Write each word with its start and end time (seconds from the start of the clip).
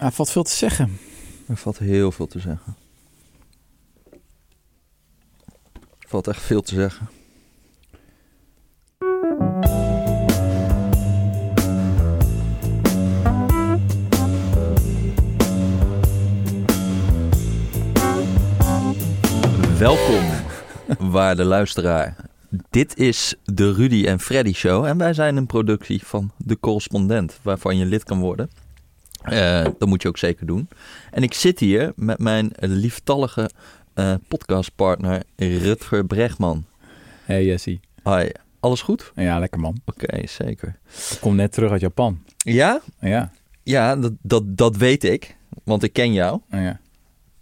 er 0.00 0.12
valt 0.12 0.30
veel 0.30 0.42
te 0.42 0.54
zeggen. 0.54 0.98
Er 1.46 1.56
valt 1.56 1.78
heel 1.78 2.12
veel 2.12 2.26
te 2.26 2.38
zeggen. 2.40 2.76
Er 5.98 6.08
valt 6.08 6.26
echt 6.26 6.42
veel 6.42 6.62
te 6.62 6.74
zeggen. 6.74 7.08
Welkom, 19.78 20.24
waarde 21.10 21.44
luisteraar. 21.44 22.16
Dit 22.70 22.96
is 22.96 23.34
de 23.44 23.72
Rudy 23.72 24.06
en 24.06 24.20
Freddy 24.20 24.52
Show 24.52 24.84
en 24.84 24.98
wij 24.98 25.12
zijn 25.12 25.36
een 25.36 25.46
productie 25.46 26.06
van 26.06 26.30
De 26.36 26.58
Correspondent, 26.60 27.38
waarvan 27.42 27.76
je 27.76 27.84
lid 27.84 28.04
kan 28.04 28.20
worden. 28.20 28.50
Eh, 29.32 29.64
dat 29.78 29.88
moet 29.88 30.02
je 30.02 30.08
ook 30.08 30.18
zeker 30.18 30.46
doen. 30.46 30.68
En 31.10 31.22
ik 31.22 31.34
zit 31.34 31.58
hier 31.58 31.92
met 31.96 32.18
mijn 32.18 32.50
lieftallige 32.58 33.50
eh, 33.94 34.14
podcastpartner 34.28 35.22
Rutger 35.36 36.04
Bregman. 36.06 36.64
Hey 37.24 37.44
Jesse. 37.44 37.80
Hi, 38.04 38.28
alles 38.60 38.82
goed? 38.82 39.12
Ja, 39.14 39.38
lekker 39.38 39.60
man. 39.60 39.80
Oké, 39.84 40.26
zeker. 40.26 40.78
Ik 41.10 41.18
kom 41.20 41.36
net 41.36 41.52
terug 41.52 41.70
uit 41.70 41.80
Japan. 41.80 42.22
Ja? 42.36 42.80
Ja. 43.00 43.30
Ja, 43.62 43.96
dat, 43.96 44.12
dat, 44.22 44.56
dat 44.56 44.76
weet 44.76 45.04
ik, 45.04 45.36
want 45.64 45.82
ik 45.82 45.92
ken 45.92 46.12
jou. 46.12 46.40
ja. 46.50 46.80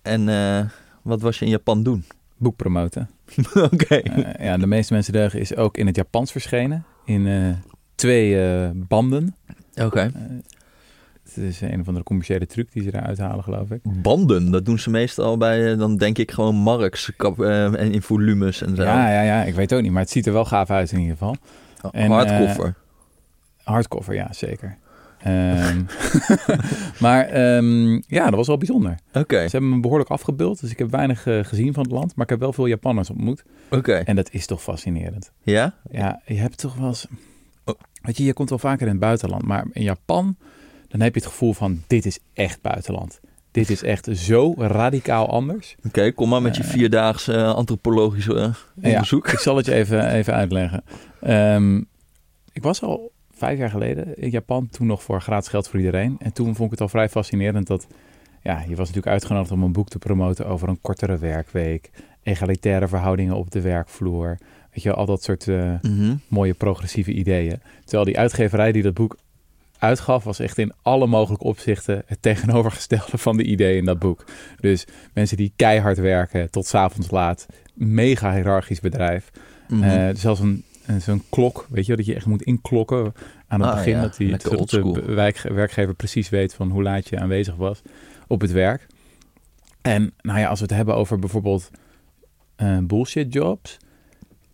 En 0.03 0.29
eh, 0.29 0.65
wat 1.03 1.21
was 1.21 1.39
je 1.39 1.45
in 1.45 1.51
Japan 1.51 1.83
doen? 1.83 2.05
Boek 2.37 2.57
promoten. 2.57 3.11
Oké. 3.73 4.01
Ja, 4.39 4.57
de 4.57 4.67
meeste 4.67 4.93
mensen 4.93 5.13
deugen 5.13 5.41
is 5.41 5.57
ook 5.57 5.77
in 5.77 5.87
het 5.87 5.97
Japans 5.97 6.33
verschenen. 6.33 6.85
In 7.05 7.57
twee 7.95 8.39
banden. 8.75 9.37
Oké. 9.75 10.13
Het 11.37 11.45
is 11.45 11.61
een 11.61 11.81
of 11.81 11.87
andere 11.87 12.05
commerciële 12.05 12.47
truc 12.47 12.73
die 12.73 12.83
ze 12.83 12.91
daar 12.91 13.03
uithalen, 13.03 13.45
geloof 13.45 13.71
ik. 13.71 13.81
Banden, 13.83 14.51
dat 14.51 14.65
doen 14.65 14.79
ze 14.79 14.91
meestal 14.91 15.37
bij, 15.37 15.73
eh, 15.73 15.79
dan 15.79 15.97
denk 15.97 16.19
ik 16.19 16.31
gewoon 16.31 16.55
marks 16.55 17.13
kap, 17.17 17.41
eh, 17.41 17.65
en 17.65 17.93
in 17.93 18.03
volumes 18.03 18.63
en 18.63 18.77
zo. 18.77 18.83
Ja, 18.83 19.11
ja, 19.13 19.23
ja, 19.23 19.43
ik 19.43 19.55
weet 19.55 19.75
ook 19.75 19.83
niet. 19.83 19.93
Maar 19.93 20.03
het 20.03 20.11
ziet 20.11 20.27
er 20.27 20.33
wel 20.33 20.45
gaaf 20.45 20.71
uit 20.71 20.93
in 20.93 20.99
ieder 20.99 21.17
geval. 21.17 21.37
en, 21.93 22.11
Hardcover. 22.11 22.75
Hardcover, 23.63 24.15
ja, 24.15 24.33
zeker. 24.33 24.77
Ehm, 25.19 25.83
maar 27.05 27.27
ehm, 27.27 27.93
ja, 28.07 28.25
dat 28.25 28.35
was 28.35 28.47
wel 28.47 28.59
bijzonder. 28.59 28.99
Oké, 29.13 29.37
Ze 29.37 29.51
hebben 29.51 29.71
me 29.71 29.81
behoorlijk 29.81 30.11
afgebeeld, 30.11 30.61
dus 30.61 30.71
ik 30.71 30.79
heb 30.79 30.91
weinig 30.91 31.27
eh, 31.27 31.45
gezien 31.45 31.75
van 31.75 31.83
het 31.83 31.93
land. 31.93 32.15
Maar 32.15 32.25
ik 32.25 32.31
heb 32.31 32.41
wel 32.41 32.53
veel 32.53 32.67
Japanners 32.67 33.11
ontmoet. 33.11 33.45
oké. 33.71 33.93
En 33.93 34.17
dat 34.17 34.33
is 34.33 34.47
toch 34.47 34.63
fascinerend. 34.63 35.33
Ja? 35.43 35.75
Ja, 35.91 36.21
je 36.25 36.39
hebt 36.39 36.59
toch 36.59 36.75
wel 36.75 36.89
eens... 36.89 37.07
Oh. 37.65 37.75
Weet 38.03 38.17
je, 38.17 38.25
je 38.25 38.33
komt 38.33 38.49
wel 38.49 38.59
vaker 38.59 38.87
in 38.87 38.93
het 38.93 39.01
buitenland. 39.01 39.43
Maar 39.43 39.67
in 39.73 39.83
Japan, 39.83 40.37
dan 40.97 41.05
heb 41.07 41.15
je 41.15 41.21
het 41.21 41.29
gevoel 41.31 41.53
van... 41.53 41.83
Dit 41.87 42.07
is 42.07 42.19
echt 42.35 42.61
buitenland. 42.63 43.21
Dit 43.51 43.71
is 43.71 43.83
echt 43.83 44.09
zo 44.13 44.55
radicaal 44.57 45.29
anders. 45.31 45.77
Oké, 45.87 46.13
kom 46.13 46.29
maar 46.29 46.43
met 46.43 46.57
je 46.57 46.63
Eh. 46.63 46.69
vierdaagse 46.69 47.45
antropologische 47.47 48.35
Ja, 48.35 48.53
onderzoek. 48.89 49.29
ik 49.29 49.39
zal 49.39 49.57
het 49.57 49.67
je 49.67 49.75
even, 49.75 50.11
even 50.13 50.35
uitleggen. 50.35 50.85
Ehm, 51.21 51.77
ik 52.53 52.63
was 52.63 52.83
al 52.83 53.13
vijf 53.31 53.59
jaar 53.59 53.71
geleden 53.71 54.17
in 54.19 54.31
Japan. 54.31 54.69
Toen 54.69 54.87
nog 54.87 55.03
voor 55.03 55.21
gratis 55.23 55.49
geld 55.49 55.69
voor 55.69 55.79
iedereen. 55.79 56.17
En 56.19 56.33
toen 56.33 56.47
vond 56.47 56.65
ik 56.65 56.71
het 56.71 56.81
al 56.81 56.89
vrij 56.89 57.09
fascinerend 57.09 57.67
dat... 57.67 57.87
Ja, 58.43 58.59
je 58.61 58.69
was 58.69 58.79
natuurlijk 58.79 59.07
uitgenodigd 59.07 59.51
om 59.53 59.63
een 59.63 59.73
boek 59.73 59.89
te 59.89 59.99
promoten 59.99 60.47
over 60.47 60.69
een 60.69 60.81
kortere 60.81 61.19
werkweek. 61.19 61.91
Egalitaire 62.23 62.89
verhoudingen 62.89 63.35
op 63.37 63.51
de 63.51 63.61
werkvloer. 63.61 64.39
Weet 64.73 64.83
je, 64.83 64.93
al 64.93 65.07
dat 65.07 65.23
soort... 65.23 65.49
eh, 65.49 65.73
Mhm. 65.83 66.15
mooie 66.29 66.55
progressieve 66.55 67.13
ideeën. 67.13 67.61
Terwijl 67.85 68.05
die 68.05 68.19
uitgeverij 68.19 68.73
die 68.73 68.83
dat 68.83 68.95
boek 68.95 69.17
uitgaf, 69.87 70.25
was 70.25 70.39
echt 70.39 70.59
in 70.59 70.73
alle 70.83 71.07
mogelijke 71.07 71.45
opzichten 71.45 72.03
het 72.07 72.23
tegenovergestelde 72.23 73.19
van 73.19 73.37
de 73.37 73.43
ideeën 73.45 73.77
in 73.77 73.85
dat 73.85 73.99
boek. 73.99 74.25
Dus 74.61 74.85
mensen 75.15 75.37
die 75.37 75.53
keihard 75.57 75.99
werken 75.99 76.51
tot 76.51 76.67
's 76.67 76.75
avonds 76.75 77.11
laat, 77.11 77.47
mega 77.75 78.35
hiërarchisch 78.35 78.81
bedrijf. 78.81 79.31
Mhm. 79.69 79.83
Eh, 79.83 80.15
zelfs 80.15 80.41
een, 80.41 80.65
een- 80.87 81.01
zo'n 81.01 81.23
klok, 81.31 81.67
weet 81.71 81.87
je, 81.87 81.97
dat 81.97 82.07
je 82.07 82.15
echt 82.15 82.27
moet 82.27 82.43
inklokken 82.43 83.13
aan 83.49 83.61
het 83.61 83.71
Ah, 83.71 83.77
begin, 83.77 83.93
ja. 83.93 84.01
dat, 84.01 84.17
die, 84.17 84.37
de 84.37 85.03
wijk- 85.15 85.39
werkgever 85.43 85.95
precies 85.95 86.29
weet 86.29 86.55
van 86.55 86.71
hoe 86.71 86.83
laat 86.83 87.09
je 87.09 87.19
aanwezig 87.21 87.55
was 87.57 87.83
op 88.27 88.41
het 88.41 88.53
werk. 88.53 88.87
En 89.83 90.13
nou 90.21 90.39
ja, 90.39 90.49
als 90.49 90.59
we 90.61 90.67
het 90.67 90.75
hebben 90.75 90.95
over 90.97 91.19
bijvoorbeeld 91.19 91.71
eh, 92.57 92.79
bullshit 92.79 93.33
jobs, 93.33 93.77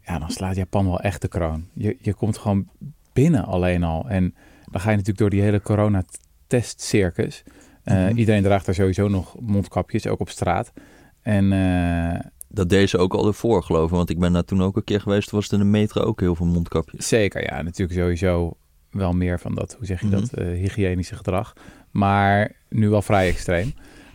ja, 0.04 0.19
dan 0.19 0.31
slaat 0.31 0.56
Japan 0.56 0.84
wel 0.87 1.00
echt 1.00 1.22
de 1.22 1.28
kroon. 1.28 1.66
Je, 1.72 1.97
je 2.00 2.14
komt 2.14 2.38
gewoon 2.38 2.69
binnen 3.12 3.44
alleen 3.44 3.82
al. 3.82 4.09
En 4.09 4.34
dan 4.72 4.81
ga 4.81 4.91
je 4.91 4.97
natuurlijk 4.97 5.19
door 5.19 5.31
die 5.31 5.43
hele 5.43 5.60
coronatestcircus. 5.62 7.43
Eh 7.84 7.97
Mhm. 8.06 8.16
Iedereen 8.16 8.43
draagt 8.43 8.66
daar 8.66 8.75
sowieso 8.75 9.09
nog 9.09 9.41
mondkapjes, 9.41 10.06
ook 10.06 10.21
op 10.21 10.28
straat. 10.28 10.72
En 11.22 11.53
eh, 11.53 12.21
Dat 12.49 12.69
deed 12.69 12.88
ze 12.91 12.99
ook 12.99 13.15
al 13.15 13.27
ervoor, 13.27 13.62
geloof 13.62 13.91
ik. 13.91 13.97
Want 13.97 14.11
ik 14.11 14.19
ben 14.19 14.32
daar 14.32 14.44
toen 14.44 14.62
ook 14.62 14.77
een 14.77 14.84
keer 14.84 15.00
geweest. 15.00 15.28
Toen 15.28 15.38
was 15.38 15.50
het 15.50 15.61
in 15.61 15.66
de 15.66 15.78
metro 15.78 16.03
ook 16.03 16.21
heel 16.21 16.34
veel 16.34 16.47
mondkapjes. 16.47 17.09
zeker, 17.09 17.43
ja, 17.43 17.62
natuurlijk 17.62 17.99
sowieso 18.00 18.56
wel 18.91 19.12
meer 19.12 19.41
van 19.41 19.55
dat, 19.55 19.75
hoe 19.78 19.87
zeg 19.87 20.00
je 20.00 20.09
dat, 20.09 20.32
Mhm. 20.32 20.41
eh, 20.41 20.59
hygiënische 20.59 21.15
gedrag. 21.16 21.53
Maar 21.91 22.53
nu 22.69 22.88
wel 22.88 23.03
vrij 23.03 23.28
extreem. 23.28 23.72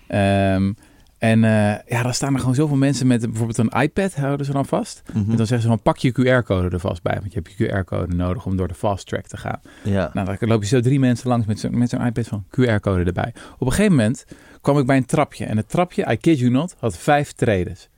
Ehm, 0.08 0.74
en 1.18 1.44
eh, 1.44 1.76
ja, 1.88 2.04
dan 2.04 2.14
staan 2.14 2.34
er 2.34 2.40
gewoon 2.40 2.56
zoveel 2.56 2.78
mensen 2.78 3.08
met 3.08 3.22
bijvoorbeeld 3.22 3.58
een 3.58 3.82
iPad, 3.82 4.16
houden 4.16 4.46
ze 4.46 4.52
dan 4.52 4.66
vast. 4.66 5.02
Mhm. 5.08 5.32
En 5.32 5.38
dan 5.38 5.46
zeggen 5.46 5.62
ze 5.62 5.68
van, 5.68 5.82
pak 5.82 5.98
je 5.98 6.12
QR-code 6.12 6.70
er 6.70 6.80
vast 6.80 7.02
bij. 7.02 7.18
Want 7.20 7.34
je 7.34 7.40
hebt 7.44 7.58
je 7.58 7.68
QR-code 7.68 8.16
nodig 8.16 8.46
om 8.46 8.58
door 8.58 8.68
de 8.68 8.74
fast 8.74 9.08
track 9.08 9.28
te 9.28 9.38
gaan. 9.38 9.60
Ja. 9.84 10.10
Nou, 10.14 10.38
dan 10.40 10.50
loop 10.50 10.62
je 10.62 10.68
zo 10.68 10.80
drie 10.80 11.00
mensen 11.00 11.30
langs 11.30 11.46
met 11.46 11.60
zo'n 11.60 11.78
met 11.78 11.90
zo'n 11.90 12.06
iPad 12.06 12.28
van 12.28 12.46
QR-code 12.50 13.04
erbij. 13.04 13.34
Op 13.58 13.68
een 13.68 13.74
gegeven 13.74 13.96
moment 13.96 14.26
kwam 14.62 14.78
ik 14.78 14.86
bij 14.86 14.98
een 14.98 15.06
trapje. 15.06 15.46
En 15.46 15.58
het 15.58 15.70
trapje, 15.70 16.12
I 16.12 16.18
kid 16.18 16.40
you 16.40 16.52
not, 16.52 16.76
had 16.80 16.98
vijf 16.98 17.32
tredes. 17.32 17.90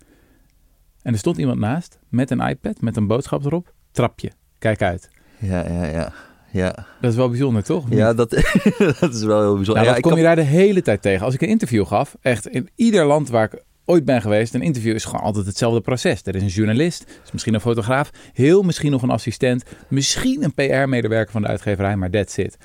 En 1.02 1.14
er 1.14 1.20
stond 1.20 1.38
iemand 1.38 1.60
naast 1.60 2.00
met 2.10 2.32
een 2.32 2.40
iPad, 2.40 2.82
met 2.82 2.98
een 2.98 3.08
boodschap 3.08 3.46
erop. 3.46 3.74
Trapje, 3.92 4.32
kijk 4.60 4.82
uit. 4.82 5.10
Ja, 5.38 5.68
ja, 5.68 5.86
ja. 5.86 6.14
Ja, 6.52 6.86
Dat 7.02 7.12
is 7.12 7.18
wel 7.18 7.30
bijzonder, 7.30 7.64
toch? 7.64 7.86
Ja 7.90 8.14
dat, 8.14 8.30
dat 9.00 9.14
is 9.14 9.24
wel 9.24 9.42
heel 9.42 9.56
bijzonder. 9.56 9.66
nou, 9.66 9.78
ja, 9.78 9.84
dat 9.86 9.96
ik 9.96 10.02
kom 10.02 10.12
kan- 10.12 10.20
je 10.20 10.26
daar 10.26 10.36
de 10.36 10.42
hele 10.42 10.82
tijd 10.82 11.02
tegen. 11.02 11.26
Als 11.26 11.34
ik 11.34 11.42
een 11.42 11.48
interview 11.48 11.86
gaf, 11.86 12.16
echt 12.22 12.48
in 12.48 12.70
ieder 12.76 13.06
land 13.06 13.30
waar 13.30 13.44
ik 13.54 13.64
ooit 13.86 14.06
ben 14.06 14.22
geweest, 14.22 14.54
een 14.54 14.62
interview 14.62 14.96
is 14.96 15.06
gewoon 15.06 15.22
altijd 15.22 15.46
hetzelfde 15.46 15.82
proces. 15.82 16.22
Er 16.24 16.36
is 16.36 16.42
een 16.42 16.48
journalist, 16.48 17.06
is 17.26 17.32
misschien 17.32 17.54
een 17.54 17.62
fotograaf, 17.62 18.10
heel 18.34 18.62
misschien 18.62 18.92
nog 18.92 19.02
een 19.02 19.10
assistent, 19.10 19.64
misschien 19.88 20.44
een 20.44 20.54
PR-medewerker 20.54 21.32
van 21.32 21.42
de 21.42 21.48
uitgeverij, 21.48 21.96
maar 21.96 22.10
that's 22.10 22.38
it. 22.38 22.58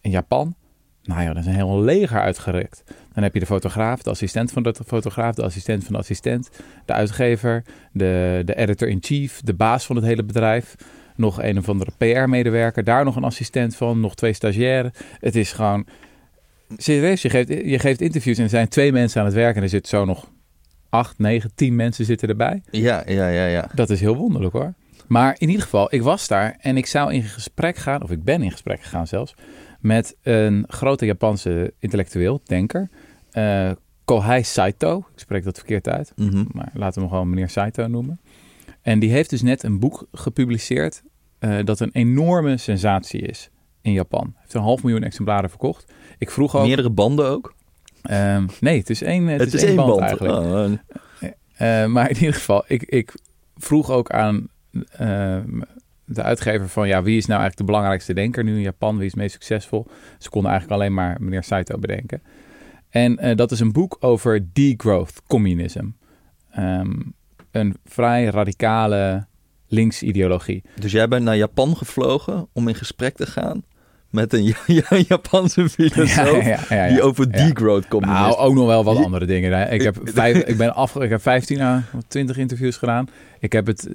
In 0.00 0.10
Japan, 0.10 0.54
nou 1.02 1.22
ja, 1.22 1.28
dat 1.32 1.36
is 1.42 1.46
een 1.46 1.54
heel 1.54 1.80
leger 1.80 2.20
uitgerukt. 2.20 2.82
Dan 3.14 3.22
heb 3.22 3.34
je 3.34 3.40
de 3.40 3.46
fotograaf, 3.46 4.02
de 4.02 4.10
assistent 4.10 4.52
van 4.52 4.62
de 4.62 4.74
fotograaf, 4.86 5.34
de 5.34 5.42
assistent 5.42 5.84
van 5.84 5.92
de 5.92 5.98
assistent, 5.98 6.50
de 6.84 6.92
uitgever, 6.92 7.62
de, 7.92 8.42
de 8.44 8.54
editor-in-chief, 8.56 9.40
de 9.40 9.54
baas 9.54 9.86
van 9.86 9.96
het 9.96 10.04
hele 10.04 10.24
bedrijf, 10.24 10.74
nog 11.18 11.42
een 11.42 11.58
of 11.58 11.68
andere 11.68 11.90
PR-medewerker, 11.98 12.84
daar 12.84 13.04
nog 13.04 13.16
een 13.16 13.24
assistent 13.24 13.76
van, 13.76 14.00
nog 14.00 14.14
twee 14.14 14.32
stagiairen. 14.32 14.92
Het 15.20 15.36
is 15.36 15.52
gewoon 15.52 15.86
serieus. 16.76 17.22
Je 17.22 17.30
geeft, 17.30 17.48
je 17.48 17.78
geeft 17.78 18.00
interviews 18.00 18.36
en 18.38 18.42
er 18.44 18.48
zijn 18.50 18.68
twee 18.68 18.92
mensen 18.92 19.20
aan 19.20 19.26
het 19.26 19.34
werk 19.36 19.56
en 19.56 19.62
er 19.62 19.68
zitten 19.68 19.90
zo 19.90 20.04
nog 20.04 20.30
acht, 20.88 21.18
negen, 21.18 21.50
tien 21.54 21.76
mensen 21.76 22.04
zitten 22.04 22.28
erbij. 22.28 22.62
Ja, 22.70 23.02
ja, 23.06 23.28
ja, 23.28 23.46
ja. 23.46 23.68
Dat 23.74 23.90
is 23.90 24.00
heel 24.00 24.16
wonderlijk 24.16 24.52
hoor. 24.52 24.74
Maar 25.06 25.34
in 25.38 25.46
ieder 25.48 25.62
geval, 25.62 25.94
ik 25.94 26.02
was 26.02 26.28
daar 26.28 26.56
en 26.60 26.76
ik 26.76 26.86
zou 26.86 27.12
in 27.12 27.22
gesprek 27.22 27.76
gaan, 27.76 28.02
of 28.02 28.10
ik 28.10 28.24
ben 28.24 28.42
in 28.42 28.50
gesprek 28.50 28.82
gegaan 28.82 29.06
zelfs, 29.06 29.34
met 29.80 30.16
een 30.22 30.64
grote 30.68 31.06
Japanse 31.06 31.72
intellectueel, 31.78 32.40
denker, 32.44 32.88
eh 33.30 33.70
Kohei 34.04 34.42
Saito. 34.42 34.98
Ik 34.98 35.20
spreek 35.20 35.44
dat 35.44 35.56
verkeerd 35.56 35.88
uit, 35.88 36.12
Mhm. 36.16 36.44
maar 36.52 36.70
laten 36.74 36.94
we 36.94 37.00
hem 37.00 37.08
gewoon 37.08 37.28
meneer 37.30 37.48
Saito 37.48 37.86
noemen. 37.86 38.20
En 38.82 38.98
die 38.98 39.10
heeft 39.10 39.30
dus 39.30 39.42
net 39.42 39.62
een 39.62 39.78
boek 39.78 40.06
gepubliceerd 40.12 41.02
eh, 41.38 41.58
dat 41.64 41.80
een 41.80 41.92
enorme 41.92 42.56
sensatie 42.56 43.20
is 43.20 43.50
in 43.82 43.92
Japan. 43.92 44.24
Hij 44.24 44.40
heeft 44.40 44.54
een 44.54 44.60
half 44.60 44.82
miljoen 44.82 45.02
exemplaren 45.02 45.50
verkocht. 45.50 45.92
Ik 46.18 46.30
vroeg 46.30 46.56
ook... 46.56 46.66
Meerdere 46.66 46.90
banden 46.90 47.28
ook? 47.28 47.54
Ehm, 48.02 48.46
nee, 48.60 48.78
het 48.78 48.90
is 48.90 49.02
één, 49.02 49.26
het 49.26 49.54
is 49.54 49.62
één 49.62 49.66
één 49.68 49.76
band, 49.76 50.00
eigenlijk. 50.00 50.46
Oh, 50.46 50.72
Eh, 51.56 51.86
maar 51.86 52.10
in 52.10 52.16
ieder 52.16 52.34
geval, 52.34 52.64
ik, 52.66 52.82
ik 52.82 53.14
vroeg 53.56 53.90
ook 53.90 54.10
aan 54.10 54.48
eh, 54.90 55.38
de 56.04 56.22
uitgever 56.22 56.68
van... 56.68 56.88
ja, 56.88 57.02
wie 57.02 57.16
is 57.16 57.26
nou 57.26 57.40
eigenlijk 57.40 57.56
de 57.56 57.64
belangrijkste 57.64 58.14
denker 58.14 58.44
nu 58.44 58.54
in 58.54 58.60
Japan? 58.60 58.96
Wie 58.96 59.04
is 59.06 59.12
het 59.12 59.20
meest 59.20 59.32
succesvol? 59.32 59.86
Ze 60.18 60.30
konden 60.30 60.50
eigenlijk 60.50 60.80
alleen 60.80 60.94
maar 60.94 61.16
meneer 61.20 61.42
Saito 61.42 61.78
bedenken. 61.78 62.22
En 62.88 63.18
eh, 63.18 63.36
dat 63.36 63.50
is 63.50 63.60
een 63.60 63.72
boek 63.72 63.96
over 64.00 64.48
degrowth 64.52 65.22
communism. 65.26 65.86
Ehm, 66.50 66.92
een 67.58 67.76
vrij 67.84 68.24
radicale 68.24 69.26
linksideologie. 69.66 70.62
Dus 70.80 70.92
jij 70.92 71.08
bent 71.08 71.24
naar 71.24 71.36
Japan 71.36 71.76
gevlogen 71.76 72.48
om 72.52 72.68
in 72.68 72.74
gesprek 72.74 73.16
te 73.16 73.26
gaan 73.26 73.62
met 74.10 74.32
een 74.32 74.44
Ja- 74.52 74.56
Ja- 74.66 75.02
Japanse 75.08 75.68
filosoof 75.68 76.44
ja, 76.44 76.58
ja, 76.68 76.84
ja. 76.84 76.88
die 76.88 77.02
over 77.02 77.32
degrowth 77.32 77.88
komt. 77.88 78.04
Nou, 78.04 78.36
ook 78.36 78.54
nog 78.54 78.66
wel 78.66 78.84
wat 78.84 78.96
andere 78.96 79.26
dingen. 79.26 79.52
hè. 79.58 79.70
Ik 79.70 79.82
heb, 79.82 79.96
vijf, 80.20 80.36
ik 80.44 80.56
ben 80.56 80.74
af, 80.74 80.96
ik 80.96 81.10
heb 81.10 81.22
15 81.22 81.60
à 81.60 81.82
20 82.08 82.36
interviews 82.36 82.76
gedaan. 82.76 83.08
Ik 83.40 83.52
heb 83.52 83.66
het, 83.66 83.88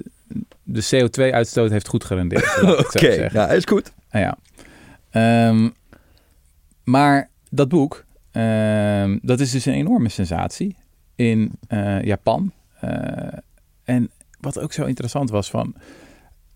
de 0.62 0.82
CO2-uitstoot 0.94 1.70
heeft 1.70 1.88
goed 1.88 2.04
gerendeerd. 2.04 2.62
Oké, 2.62 2.98
zeggen. 2.98 3.30
ja, 3.32 3.48
is 3.48 3.64
goed. 3.64 3.92
Ah, 4.10 4.20
ja. 4.20 4.36
Ehm, 5.10 5.68
maar 6.84 7.28
dat 7.50 7.68
boek, 7.68 8.04
ehm, 8.30 9.18
dat 9.22 9.40
is 9.40 9.50
dus 9.50 9.64
een 9.66 9.72
enorme 9.74 10.08
sensatie 10.08 10.76
in 11.14 11.52
eh, 11.68 12.02
Japan. 12.02 12.52
Eh, 12.80 12.90
en 13.84 14.10
wat 14.40 14.58
ook 14.58 14.72
zo 14.72 14.84
interessant 14.84 15.30
was 15.30 15.50
van... 15.50 15.74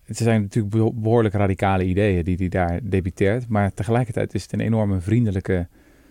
Het 0.02 0.16
zijn 0.16 0.42
natuurlijk 0.42 0.74
beho- 0.74 0.92
behoorlijk 0.92 1.34
radicale 1.34 1.84
ideeën 1.84 2.24
die 2.24 2.36
hij 2.36 2.48
daar 2.48 2.80
debiteert. 2.82 3.48
Maar 3.48 3.74
tegelijkertijd 3.74 4.34
is 4.34 4.42
het 4.42 4.52
een 4.52 4.60
enorme 4.60 5.00
vriendelijke, 5.00 5.68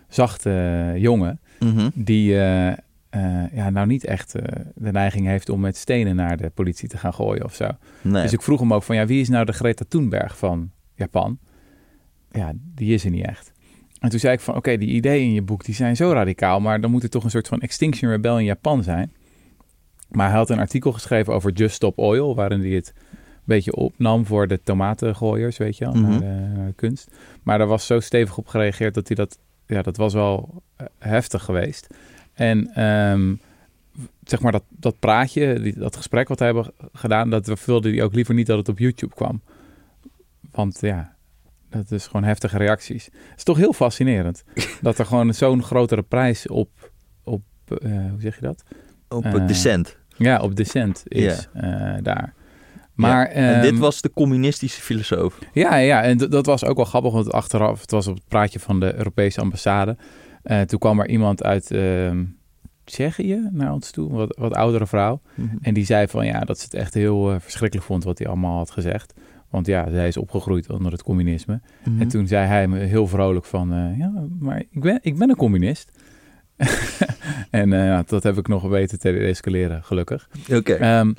zachte 0.07 0.93
jongen. 0.95 1.39
Mhm. 1.59 1.89
Die 1.93 2.33
eh, 2.39 2.67
eh, 3.09 3.51
ja, 3.53 3.69
nou 3.69 3.87
niet 3.87 4.05
echt 4.05 4.35
eh, 4.35 4.65
de 4.75 4.91
neiging 4.91 5.25
heeft 5.25 5.49
om 5.49 5.59
met 5.59 5.77
stenen 5.77 6.15
naar 6.15 6.37
de 6.37 6.49
politie 6.49 6.89
te 6.89 6.97
gaan 6.97 7.13
gooien 7.13 7.43
of 7.43 7.55
zo. 7.55 7.69
Nee. 8.01 8.21
Dus 8.21 8.33
ik 8.33 8.41
vroeg 8.41 8.59
hem 8.59 8.73
ook 8.73 8.83
van, 8.83 8.95
ja, 8.95 9.05
wie 9.05 9.21
is 9.21 9.29
nou 9.29 9.45
de 9.45 9.51
Greta 9.51 9.85
Thunberg 9.87 10.37
van 10.37 10.71
Japan? 10.95 11.39
Ja, 12.31 12.51
die 12.55 12.93
is 12.93 13.05
er 13.05 13.11
niet 13.11 13.25
echt. 13.25 13.51
En 13.99 14.09
toen 14.09 14.19
zei 14.19 14.33
ik 14.33 14.39
van, 14.39 14.55
oké, 14.55 14.77
die 14.77 14.89
ideeën 14.89 15.25
in 15.25 15.33
je 15.33 15.41
boek, 15.41 15.65
die 15.65 15.75
zijn 15.75 15.95
zo 15.95 16.11
radicaal, 16.11 16.59
maar 16.59 16.81
dan 16.81 16.91
moet 16.91 17.03
er 17.03 17.09
toch 17.09 17.23
een 17.23 17.29
soort 17.29 17.47
van 17.47 17.59
Extinction 17.59 18.11
Rebel 18.11 18.39
in 18.39 18.45
Japan 18.45 18.83
zijn. 18.83 19.11
Maar 20.07 20.27
hij 20.27 20.37
had 20.37 20.49
een 20.49 20.59
artikel 20.59 20.91
geschreven 20.91 21.33
over 21.33 21.51
Just 21.51 21.75
Stop 21.75 21.97
Oil, 21.97 22.35
waarin 22.35 22.59
hij 22.59 22.69
het 22.69 22.93
een 22.95 23.43
beetje 23.43 23.75
opnam 23.75 24.25
voor 24.25 24.47
de 24.47 24.61
tomatengooiers, 24.63 25.57
weet 25.57 25.77
je 25.77 25.85
wel, 25.85 25.93
Mhm. 25.93 26.09
naar, 26.09 26.19
de, 26.19 26.25
naar 26.55 26.67
de 26.67 26.73
kunst. 26.73 27.11
Maar 27.43 27.57
daar 27.57 27.67
was 27.67 27.85
zo 27.85 27.99
stevig 27.99 28.37
op 28.37 28.47
gereageerd 28.47 28.93
dat 28.93 29.07
hij 29.07 29.15
dat, 29.15 29.39
ja, 29.65 29.81
dat 29.81 29.97
was 29.97 30.13
wel 30.13 30.63
eh, 30.75 30.85
heftig 30.99 31.43
geweest. 31.43 31.87
En 32.33 32.67
ehm, 32.73 33.35
zeg 34.23 34.39
maar 34.41 34.51
dat, 34.51 34.63
dat 34.69 34.99
praatje, 34.99 35.59
die, 35.59 35.79
dat 35.79 35.95
gesprek 35.95 36.27
wat 36.27 36.39
we 36.39 36.45
hebben 36.45 36.71
gedaan, 36.93 37.29
dat 37.29 37.65
wilde 37.65 37.89
hij 37.89 38.03
ook 38.03 38.13
liever 38.13 38.33
niet 38.33 38.47
dat 38.47 38.57
het 38.57 38.69
op 38.69 38.79
YouTube 38.79 39.15
kwam. 39.15 39.41
Want 40.51 40.77
ja, 40.81 41.15
dat 41.69 41.91
is 41.91 42.05
gewoon 42.07 42.23
heftige 42.23 42.57
reacties. 42.57 43.05
Het 43.05 43.37
is 43.37 43.43
toch 43.43 43.57
heel 43.57 43.73
fascinerend 43.73 44.43
dat 44.81 44.97
er 44.97 45.05
gewoon 45.05 45.33
zo'n 45.33 45.63
grotere 45.63 46.01
prijs 46.01 46.47
op, 46.47 46.91
op 47.23 47.41
eh, 47.81 47.91
hoe 48.09 48.19
zeg 48.21 48.35
je 48.35 48.41
dat? 48.41 48.63
Op 49.09 49.25
eh, 49.25 49.33
het 49.33 49.47
decent. 49.47 49.97
Ja, 50.17 50.39
op 50.41 50.55
decent 50.55 51.03
is 51.07 51.47
eh, 51.53 51.93
daar. 52.01 52.33
Maar, 52.93 53.25
en 53.25 53.61
dit 53.61 53.71
ehm, 53.71 53.79
was 53.79 54.01
de 54.01 54.11
communistische 54.13 54.81
filosoof. 54.81 55.39
ja, 55.53 55.75
ja, 55.75 56.03
en 56.03 56.17
dat 56.17 56.45
was 56.45 56.65
ook 56.65 56.75
wel 56.75 56.85
grappig, 56.85 57.11
want 57.11 57.31
achteraf, 57.31 57.81
het 57.81 57.91
was 57.91 58.07
op 58.07 58.15
het 58.15 58.27
praatje 58.27 58.59
van 58.59 58.79
de 58.79 58.95
Europese 58.95 59.41
ambassade. 59.41 59.97
Eh, 60.43 60.61
toen 60.61 60.79
kwam 60.79 60.99
er 60.99 61.09
iemand 61.09 61.43
uit 61.43 61.71
ehm, 61.71 62.23
Tsjechië 62.83 63.49
naar 63.51 63.73
ons 63.73 63.91
toe, 63.91 64.11
wat, 64.11 64.35
wat 64.39 64.53
oudere 64.53 64.87
vrouw. 64.87 65.21
Mhm. 65.35 65.55
En 65.61 65.73
die 65.73 65.85
zei 65.85 66.07
van 66.07 66.25
ja, 66.25 66.39
dat 66.39 66.59
ze 66.59 66.63
het 66.63 66.73
echt 66.73 66.93
heel 66.93 67.31
eh, 67.31 67.39
verschrikkelijk 67.39 67.87
vond 67.87 68.03
wat 68.03 68.17
hij 68.17 68.27
allemaal 68.27 68.57
had 68.57 68.71
gezegd. 68.71 69.13
Want 69.49 69.65
ja, 69.65 69.89
zij 69.91 70.07
is 70.07 70.17
opgegroeid 70.17 70.69
onder 70.69 70.91
het 70.91 71.03
communisme. 71.03 71.61
Mhm. 71.83 72.01
En 72.01 72.07
toen 72.07 72.27
zei 72.27 72.47
hij 72.47 72.67
me 72.67 72.79
heel 72.79 73.07
vrolijk 73.07 73.45
van, 73.45 73.73
eh, 73.73 73.97
ja, 73.97 74.11
maar 74.39 74.59
ik 74.59 74.81
ben, 74.81 74.99
ik 75.01 75.17
ben 75.17 75.29
een 75.29 75.35
communist. 75.35 75.91
en 77.49 77.73
eh, 77.73 77.99
dat 78.07 78.23
heb 78.23 78.37
ik 78.37 78.47
nog 78.47 78.63
weten 78.63 78.99
te 78.99 79.09
escaleren, 79.19 79.83
gelukkig. 79.83 80.27
Oké. 80.53 80.73
Ehm, 80.73 81.13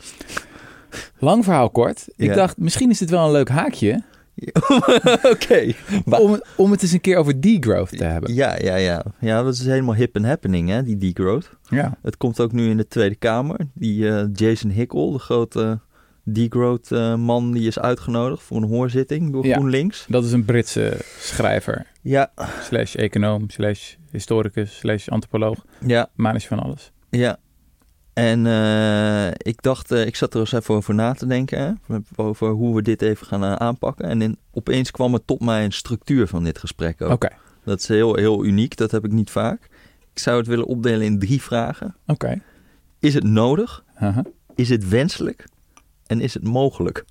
lang 1.19 1.45
verhaal 1.45 1.71
kort. 1.71 2.09
Ik 2.17 2.35
dacht, 2.35 2.59
misschien 2.59 2.91
is 2.91 2.99
dit 2.99 3.11
wel 3.11 3.25
een 3.27 3.33
leuk 3.33 3.49
haakje 3.49 4.03
Oké. 5.33 5.73
Om, 6.05 6.33
het- 6.33 6.47
om 6.57 6.71
het 6.71 6.83
eens 6.83 6.93
een 6.93 7.01
keer 7.01 7.17
over 7.17 7.41
degrowth 7.41 7.97
te 7.99 8.05
hebben. 8.05 8.35
Ja, 8.35 8.57
ja, 8.61 8.75
ja. 8.77 9.05
Ja, 9.21 9.43
dat 9.43 9.55
is 9.55 9.65
helemaal 9.67 9.95
hip 9.95 10.17
and 10.17 10.25
happening, 10.27 10.69
hè, 10.69 10.83
die 10.83 10.97
degrowth. 10.97 11.51
Ja, 11.69 11.97
Het 12.03 12.17
komt 12.17 12.41
ook 12.41 12.53
nu 12.53 12.71
in 12.71 12.77
de 12.77 12.87
Tweede 12.89 13.15
Kamer. 13.15 13.57
Die 13.75 14.09
eh, 14.11 14.25
Jason 14.33 14.71
Hickel, 14.71 15.13
de 15.13 15.19
grote 15.19 15.79
degrowth 16.33 16.93
eh, 16.93 17.15
man, 17.15 17.53
die 17.53 17.67
is 17.67 17.79
uitgenodigd 17.79 18.43
voor 18.43 18.57
een 18.57 18.69
hoorzitting 18.69 19.33
door 19.33 19.47
Ja. 19.47 19.55
GroenLinks. 19.57 20.05
dat 20.09 20.25
is 20.25 20.33
een 20.33 20.45
Britse 20.45 20.97
schrijver, 21.19 21.87
Ja, 22.03 22.33
slash 22.63 22.95
econoom, 22.95 23.51
slash 23.51 23.95
historicus, 24.11 24.79
slash 24.79 25.09
antropoloog. 25.09 25.65
ja, 25.87 26.09
is 26.35 26.47
van 26.47 26.59
alles. 26.59 26.93
ja. 27.11 27.37
En 28.13 28.47
eh, 28.47 29.27
ik 29.39 29.63
dacht, 29.63 29.91
eh, 29.93 30.07
ik 30.07 30.17
zat 30.17 30.35
er 30.35 30.41
eens 30.41 30.53
even 30.53 30.75
over 30.75 30.95
na 30.95 31.13
te 31.13 31.27
denken, 31.27 31.79
hè, 31.89 31.97
over 32.17 32.49
hoe 32.51 32.75
we 32.75 32.83
dit 32.83 33.03
even 33.03 33.27
gaan 33.27 33.45
aanpakken. 33.45 34.05
En 34.09 34.23
in, 34.23 34.39
opeens 34.53 34.91
kwam 34.91 35.15
er 35.15 35.25
tot 35.25 35.41
mij 35.41 35.65
een 35.65 35.73
structuur 35.73 36.27
van 36.27 36.45
dit 36.45 36.59
gesprek 36.59 37.03
ook. 37.03 37.11
Oké, 37.13 37.29
Dat 37.65 37.79
is 37.81 37.89
heel, 37.89 38.15
heel 38.15 38.45
uniek, 38.45 38.77
dat 38.77 38.91
heb 38.91 39.05
ik 39.05 39.13
niet 39.13 39.31
vaak. 39.31 39.69
Ik 40.13 40.19
zou 40.19 40.39
het 40.39 40.47
willen 40.47 40.67
opdelen 40.67 41.07
in 41.07 41.19
drie 41.19 41.43
vragen. 41.43 41.97
oké. 42.07 42.43
Is 42.99 43.15
het 43.15 43.25
nodig? 43.25 43.85
Is 44.55 44.69
het 44.69 44.89
wenselijk? 44.89 45.45
En 46.09 46.21
is 46.21 46.35
het 46.35 46.45
mogelijk? 46.45 47.05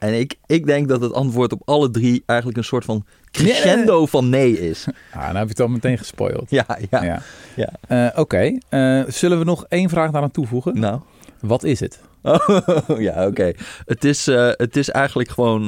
En 0.00 0.18
ik, 0.18 0.36
ik 0.46 0.66
denk 0.66 0.88
dat 0.88 1.00
het 1.00 1.12
antwoord 1.12 1.52
op 1.52 1.62
alle 1.64 1.90
drie 1.90 2.22
eigenlijk 2.26 2.58
een 2.58 2.64
soort 2.64 2.84
van 2.84 3.04
crescendo 3.30 4.06
van 4.06 4.28
nee 4.28 4.68
is. 4.68 4.86
Ah, 5.12 5.22
nou 5.22 5.36
heb 5.36 5.42
je 5.42 5.48
het 5.48 5.60
al 5.60 5.68
meteen 5.68 5.98
gespoild. 5.98 6.50
Ja, 6.50 6.78
ja. 6.90 7.02
Ja. 7.04 7.22
ja. 7.56 7.72
Eh, 7.88 8.18
Oké, 8.20 8.58
Eh, 8.68 9.02
zullen 9.08 9.38
we 9.38 9.44
nog 9.44 9.64
één 9.68 9.88
vraag 9.88 10.10
daaraan 10.10 10.30
toevoegen? 10.30 10.80
Nou. 10.80 11.00
Wat 11.40 11.64
is 11.64 11.80
het? 11.80 12.00
ja, 13.08 13.26
oké. 13.26 13.52
Het, 13.86 14.04
is, 14.04 14.26
eh, 14.26 14.50
het 14.52 14.76
is 14.76 14.90
eigenlijk 14.90 15.30
gewoon 15.30 15.64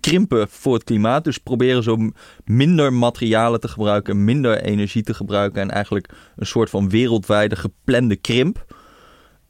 krimpen 0.00 0.48
voor 0.48 0.74
het 0.74 0.84
klimaat. 0.84 1.24
Dus 1.24 1.38
proberen 1.38 1.82
zo 1.82 1.96
minder 2.44 2.92
materialen 2.92 3.60
te 3.60 3.68
gebruiken, 3.68 4.24
minder 4.24 4.62
energie 4.62 5.02
te 5.02 5.14
gebruiken. 5.14 5.62
En 5.62 5.70
eigenlijk 5.70 6.08
een 6.36 6.46
soort 6.46 6.70
van 6.70 6.88
wereldwijde 6.88 7.56
geplande 7.56 8.16
krimp. 8.16 8.64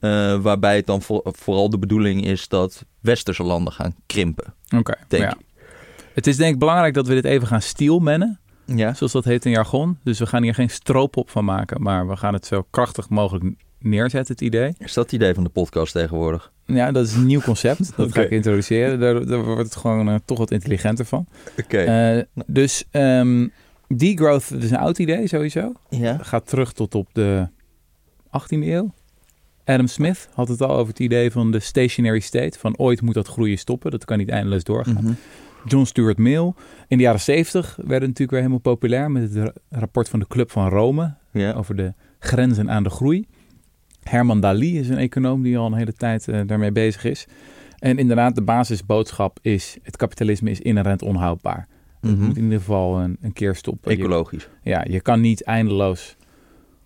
Eh, 0.01 0.35
waarbij 0.41 0.75
het 0.75 0.85
dan 0.85 1.01
voor- 1.01 1.21
vooral 1.23 1.69
de 1.69 1.79
bedoeling 1.79 2.25
is 2.25 2.47
dat 2.47 2.85
westerse 2.99 3.43
landen 3.43 3.73
gaan 3.73 3.95
krimpen. 4.05 4.53
Oké, 4.77 4.93
Denk 5.07 5.23
ja. 5.23 5.37
Het 6.13 6.27
is 6.27 6.37
denk 6.37 6.53
ik 6.53 6.59
belangrijk 6.59 6.93
dat 6.93 7.07
we 7.07 7.13
dit 7.13 7.25
even 7.25 7.47
gaan 7.47 7.61
stielmennen, 7.61 8.39
Ja, 8.65 8.93
zoals 8.93 9.11
dat 9.11 9.23
heet 9.25 9.45
in 9.45 9.51
jargon. 9.51 9.97
Dus 10.03 10.19
we 10.19 10.25
gaan 10.25 10.43
hier 10.43 10.53
geen 10.53 10.69
stroopop 10.69 11.29
van 11.29 11.45
maken, 11.45 11.81
maar 11.81 12.07
we 12.07 12.15
gaan 12.17 12.33
het 12.33 12.45
zo 12.45 12.65
krachtig 12.69 13.09
mogelijk 13.09 13.45
neerzetten, 13.79 14.33
het 14.33 14.43
idee. 14.43 14.73
is 14.77 14.93
dat 14.93 15.03
het 15.03 15.13
idee 15.13 15.33
van 15.33 15.43
de 15.43 15.49
podcast 15.49 15.93
tegenwoordig? 15.93 16.51
Ja, 16.65 16.91
dat 16.91 17.05
is 17.07 17.13
een 17.13 17.25
nieuw 17.25 17.41
concept. 17.41 17.91
Dat 17.97 18.11
ga 18.13 18.21
ik 18.21 18.29
introduceren. 18.29 18.99
Daar, 18.99 19.25
daar 19.25 19.43
wordt 19.43 19.63
het 19.63 19.75
gewoon 19.75 20.09
eh, 20.09 20.15
toch 20.25 20.37
wat 20.37 20.51
intelligenter 20.51 21.05
van. 21.05 21.27
Oké. 21.59 21.77
Eh, 21.77 22.23
dus 22.45 22.83
ehm, 22.91 23.47
degrowth 23.87 24.49
dat 24.49 24.63
is 24.63 24.71
een 24.71 24.77
oud 24.77 24.99
idee 24.99 25.27
sowieso. 25.27 25.73
ja. 25.89 26.17
gaat 26.21 26.47
terug 26.47 26.73
tot 26.73 26.95
op 26.95 27.07
de 27.13 27.47
18e 28.27 28.57
eeuw. 28.67 28.93
Adam 29.71 29.87
Smith 29.87 30.29
had 30.33 30.47
het 30.47 30.61
al 30.61 30.69
over 30.71 30.87
het 30.87 30.99
idee 30.99 31.31
van 31.31 31.51
de 31.51 31.59
stationary 31.59 32.19
state. 32.19 32.59
Van 32.59 32.77
ooit 32.77 33.01
moet 33.01 33.13
dat 33.13 33.27
groeien 33.27 33.57
stoppen. 33.57 33.91
Dat 33.91 34.05
kan 34.05 34.17
niet 34.17 34.29
eindeloos 34.29 34.63
doorgaan. 34.63 35.03
Mhm. 35.03 35.13
John 35.65 35.85
Stuart 35.85 36.17
Mill. 36.17 36.53
In 36.87 36.97
de 36.97 37.03
jaren 37.03 37.19
70 37.19 37.75
werden 37.75 37.99
natuurlijk 37.99 38.29
weer 38.31 38.39
helemaal 38.39 38.59
populair 38.59 39.11
met 39.11 39.23
het 39.23 39.35
ra- 39.35 39.53
rapport 39.79 40.09
van 40.09 40.19
de 40.19 40.27
Club 40.27 40.51
van 40.51 40.69
Rome 40.69 41.13
over 41.55 41.75
de 41.75 41.93
grenzen 42.19 42.69
aan 42.71 42.83
de 42.83 42.89
groei. 42.89 43.27
Herman 44.03 44.39
Daly 44.39 44.77
is 44.77 44.89
een 44.89 44.97
econoom 44.97 45.41
die 45.43 45.57
al 45.57 45.65
een 45.65 45.73
hele 45.73 45.93
tijd 45.93 46.27
eh, 46.27 46.41
daarmee 46.45 46.71
bezig 46.71 47.03
is. 47.03 47.25
En 47.79 47.97
inderdaad, 47.97 48.35
de 48.35 48.41
basisboodschap 48.41 49.37
is: 49.41 49.77
het 49.83 49.97
kapitalisme 49.97 50.49
is 50.49 50.59
inherent 50.61 51.01
onhoudbaar. 51.01 51.67
Het 52.01 52.11
Mhm. 52.11 52.25
moet 52.25 52.37
in 52.37 52.43
ieder 52.43 52.59
geval 52.59 52.99
een, 52.99 53.17
een 53.21 53.33
keer 53.33 53.55
stoppen. 53.55 53.91
Je- 53.91 53.97
Ecologisch. 53.97 54.49
ja, 54.63 54.85
je 54.89 55.01
kan 55.01 55.21
niet 55.21 55.43
eindeloos 55.43 56.15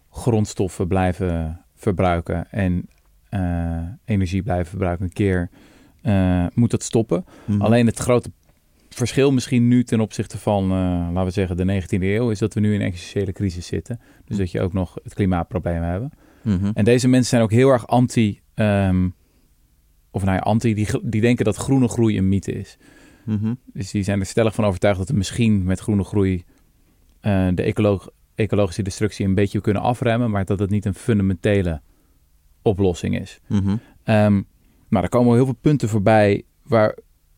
grondstoffen 0.09 0.88
blijven 0.88 1.59
verbruiken 1.75 2.51
en 2.51 2.88
eh, 3.29 3.79
energie 4.05 4.44
blijven 4.44 4.65
verbruiken. 4.65 5.05
Een 5.05 5.13
keer 5.13 5.50
eh, 6.01 6.46
moet 6.53 6.72
dat 6.72 6.84
stoppen. 6.84 7.25
Mhm. 7.46 7.62
Alleen 7.62 7.86
het 7.86 8.00
grote 8.00 8.32
verschil 8.89 9.32
misschien 9.32 9.67
nu 9.67 9.84
ten 9.84 10.00
opzichte 10.00 10.38
van, 10.38 10.63
eh, 10.63 10.77
laten 11.13 11.25
we 11.25 11.32
zeggen, 11.32 11.58
de 11.58 11.82
19e 11.82 12.01
eeuw... 12.01 12.29
is 12.29 12.39
dat 12.39 12.53
we 12.53 12.60
nu 12.60 12.74
in 12.74 12.79
een 12.79 12.88
existentiële 12.88 13.32
crisis 13.32 13.67
zitten. 13.67 14.00
Dus 14.25 14.38
dat 14.38 14.51
je 14.51 14.62
ook 14.62 14.74
nog 14.74 14.98
het 15.03 15.13
klimaatprobleem 15.13 15.82
hebben. 15.82 16.12
Mhm. 16.41 16.72
En 16.74 16.86
deze 16.86 17.08
mensen 17.08 17.29
zijn 17.29 17.41
ook 17.41 17.51
heel 17.51 17.70
erg 17.70 17.88
anti... 17.88 18.39
ehm, 18.53 19.10
of 20.12 20.24
nou 20.24 20.36
ja, 20.36 20.41
anti, 20.41 20.74
die, 20.74 20.88
die 21.03 21.22
denken 21.22 21.46
dat 21.46 21.55
groene 21.55 21.88
groei 21.88 22.17
een 22.17 22.29
mythe 22.29 22.51
is. 22.51 22.77
Mhm. 23.24 23.53
Dus 23.65 23.91
die 23.91 24.03
zijn 24.03 24.20
er 24.20 24.25
stellig 24.25 24.55
van 24.55 24.65
overtuigd 24.65 24.98
dat 24.98 25.10
we 25.10 25.15
misschien 25.15 25.63
met 25.63 25.79
groene 25.79 26.03
groei 26.03 26.44
de 27.53 27.62
ecolo- 27.63 28.05
ecologische 28.35 28.81
destructie 28.83 29.25
een 29.25 29.35
beetje 29.35 29.61
kunnen 29.61 29.81
afremmen, 29.81 30.31
maar 30.31 30.45
dat 30.45 30.59
het 30.59 30.69
niet 30.69 30.85
een 30.85 30.93
fundamentele 30.93 31.81
oplossing 32.61 33.19
is. 33.19 33.39
Mhm. 33.47 33.75
Ehm 34.03 34.41
maar 34.87 35.03
er 35.03 35.09
komen 35.09 35.35
heel 35.35 35.45
veel 35.45 35.57
punten 35.61 35.89
voorbij 35.89 36.43
waar 36.63 36.97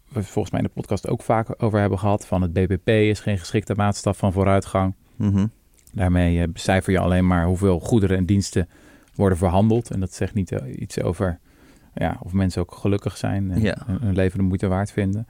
we 0.09 0.23
volgens 0.23 0.51
mij 0.53 0.61
in 0.61 0.67
de 0.67 0.73
podcast 0.73 1.07
ook 1.07 1.21
vaak 1.21 1.63
over 1.63 1.79
hebben 1.79 1.99
gehad. 1.99 2.27
Van 2.27 2.41
het 2.41 2.53
BBP 2.53 2.87
is 2.89 3.19
geen 3.19 3.37
geschikte 3.37 3.73
maatstaf 3.75 4.17
van 4.17 4.33
vooruitgang. 4.33 4.93
Mhm. 5.15 5.47
Daarmee 5.93 6.41
eh, 6.41 6.47
becijfer 6.53 6.91
je 6.91 6.99
alleen 6.99 7.27
maar 7.27 7.45
hoeveel 7.45 7.79
goederen 7.79 8.17
en 8.17 8.25
diensten 8.25 8.69
worden 9.15 9.37
verhandeld. 9.37 9.91
En 9.91 9.99
dat 9.99 10.13
zegt 10.13 10.33
niet 10.33 10.51
eh, 10.51 10.79
iets 10.81 11.01
over 11.01 11.39
ja, 11.93 12.17
of 12.23 12.33
mensen 12.33 12.61
ook 12.61 12.73
gelukkig 12.75 13.17
zijn 13.17 13.51
en 13.51 13.61
Ja. 13.61 13.77
hun- 13.85 14.01
hun 14.01 14.15
leven 14.15 14.37
de 14.37 14.43
moeite 14.45 14.67
waard 14.67 14.91
vinden. 14.91 15.27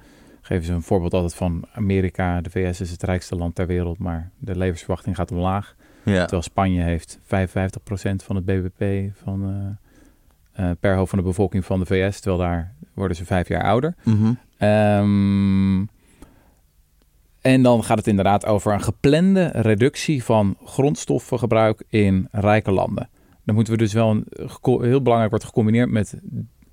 Geven 0.48 0.66
ze 0.66 0.74
een 0.74 0.82
voorbeeld 0.82 1.14
altijd 1.14 1.36
van 1.36 1.66
Amerika. 1.74 2.42
De 2.42 2.50
VS 2.50 2.82
is 2.82 2.92
het 2.92 3.04
rijkste 3.04 3.36
land 3.36 3.56
ter 3.56 3.68
wereld, 3.68 3.98
maar 3.98 4.32
de 4.38 4.58
levensverwachting 4.58 5.16
gaat 5.16 5.32
omlaag. 5.32 5.76
Ja. 6.04 6.20
Terwijl 6.20 6.42
Spanje 6.42 6.82
heeft 6.82 7.20
55% 7.24 8.24
van 8.24 8.36
het 8.36 8.46
BBP 8.46 9.12
van, 9.24 9.78
eh, 10.54 10.70
eh, 10.70 10.76
per 10.80 10.96
hoofd 10.96 11.10
van 11.10 11.20
de 11.20 11.26
bevolking 11.26 11.66
van 11.66 11.80
de 11.80 11.86
VS. 11.86 12.20
Terwijl 12.20 12.42
daar 12.42 12.74
worden 12.94 13.18
ze 13.18 13.26
vijf 13.26 13.48
jaar 13.48 13.64
ouder. 13.64 13.96
Ehm, 14.58 15.86
En 17.42 17.62
dan 17.62 17.84
gaat 17.84 17.98
het 17.98 18.08
inderdaad 18.08 18.46
over 18.46 18.74
een 18.74 18.82
geplande 18.82 19.50
reductie 19.54 20.24
van 20.24 20.58
grondstoffengebruik 20.64 21.84
in 21.90 22.28
rijke 22.32 22.72
landen. 22.72 23.10
Dan 23.44 23.56
moeten 23.56 23.74
we 23.74 23.80
dus 23.80 23.94
wel 23.94 24.10
een, 24.10 24.26
heel 24.62 25.02
belangrijk 25.02 25.30
wordt 25.30 25.46
gecombineerd 25.46 25.90
met 25.90 26.20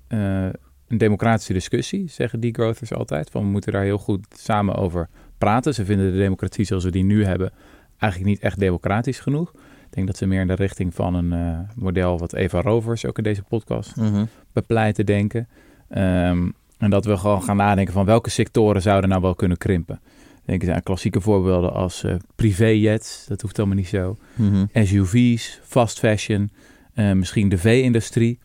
uh, 0.09 0.49
een 0.87 0.97
democratische 0.97 1.53
discussie, 1.53 2.09
zeggen 2.09 2.39
degrowthers 2.39 2.93
altijd. 2.93 3.29
Van 3.29 3.41
we 3.41 3.47
moeten 3.47 3.71
daar 3.71 3.83
heel 3.83 3.97
goed 3.97 4.25
samen 4.37 4.75
over 4.75 5.09
praten. 5.37 5.73
Ze 5.73 5.85
vinden 5.85 6.11
de 6.11 6.17
democratie 6.17 6.65
zoals 6.65 6.83
we 6.83 6.91
die 6.91 7.03
nu 7.03 7.25
hebben 7.25 7.51
eigenlijk 7.97 8.31
niet 8.31 8.41
echt 8.41 8.59
democratisch 8.59 9.19
genoeg. 9.19 9.51
Ik 9.55 9.93
denk 10.01 10.07
dat 10.07 10.17
ze 10.17 10.25
meer 10.25 10.41
in 10.41 10.47
de 10.47 10.53
richting 10.53 10.93
van 10.93 11.13
een 11.15 11.31
uh, 11.33 11.59
model 11.75 12.17
wat 12.19 12.33
Eva 12.33 12.61
Rovers 12.61 13.05
ook 13.05 13.17
in 13.17 13.23
deze 13.23 13.43
podcast 13.43 13.95
Mhm. 13.95 14.25
bepleiten 14.53 15.05
denken. 15.05 15.47
Ehm, 15.89 16.49
en 16.77 16.89
dat 16.89 17.05
we 17.05 17.17
gewoon 17.17 17.43
gaan 17.43 17.57
nadenken 17.57 17.93
van 17.93 18.05
welke 18.05 18.29
sectoren 18.29 18.81
zouden 18.81 19.09
nou 19.09 19.21
wel 19.21 19.35
kunnen 19.35 19.57
krimpen. 19.57 19.99
Denk 20.45 20.61
eens 20.63 20.71
aan 20.71 20.83
klassieke 20.83 21.21
voorbeelden 21.21 21.73
als 21.73 22.03
uh, 22.03 22.15
privéjets, 22.35 23.25
dat 23.27 23.41
hoeft 23.41 23.57
allemaal 23.59 23.75
niet 23.77 23.87
zo. 23.87 24.17
Mhm. 24.35 24.65
SUV's, 24.73 25.59
fast 25.63 25.99
fashion, 25.99 26.49
uh, 26.95 27.11
misschien 27.11 27.49
de 27.49 27.57
vee-industrie. 27.57 28.39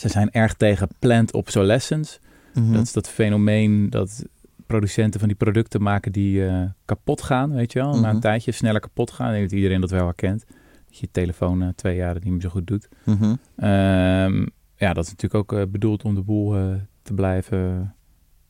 Ze 0.00 0.08
zijn 0.08 0.30
erg 0.30 0.54
tegen 0.54 0.88
planned 0.98 1.32
obsolescence. 1.32 2.18
Mhm. 2.54 2.72
Dat 2.72 2.82
is 2.82 2.92
dat 2.92 3.08
fenomeen 3.08 3.90
dat 3.90 4.24
producenten 4.66 5.20
van 5.20 5.28
die 5.28 5.36
producten 5.36 5.82
maken 5.82 6.12
die 6.12 6.40
uh, 6.40 6.62
kapot 6.84 7.22
gaan, 7.22 7.52
weet 7.52 7.72
je 7.72 7.78
wel. 7.78 7.92
Mhm. 7.92 8.00
Na 8.00 8.10
een 8.10 8.20
tijdje 8.20 8.52
sneller 8.52 8.80
kapot 8.80 9.10
gaan. 9.10 9.26
Ik 9.26 9.32
denk 9.32 9.48
dat 9.48 9.58
iedereen 9.58 9.80
dat 9.80 9.90
wel 9.90 10.04
herkent. 10.04 10.44
Dat 10.88 10.98
je 10.98 11.08
telefoon 11.10 11.62
uh, 11.62 11.68
twee 11.74 11.96
jaar 11.96 12.14
niet 12.14 12.24
meer 12.24 12.40
zo 12.40 12.48
goed 12.48 12.66
doet. 12.66 12.88
Mhm. 13.04 13.24
Um, 13.24 14.50
ja, 14.76 14.92
dat 14.92 15.04
is 15.04 15.10
natuurlijk 15.10 15.34
ook 15.34 15.52
uh, 15.52 15.62
bedoeld 15.68 16.02
om 16.04 16.14
de 16.14 16.22
boel 16.22 16.78
te 17.02 17.14
blijven, 17.14 17.94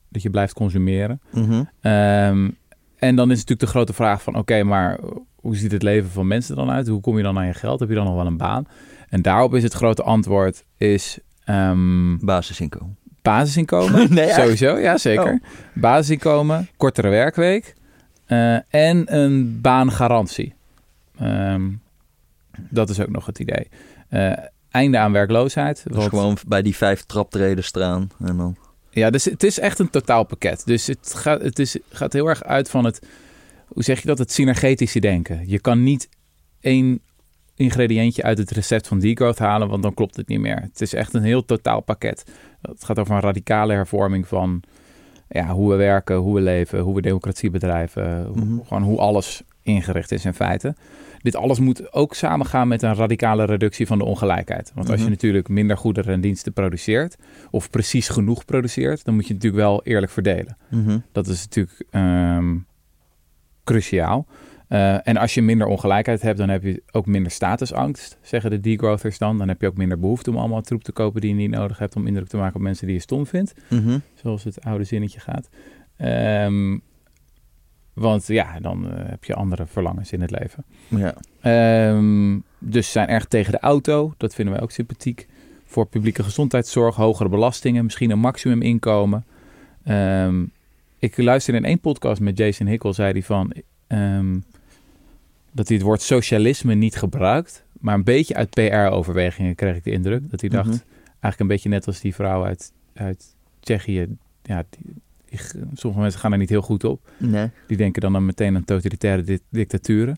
dat 0.09 0.21
je 0.21 0.29
blijft 0.29 0.53
consumeren. 0.53 1.21
Mhm. 1.31 1.63
Um, 1.91 2.57
en 2.95 3.15
dan 3.15 3.31
is 3.31 3.37
natuurlijk 3.37 3.59
de 3.59 3.67
grote 3.67 3.93
vraag 3.93 4.21
van, 4.21 4.33
oké, 4.33 4.41
okay, 4.41 4.61
maar 4.61 4.99
hoe 5.35 5.55
ziet 5.55 5.71
het 5.71 5.83
leven 5.83 6.09
van 6.09 6.27
mensen 6.27 6.55
dan 6.55 6.69
uit? 6.69 6.87
Hoe 6.87 7.01
kom 7.01 7.17
je 7.17 7.23
dan 7.23 7.37
aan 7.37 7.45
je 7.45 7.53
geld? 7.53 7.79
Heb 7.79 7.89
je 7.89 7.95
dan 7.95 8.05
nog 8.05 8.15
wel 8.15 8.25
een 8.25 8.37
baan? 8.37 8.65
En 9.09 9.21
daarop 9.21 9.55
is 9.55 9.63
het 9.63 9.73
grote 9.73 10.03
antwoord 10.03 10.65
is... 10.77 11.19
Um, 11.45 12.25
Basisinkomen. 12.25 12.97
Basisinkomen, 13.21 14.13
nee, 14.13 14.31
sowieso, 14.31 14.77
ja 14.77 14.97
zeker. 14.97 15.33
Oh. 15.33 15.43
Basisinkomen, 15.73 16.69
kortere 16.77 17.09
werkweek 17.09 17.75
uh, 18.27 18.53
en 18.69 19.15
een 19.15 19.61
baangarantie. 19.61 20.53
Um, 21.21 21.81
dat 22.69 22.89
is 22.89 22.99
ook 22.99 23.09
nog 23.09 23.25
het 23.25 23.39
idee. 23.39 23.67
Uh, 24.09 24.33
einde 24.71 24.97
aan 24.97 25.11
werkloosheid. 25.11 25.83
Dus 25.87 26.05
gewoon 26.05 26.37
bij 26.47 26.61
die 26.61 26.75
vijf 26.75 27.03
traptreden 27.03 27.63
staan 27.63 28.09
en 28.19 28.37
dan... 28.37 28.57
Ja, 28.89 29.09
dus 29.09 29.25
het 29.25 29.43
is 29.43 29.59
echt 29.59 29.79
een 29.79 29.89
totaalpakket. 29.89 30.61
Dus 30.65 30.87
het 30.87 31.13
gaat, 31.15 31.41
het 31.41 31.59
is, 31.59 31.77
gaat 31.89 32.13
heel 32.13 32.27
erg 32.27 32.43
uit 32.43 32.69
van 32.69 32.85
het, 32.85 33.01
hoe 33.67 33.83
zeg 33.83 34.01
je 34.01 34.07
dat, 34.07 34.17
het 34.17 34.31
synergetische 34.31 34.99
denken. 34.99 35.49
Je 35.49 35.59
kan 35.59 35.83
niet 35.83 36.09
één 36.59 36.99
ingrediëntje 37.61 38.23
uit 38.23 38.37
het 38.37 38.51
recept 38.51 38.87
van 38.87 38.99
degrowth 38.99 39.39
halen, 39.39 39.67
want 39.69 39.83
dan 39.83 39.93
klopt 39.93 40.15
het 40.15 40.27
niet 40.27 40.39
meer. 40.39 40.61
Het 40.61 40.81
is 40.81 40.93
echt 40.93 41.13
een 41.13 41.23
heel 41.23 41.45
totaalpakket. 41.45 42.23
Het 42.61 42.83
gaat 42.83 42.99
over 42.99 43.15
een 43.15 43.21
radicale 43.21 43.73
hervorming 43.73 44.27
van 44.27 44.61
ja, 45.29 45.47
hoe 45.47 45.69
we 45.69 45.75
werken, 45.75 46.15
hoe 46.15 46.35
we 46.35 46.41
leven, 46.41 46.79
hoe 46.79 46.95
we 46.95 47.01
democratie 47.01 47.49
bedrijven. 47.49 48.31
Mhm. 48.35 48.57
Gewoon 48.67 48.83
hoe 48.83 48.97
alles 48.99 49.41
ingericht 49.63 50.11
is 50.11 50.25
in 50.25 50.33
feite. 50.33 50.75
Dit 51.21 51.35
alles 51.35 51.59
moet 51.59 51.93
ook 51.93 52.13
samengaan 52.15 52.67
met 52.67 52.81
een 52.81 52.95
radicale 52.95 53.45
reductie 53.45 53.87
van 53.87 53.97
de 53.97 54.03
ongelijkheid. 54.05 54.71
Want 54.75 54.87
als 54.87 54.95
je 54.97 55.01
Mhm. 55.03 55.11
natuurlijk 55.11 55.49
minder 55.49 55.77
goederen 55.77 56.13
en 56.13 56.21
diensten 56.21 56.53
produceert, 56.53 57.15
of 57.51 57.69
precies 57.69 58.09
genoeg 58.09 58.45
produceert, 58.45 59.05
dan 59.05 59.13
moet 59.15 59.27
je 59.27 59.33
natuurlijk 59.33 59.61
wel 59.63 59.83
eerlijk 59.83 60.11
verdelen. 60.11 60.57
Mhm. 60.69 60.97
Dat 61.11 61.27
is 61.27 61.41
natuurlijk 61.41 61.83
ehm, 61.89 62.57
cruciaal. 63.63 64.25
Eh, 64.71 65.07
en 65.07 65.17
als 65.17 65.33
je 65.33 65.41
minder 65.41 65.67
ongelijkheid 65.67 66.21
hebt, 66.21 66.37
dan 66.37 66.49
heb 66.49 66.63
je 66.63 66.83
ook 66.91 67.05
minder 67.05 67.31
statusangst, 67.31 68.17
zeggen 68.21 68.49
de 68.49 68.59
degrowthers 68.59 69.17
dan. 69.17 69.37
Dan 69.37 69.47
heb 69.47 69.61
je 69.61 69.67
ook 69.67 69.77
minder 69.77 69.99
behoefte 69.99 70.29
om 70.29 70.37
allemaal 70.37 70.61
troep 70.61 70.83
te 70.83 70.91
kopen 70.91 71.21
die 71.21 71.29
je 71.29 71.35
niet 71.35 71.49
nodig 71.49 71.77
hebt 71.77 71.95
om 71.95 72.07
indruk 72.07 72.27
te 72.27 72.37
maken 72.37 72.55
op 72.55 72.61
mensen 72.61 72.85
die 72.85 72.95
je 72.95 73.01
stom 73.01 73.25
vindt. 73.25 73.53
Mhm. 73.69 73.99
Zoals 74.13 74.43
het 74.43 74.63
oude 74.63 74.83
zinnetje 74.83 75.19
gaat. 75.19 75.49
Ehm, 75.97 76.77
want 77.93 78.27
ja, 78.27 78.59
dan 78.59 78.91
eh, 78.91 79.09
heb 79.09 79.23
je 79.23 79.35
andere 79.35 79.65
verlangens 79.65 80.11
in 80.11 80.21
het 80.21 80.31
leven. 80.31 80.63
Ja. 80.87 81.15
Ehm, 81.41 82.39
dus 82.59 82.85
ze 82.85 82.91
zijn 82.91 83.07
erg 83.07 83.25
tegen 83.25 83.51
de 83.51 83.59
auto. 83.59 84.13
Dat 84.17 84.35
vinden 84.35 84.53
wij 84.53 84.63
ook 84.63 84.71
sympathiek. 84.71 85.27
Voor 85.65 85.85
publieke 85.85 86.23
gezondheidszorg, 86.23 86.95
hogere 86.95 87.29
belastingen, 87.29 87.83
misschien 87.83 88.11
een 88.11 88.19
maximuminkomen. 88.19 89.25
Ehm, 89.83 90.43
ik 90.99 91.17
luisterde 91.17 91.59
in 91.59 91.65
één 91.65 91.79
podcast 91.79 92.21
met 92.21 92.37
Jason 92.37 92.67
Hickel, 92.67 92.93
zei 92.93 93.11
hij 93.11 93.23
van 93.23 93.53
dat 95.51 95.67
hij 95.67 95.77
het 95.77 95.85
woord 95.85 96.01
socialisme 96.01 96.73
niet 96.73 96.95
gebruikt, 96.95 97.63
maar 97.79 97.95
een 97.95 98.03
beetje 98.03 98.35
uit 98.35 98.49
PR-overwegingen 98.49 99.55
kreeg 99.55 99.75
ik 99.75 99.83
de 99.83 99.91
indruk 99.91 100.31
dat 100.31 100.41
hij 100.41 100.49
dacht, 100.49 100.67
Mhm. 100.67 100.77
eigenlijk 101.09 101.39
een 101.39 101.47
beetje 101.47 101.69
net 101.69 101.87
als 101.87 101.99
die 101.99 102.15
vrouw 102.15 102.43
uit, 102.45 102.71
uit 102.93 103.35
Tsjechië. 103.59 104.07
Ja, 104.43 104.63
die, 104.69 104.93
die, 105.25 105.39
sommige 105.73 106.01
mensen 106.01 106.19
gaan 106.19 106.31
er 106.31 106.37
niet 106.37 106.49
heel 106.49 106.61
goed 106.61 106.83
op. 106.83 107.09
Nee. 107.17 107.49
Die 107.67 107.77
denken 107.77 108.01
dan, 108.01 108.13
dan 108.13 108.25
meteen 108.25 108.55
aan 108.55 108.63
totalitaire 108.63 109.21
di 109.23 109.39
dictaturen. 109.49 110.17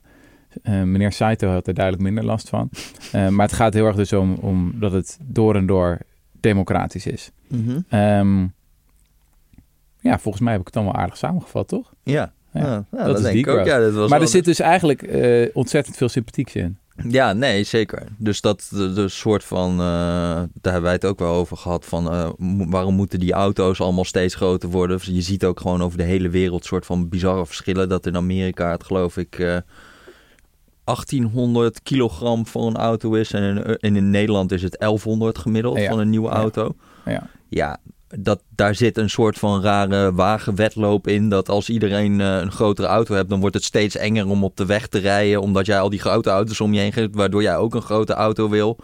Uh, 0.63 0.83
meneer 0.83 1.11
Saito 1.11 1.49
had 1.49 1.67
er 1.67 1.73
duidelijk 1.73 2.03
minder 2.03 2.23
last 2.25 2.49
van. 2.49 2.69
Uh, 3.15 3.27
maar 3.27 3.45
het 3.45 3.55
gaat 3.55 3.73
heel 3.73 3.85
erg 3.85 3.95
dus 3.95 4.13
om, 4.13 4.33
om 4.33 4.79
dat 4.79 4.91
het 4.91 5.19
door 5.21 5.55
en 5.55 5.65
door 5.65 5.97
democratisch 6.39 7.05
is. 7.05 7.31
Mhm. 7.47 7.79
Um, 7.95 8.53
ja, 9.99 10.19
volgens 10.19 10.43
mij 10.43 10.51
heb 10.51 10.59
ik 10.61 10.65
het 10.67 10.75
dan 10.75 10.83
wel 10.85 10.95
aardig 10.95 11.17
samengevat, 11.17 11.67
toch? 11.67 11.93
Ja. 12.03 12.33
Ja, 12.53 12.85
dat 12.91 13.17
is 13.17 13.23
denk 13.23 13.35
ik 13.37 13.47
ook. 13.47 13.65
Ja, 13.65 13.79
dat 13.79 13.93
was 13.93 14.09
maar 14.09 14.21
er 14.21 14.27
zit 14.27 14.45
dus 14.45 14.59
eigenlijk 14.59 15.01
uh, 15.01 15.47
ontzettend 15.53 15.97
veel 15.97 16.09
sympathieks 16.09 16.55
in. 16.55 16.77
Ja, 17.09 17.33
nee, 17.33 17.63
zeker. 17.63 18.03
Dus 18.17 18.41
dat 18.41 18.67
de, 18.71 18.93
de 18.93 19.07
soort 19.07 19.43
van, 19.43 19.71
uh, 19.71 19.77
daar 19.77 20.47
hebben 20.63 20.81
wij 20.81 20.91
het 20.93 21.05
ook 21.05 21.19
wel 21.19 21.33
over 21.33 21.57
gehad 21.57 21.85
van 21.85 22.13
uh, 22.13 22.29
mo 22.37 22.65
waarom 22.69 22.95
moeten 22.95 23.19
die 23.19 23.33
auto's 23.33 23.81
allemaal 23.81 24.05
steeds 24.05 24.35
groter 24.35 24.69
worden? 24.69 24.99
Je 25.01 25.21
ziet 25.21 25.45
ook 25.45 25.59
gewoon 25.59 25.83
over 25.83 25.97
de 25.97 26.03
hele 26.03 26.29
wereld 26.29 26.65
soort 26.65 26.85
van 26.85 27.09
bizarre 27.09 27.45
verschillen. 27.45 27.89
Dat 27.89 28.05
in 28.05 28.15
Amerika 28.15 28.71
het 28.71 28.83
geloof 28.83 29.17
ik 29.17 29.37
uh, 29.39 29.57
1800 30.83 31.83
kilogram 31.83 32.47
voor 32.47 32.67
een 32.67 32.75
auto 32.77 33.13
is 33.13 33.31
en 33.33 33.43
in, 33.43 33.77
en 33.77 33.95
in 33.95 34.09
Nederland 34.09 34.51
is 34.51 34.61
het 34.63 34.75
1100 34.79 35.37
gemiddeld 35.37 35.77
Ja. 35.79 35.89
van 35.89 35.99
een 35.99 36.09
nieuwe 36.09 36.29
Ja. 36.29 36.35
auto. 36.35 36.75
Ja. 37.05 37.27
Ja, 37.49 37.77
dat, 38.19 38.41
daar 38.55 38.75
zit 38.75 38.97
een 38.97 39.09
soort 39.09 39.39
van 39.39 39.61
rare 39.61 40.13
wagenwetloop 40.13 41.07
in. 41.07 41.29
Dat 41.29 41.49
als 41.49 41.69
iedereen 41.69 42.19
uh, 42.19 42.37
een 42.37 42.51
grotere 42.51 42.87
auto 42.87 43.15
hebt, 43.15 43.29
dan 43.29 43.39
wordt 43.39 43.55
het 43.55 43.63
steeds 43.63 43.95
enger 43.95 44.27
om 44.27 44.43
op 44.43 44.57
de 44.57 44.65
weg 44.65 44.87
te 44.87 44.99
rijden. 44.99 45.41
Omdat 45.41 45.65
jij 45.65 45.79
al 45.79 45.89
die 45.89 45.99
grote 45.99 46.29
auto's 46.29 46.61
om 46.61 46.73
je 46.73 46.79
heen 46.79 46.91
hebt, 46.93 47.15
waardoor 47.15 47.41
jij 47.41 47.57
ook 47.57 47.75
een 47.75 47.81
grote 47.81 48.13
auto 48.13 48.49
wil. 48.49 48.77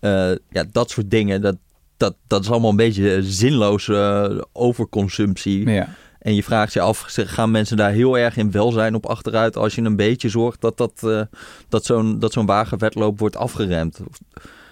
Uh, 0.00 0.30
ja, 0.50 0.64
dat 0.72 0.90
soort 0.90 1.10
dingen, 1.10 1.40
dat, 1.40 1.56
dat, 1.96 2.14
dat 2.26 2.42
is 2.42 2.50
allemaal 2.50 2.70
een 2.70 2.76
beetje 2.76 3.22
zinloze 3.22 4.28
uh, 4.32 4.42
overconsumptie. 4.52 5.70
Ja. 5.70 5.88
En 6.18 6.34
je 6.34 6.42
vraagt 6.42 6.72
je 6.72 6.80
af, 6.80 7.04
gaan 7.08 7.50
mensen 7.50 7.76
daar 7.76 7.90
heel 7.90 8.18
erg 8.18 8.36
in 8.36 8.50
welzijn 8.50 8.94
op 8.94 9.06
achteruit 9.06 9.56
als 9.56 9.74
je 9.74 9.82
een 9.82 9.96
beetje 9.96 10.28
zorgt 10.28 10.60
dat, 10.60 10.76
dat, 10.76 11.00
uh, 11.04 11.20
dat 11.68 11.84
zo'n 11.84 12.18
dat 12.18 12.32
zo'n 12.32 12.46
wagenwetloop 12.46 13.18
wordt 13.18 13.36
afgeremd? 13.36 14.00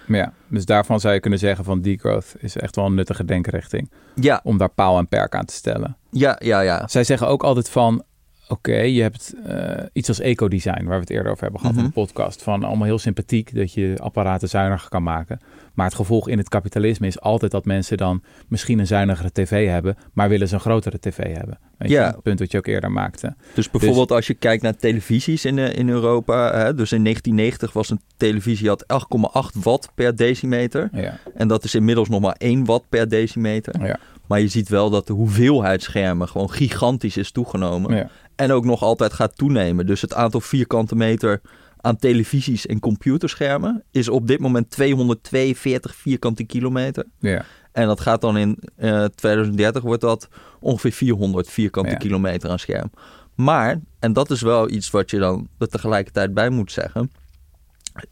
Ja, 0.06 0.32
dus 0.48 0.64
daarvan 0.64 1.00
zou 1.00 1.14
je 1.14 1.20
kunnen 1.20 1.38
zeggen 1.38 1.64
van 1.64 1.80
degrowth 1.80 2.34
is 2.38 2.56
echt 2.56 2.76
wel 2.76 2.86
een 2.86 2.94
nuttige 2.94 3.24
denkrichting. 3.24 3.90
Ja. 4.14 4.40
Om 4.42 4.58
daar 4.58 4.68
paal 4.68 4.98
en 4.98 5.08
perk 5.08 5.34
aan 5.34 5.44
te 5.44 5.54
stellen. 5.54 5.96
Ja, 6.10 6.36
ja, 6.38 6.60
ja. 6.60 6.88
Zij 6.88 7.04
zeggen 7.04 7.28
ook 7.28 7.42
altijd 7.42 7.70
van, 7.70 8.02
oké, 8.48 8.70
okay, 8.70 8.90
je 8.90 9.02
hebt 9.02 9.34
uh, 9.48 9.70
iets 9.92 10.08
als 10.08 10.20
ecodesign, 10.20 10.84
waar 10.84 10.94
we 10.94 11.00
het 11.00 11.10
eerder 11.10 11.30
over 11.32 11.42
hebben 11.42 11.60
gehad 11.60 11.74
Mhm. 11.76 11.84
in 11.84 11.90
de 11.90 11.94
podcast. 12.00 12.42
Van 12.42 12.64
allemaal 12.64 12.86
heel 12.86 12.98
sympathiek 12.98 13.54
dat 13.54 13.72
je 13.72 13.94
apparaten 14.00 14.48
zuiniger 14.48 14.88
kan 14.88 15.02
maken. 15.02 15.38
Maar 15.74 15.86
het 15.86 15.94
gevolg 15.94 16.28
in 16.28 16.38
het 16.38 16.48
kapitalisme 16.48 17.06
is 17.06 17.20
altijd 17.20 17.50
dat 17.50 17.64
mensen 17.64 17.96
dan 17.96 18.22
misschien 18.48 18.78
een 18.78 18.86
zuinigere 18.86 19.32
tv 19.32 19.68
hebben, 19.68 19.96
maar 20.12 20.28
willen 20.28 20.48
ze 20.48 20.54
een 20.54 20.60
grotere 20.60 20.98
tv 21.00 21.16
hebben. 21.36 21.58
Weet 21.78 21.90
Ja. 21.90 22.00
je, 22.06 22.06
het 22.12 22.22
punt 22.22 22.38
wat 22.38 22.50
je 22.52 22.58
ook 22.58 22.66
eerder 22.66 22.92
maakte. 22.92 23.34
Dus 23.54 23.70
bijvoorbeeld 23.70 24.10
als 24.12 24.26
je 24.26 24.34
kijkt 24.34 24.62
naar 24.62 24.76
televisies 24.76 25.44
in, 25.44 25.58
eh, 25.58 25.78
in 25.78 25.88
Europa. 25.88 26.58
Hè, 26.58 26.74
dus 26.74 26.92
in 26.92 27.02
1990 27.02 27.72
was 27.72 27.90
een 27.90 28.00
televisie 28.16 28.68
had 28.68 28.86
8,8 28.86 29.54
watt 29.62 29.88
per 29.94 30.16
decimeter. 30.16 30.88
Ja, 30.92 31.18
En 31.34 31.48
dat 31.48 31.64
is 31.64 31.74
inmiddels 31.74 32.08
nog 32.08 32.20
maar 32.20 32.36
1 32.38 32.64
watt 32.64 32.88
per 32.88 33.08
decimeter. 33.08 33.86
ja, 33.86 33.98
Maar 34.28 34.40
je 34.40 34.48
ziet 34.48 34.68
wel 34.68 34.90
dat 34.90 35.06
de 35.06 35.12
hoeveelheid 35.12 35.82
schermen 35.82 36.28
gewoon 36.28 36.50
gigantisch 36.50 37.16
is 37.16 37.30
toegenomen. 37.30 37.96
ja. 37.96 38.10
En 38.36 38.50
ook 38.52 38.64
nog 38.64 38.82
altijd 38.82 39.12
gaat 39.12 39.36
toenemen. 39.36 39.86
Dus 39.86 40.00
het 40.00 40.14
aantal 40.14 40.40
vierkante 40.40 40.96
meter 40.96 41.40
aan 41.80 41.96
televisies 41.96 42.66
en 42.66 42.80
computerschermen 42.80 43.82
is 43.90 44.08
op 44.08 44.26
dit 44.26 44.38
moment 44.40 44.70
242 44.70 45.94
vierkante 45.94 46.44
kilometer. 46.44 47.04
ja. 47.18 47.44
En 47.72 47.86
dat 47.86 48.00
gaat 48.00 48.20
dan 48.20 48.36
in 48.36 48.58
eh 48.76 49.04
2030 49.04 49.82
wordt 49.82 50.00
dat 50.00 50.28
ongeveer 50.60 50.92
400 50.92 51.48
vierkante 51.50 51.90
Ja. 51.90 51.96
kilometer 51.96 52.50
aan 52.50 52.58
scherm. 52.58 52.90
Maar, 53.34 53.80
en 53.98 54.12
dat 54.12 54.30
is 54.30 54.40
wel 54.40 54.70
iets 54.70 54.90
wat 54.90 55.10
je 55.10 55.18
dan 55.18 55.48
er 55.58 55.68
tegelijkertijd 55.68 56.34
bij 56.34 56.50
moet 56.50 56.72
zeggen. 56.72 57.10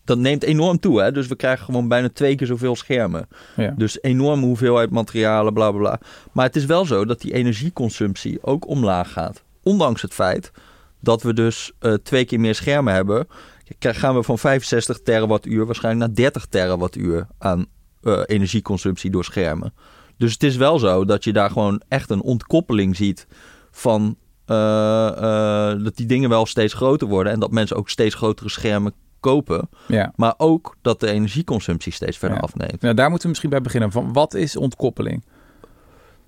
Dat 0.05 0.19
neemt 0.19 0.43
enorm 0.43 0.79
toe, 0.79 1.01
hè? 1.03 1.13
Dus 1.13 1.27
we 1.27 1.37
krijgen 1.37 1.65
gewoon 1.65 1.89
bijna 1.89 2.09
twee 2.09 2.35
keer 2.35 2.47
zoveel 2.47 2.77
schermen. 2.77 3.29
ja. 3.57 3.75
Dus 3.77 4.03
enorme 4.03 4.45
hoeveelheid 4.45 4.91
materialen, 4.91 5.53
bla 5.53 5.71
bla 5.71 5.81
bla. 5.81 6.01
Maar 6.33 6.47
het 6.47 6.57
is 6.57 6.65
wel 6.65 6.85
zo 6.85 7.05
dat 7.05 7.21
die 7.21 7.33
energieconsumptie 7.33 8.43
ook 8.43 8.69
omlaag 8.69 9.13
gaat. 9.13 9.43
ondanks 9.63 10.03
het 10.03 10.15
feit 10.15 10.53
dat 11.01 11.23
we 11.23 11.35
dus 11.35 11.73
uh, 11.81 11.95
twee 11.95 12.25
keer 12.25 12.41
meer 12.41 12.55
schermen 12.55 12.95
hebben, 12.95 13.27
gaan 13.79 14.15
we 14.15 14.23
van 14.23 14.39
65 14.39 15.01
terawattuur 15.03 15.67
waarschijnlijk 15.67 16.07
naar 16.07 16.17
30 16.17 16.47
terawattuur 16.47 17.27
aan 17.39 17.67
uh, 18.03 18.21
energieconsumptie 18.27 19.11
door 19.11 19.25
schermen. 19.25 19.75
Dus 20.17 20.33
het 20.33 20.43
is 20.43 20.57
wel 20.57 20.79
zo 20.79 21.05
dat 21.05 21.25
je 21.25 21.33
daar 21.33 21.51
gewoon 21.51 21.83
echt 21.89 22.11
een 22.11 22.23
ontkoppeling 22.23 22.97
ziet 22.97 23.27
van 23.71 24.17
uh, 24.47 24.57
dat 25.85 25.97
die 25.97 26.07
dingen 26.07 26.29
wel 26.29 26.47
steeds 26.47 26.75
groter 26.75 27.09
worden 27.09 27.33
en 27.33 27.41
dat 27.41 27.51
mensen 27.51 27.77
ook 27.77 27.89
steeds 27.89 28.15
grotere 28.15 28.49
schermen 28.49 28.93
kopen. 29.25 29.69
Ja. 29.89 30.13
Maar 30.17 30.35
ook 30.37 30.77
dat 30.83 31.01
de 31.01 31.11
energieconsumptie 31.11 31.93
steeds 31.93 32.19
verder 32.19 32.41
afneemt. 32.41 32.81
Nou, 32.81 32.95
daar 32.95 33.07
moeten 33.07 33.23
we 33.23 33.29
misschien 33.29 33.51
bij 33.51 33.61
beginnen. 33.61 33.93
Van 33.93 34.13
wat 34.13 34.35
is 34.35 34.57
ontkoppeling? 34.57 35.25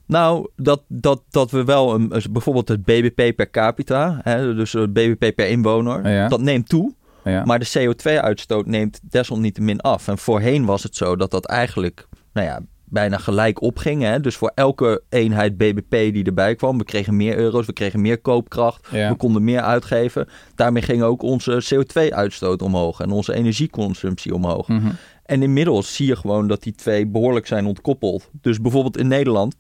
Nou, 0.06 0.48
dat, 0.56 0.82
dat, 0.88 1.22
dat 1.30 1.50
we 1.50 1.64
wel 1.64 1.94
een, 1.94 2.08
bijvoorbeeld 2.30 2.68
het 2.68 2.84
BBP 2.84 3.36
per 3.36 3.50
capita, 3.50 4.20
hè, 4.22 4.54
dus 4.54 4.72
het 4.72 4.92
BBP 4.92 5.34
per 5.34 5.48
inwoner, 5.48 6.28
dat 6.28 6.40
neemt 6.40 6.68
toe. 6.68 6.94
Ja. 7.24 7.44
Maar 7.44 7.58
de 7.58 7.70
CO2-uitstoot 7.78 8.66
neemt 8.66 9.00
desalniettemin 9.02 9.80
af. 9.80 10.08
En 10.08 10.18
voorheen 10.18 10.64
was 10.64 10.82
het 10.82 10.96
zo 10.96 11.16
dat 11.16 11.30
dat 11.30 11.46
eigenlijk 11.46 12.08
nou 12.32 12.46
ja, 12.46 12.60
bijna 12.96 13.18
gelijk 13.18 13.62
opging. 13.62 14.02
Hè? 14.02 14.20
Dus 14.20 14.36
voor 14.36 14.52
elke 14.54 15.02
eenheid 15.08 15.56
BBP 15.56 15.90
die 15.90 16.24
erbij 16.24 16.54
kwam, 16.54 16.78
we 16.78 16.84
kregen 16.84 17.16
meer 17.16 17.36
euro's, 17.36 17.66
we 17.66 17.72
kregen 17.72 18.00
meer 18.00 18.18
koopkracht, 18.18 18.90
we 18.90 19.14
konden 19.16 19.44
meer 19.44 19.60
uitgeven. 19.60 20.28
Daarmee 20.54 20.82
ging 20.82 21.02
ook 21.02 21.22
onze 21.22 21.64
CO2-uitstoot 21.74 22.62
omhoog 22.62 23.00
en 23.00 23.10
onze 23.10 23.34
energieconsumptie 23.34 24.34
omhoog. 24.34 24.68
Mhm. 24.68 24.90
En 25.24 25.42
inmiddels 25.42 25.94
zie 25.94 26.06
je 26.06 26.16
gewoon 26.16 26.46
dat 26.48 26.62
die 26.62 26.74
twee 26.74 27.06
behoorlijk 27.06 27.46
zijn 27.46 27.66
ontkoppeld. 27.66 28.30
Dus 28.40 28.60
bijvoorbeeld 28.60 28.96
in 28.96 29.08
Nederland, 29.08 29.54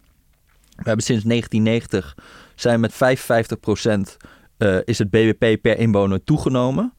we 0.76 0.82
hebben 0.82 1.04
sinds 1.04 1.24
1990 1.24 2.14
zijn 2.54 2.80
met 2.80 2.94
55 2.94 3.60
procent 3.60 4.16
uh, 4.58 4.76
is 4.84 4.98
het 4.98 5.10
BBP 5.10 5.62
per 5.62 5.78
inwoner 5.78 6.24
toegenomen. 6.24 6.92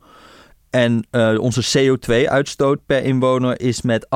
En 0.69 1.07
uh, 1.11 1.39
onze 1.39 1.97
CO2-uitstoot 1.97 2.85
per 2.85 3.03
inwoner 3.03 3.61
is 3.61 3.81
met 3.81 4.07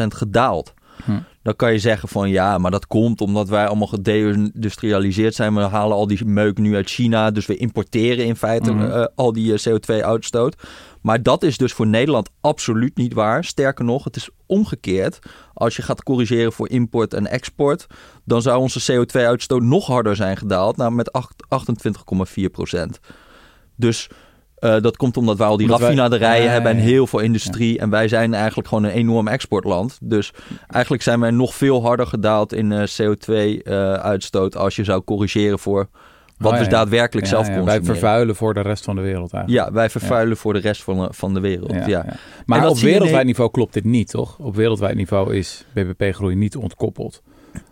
18,6% 0.00 0.06
gedaald. 0.06 0.74
Hm. 1.04 1.18
Dan 1.42 1.56
kan 1.56 1.72
je 1.72 1.78
zeggen 1.78 2.08
van 2.08 2.30
ja, 2.30 2.58
maar 2.58 2.70
dat 2.70 2.86
komt 2.86 3.20
omdat 3.20 3.48
wij 3.48 3.66
allemaal 3.66 3.86
gedeindustrialiseerd 3.86 5.34
zijn. 5.34 5.54
We 5.54 5.60
halen 5.60 5.96
al 5.96 6.06
die 6.06 6.24
meuk 6.24 6.58
nu 6.58 6.74
uit 6.74 6.90
China. 6.90 7.30
Dus 7.30 7.46
we 7.46 7.56
importeren 7.56 8.24
in 8.24 8.36
feite 8.36 8.70
hm. 8.70 8.82
eh, 8.82 9.06
al 9.14 9.32
die 9.32 9.54
eh, 9.54 9.72
CO2-uitstoot. 9.72 10.56
Maar 11.02 11.22
dat 11.22 11.42
is 11.42 11.56
dus 11.56 11.72
voor 11.72 11.86
Nederland 11.86 12.30
absoluut 12.40 12.96
niet 12.96 13.12
waar. 13.12 13.44
Sterker 13.44 13.84
nog, 13.84 14.04
het 14.04 14.16
is 14.16 14.28
omgekeerd. 14.46 15.18
Als 15.54 15.76
je 15.76 15.82
gaat 15.82 16.02
corrigeren 16.02 16.52
voor 16.52 16.68
import 16.68 17.14
en 17.14 17.26
export, 17.26 17.86
dan 18.24 18.42
zou 18.42 18.60
onze 18.60 18.92
CO2-uitstoot 18.92 19.62
nog 19.62 19.86
harder 19.86 20.16
zijn 20.16 20.36
gedaald, 20.36 20.76
namelijk 20.76 21.10
met 21.12 21.28
28,4 22.96 23.00
Dus 23.76 24.08
uh, 24.60 24.80
dat 24.80 24.96
komt 24.96 25.16
omdat 25.16 25.38
wij 25.38 25.46
al 25.46 25.56
die 25.56 25.68
raffinaderijen 25.68 26.50
hebben 26.50 26.70
en 26.70 26.78
heel 26.78 27.06
veel 27.06 27.18
industrie. 27.18 27.78
En 27.78 27.90
wij 27.90 28.08
zijn 28.08 28.34
eigenlijk 28.34 28.68
gewoon 28.68 28.84
een 28.84 28.90
enorm 28.90 29.28
exportland. 29.28 29.98
Dus 30.02 30.32
eigenlijk 30.66 31.02
zijn 31.02 31.20
wij 31.20 31.30
nog 31.30 31.54
veel 31.54 31.82
harder 31.82 32.06
gedaald 32.06 32.52
in 32.52 32.70
uh, 32.70 32.82
CO2-uitstoot 32.82 34.54
uh, 34.54 34.60
als 34.60 34.76
je 34.76 34.84
zou 34.84 35.02
corrigeren 35.04 35.58
voor 35.58 35.88
wat 36.38 36.52
oh, 36.52 36.58
we 36.58 36.66
daadwerkelijk 36.66 37.26
zelf 37.26 37.46
consumeren. 37.46 37.84
Wij 37.84 37.84
vervuilen 37.84 38.36
voor 38.36 38.54
de 38.54 38.60
rest 38.60 38.84
van 38.84 38.96
de 38.96 39.02
wereld 39.02 39.32
eigenlijk. 39.32 39.66
Ja, 39.66 39.72
wij 39.72 39.90
vervuilen 39.90 40.36
voor 40.36 40.52
de 40.52 40.58
rest 40.58 40.82
van 40.82 40.98
de, 40.98 41.08
van 41.10 41.34
de 41.34 41.40
wereld. 41.40 41.86
Ja, 41.86 42.04
Maar 42.46 42.68
op 42.68 42.78
wereldwijd 42.78 43.26
niveau 43.26 43.50
klopt 43.50 43.72
dit 43.72 43.84
niet, 43.84 44.10
toch? 44.10 44.38
Op 44.38 44.56
wereldwijd 44.56 44.94
niveau 44.94 45.34
is 45.34 45.64
BBP-groei 45.72 46.34
niet 46.34 46.56
ontkoppeld. 46.56 47.22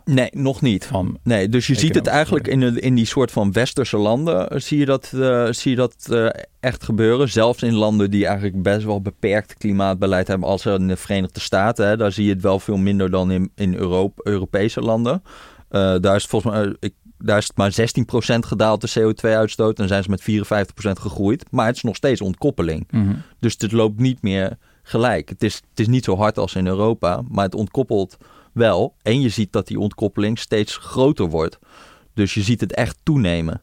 Nee, 0.05 0.29
nog 0.33 0.61
niet. 0.61 0.87
Van 0.87 1.19
nee, 1.23 1.49
dus 1.49 1.67
je 1.67 1.75
ziet 1.75 1.95
het 1.95 2.07
eigenlijk 2.07 2.49
in, 2.49 2.81
in 2.81 2.95
die 2.95 3.07
soort 3.07 3.31
van 3.31 3.53
westerse 3.53 3.97
landen, 3.97 4.51
eh, 4.51 4.61
zie 4.61 4.79
je 4.79 4.85
dat, 4.85 5.13
uh, 5.15 5.47
zie 5.51 5.71
je 5.71 5.77
dat 5.77 6.07
uh, 6.11 6.29
echt 6.61 6.85
gebeuren. 6.85 7.29
Zelfs 7.29 7.63
in 7.63 7.75
landen 7.75 8.11
die 8.11 8.27
eigenlijk 8.27 8.63
best 8.63 8.85
wel 8.85 9.01
beperkt 9.01 9.55
klimaatbeleid 9.55 10.27
hebben, 10.27 10.49
als 10.49 10.67
in 10.67 10.89
de 10.89 10.97
Verenigde 10.97 11.41
Staten. 11.41 11.87
Hè, 11.87 11.97
daar 11.97 12.13
zie 12.13 12.25
je 12.25 12.33
het 12.33 12.43
wel 12.43 12.61
veel 12.61 12.77
minder 12.77 13.11
dan 13.11 13.31
in, 13.31 13.51
in 13.55 13.75
Europa, 13.75 14.21
Europese 14.25 14.81
landen. 14.81 15.23
Uh, 15.71 15.95
daar 16.01 16.17
is 16.17 16.25
volgens 16.25 16.53
mij, 16.53 16.77
ik, 16.81 16.95
daar 17.19 17.39
is 17.39 17.47
het 17.47 17.57
maar 17.57 17.75
16% 18.37 18.39
gedaald 18.39 18.81
de 18.81 19.01
CO2-uitstoot 19.01 19.79
en 19.79 19.89
zijn 19.89 20.03
ze 20.03 20.11
met 20.11 20.23
54% 20.23 21.01
gegroeid. 21.01 21.45
Maar 21.51 21.67
het 21.67 21.77
is 21.77 21.83
nog 21.83 21.97
steeds 21.97 22.21
ontkoppeling. 22.21 22.87
Mm 22.91 23.05
-hmm. 23.05 23.23
Dus 23.41 23.55
het 23.59 23.73
loopt 23.73 24.01
niet 24.01 24.23
meer 24.23 24.59
gelijk. 24.83 25.29
Het 25.29 25.43
is, 25.43 25.55
het 25.55 25.81
is 25.81 25.87
niet 25.87 26.05
zo 26.05 26.17
hard 26.17 26.39
als 26.39 26.55
in 26.55 26.67
Europa, 26.67 27.23
maar 27.29 27.45
het 27.45 27.55
ontkoppelt 27.55 28.17
wel. 28.57 28.95
En 29.03 29.21
je 29.21 29.29
ziet 29.29 29.53
dat 29.53 29.67
die 29.67 29.79
ontkoppeling 29.79 30.39
steeds 30.39 30.77
groter 30.77 31.29
wordt. 31.29 31.59
Dus 32.15 32.35
je 32.35 32.43
ziet 32.43 32.61
het 32.61 32.75
echt 32.75 32.99
toenemen. 33.03 33.61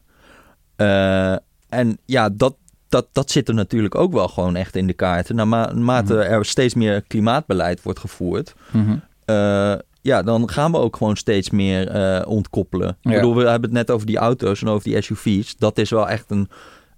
Uh, 0.76 1.32
en 1.68 1.98
ja, 2.04 2.28
dat, 2.28 2.56
dat, 2.88 3.06
dat 3.12 3.30
zit 3.30 3.48
er 3.48 3.54
natuurlijk 3.54 3.94
ook 3.94 4.12
wel 4.12 4.28
gewoon 4.28 4.56
echt 4.56 4.76
in 4.76 4.86
de 4.86 4.92
kaarten. 4.92 5.36
Naarmate 5.36 6.14
mm 6.14 6.20
er 6.20 6.44
steeds 6.44 6.74
meer 6.74 7.02
klimaatbeleid 7.02 7.82
wordt 7.82 7.98
gevoerd, 7.98 8.54
mm 8.70 8.84
-hmm. 8.84 9.02
uh, 9.26 9.74
ja, 10.00 10.22
dan 10.22 10.50
gaan 10.50 10.72
we 10.72 10.78
ook 10.78 10.96
gewoon 10.96 11.16
steeds 11.16 11.50
meer 11.50 11.96
uh, 11.96 12.26
ontkoppelen. 12.26 12.96
Ja. 13.00 13.10
Ik 13.10 13.16
bedoel, 13.16 13.34
we 13.34 13.48
hebben 13.48 13.70
het 13.70 13.78
net 13.78 13.90
over 13.90 14.06
die 14.06 14.16
auto's 14.16 14.62
en 14.62 14.68
over 14.68 14.84
die 14.84 15.02
SUV's. 15.02 15.56
Dat 15.56 15.78
is 15.78 15.90
wel 15.90 16.08
echt 16.08 16.30
een, 16.30 16.48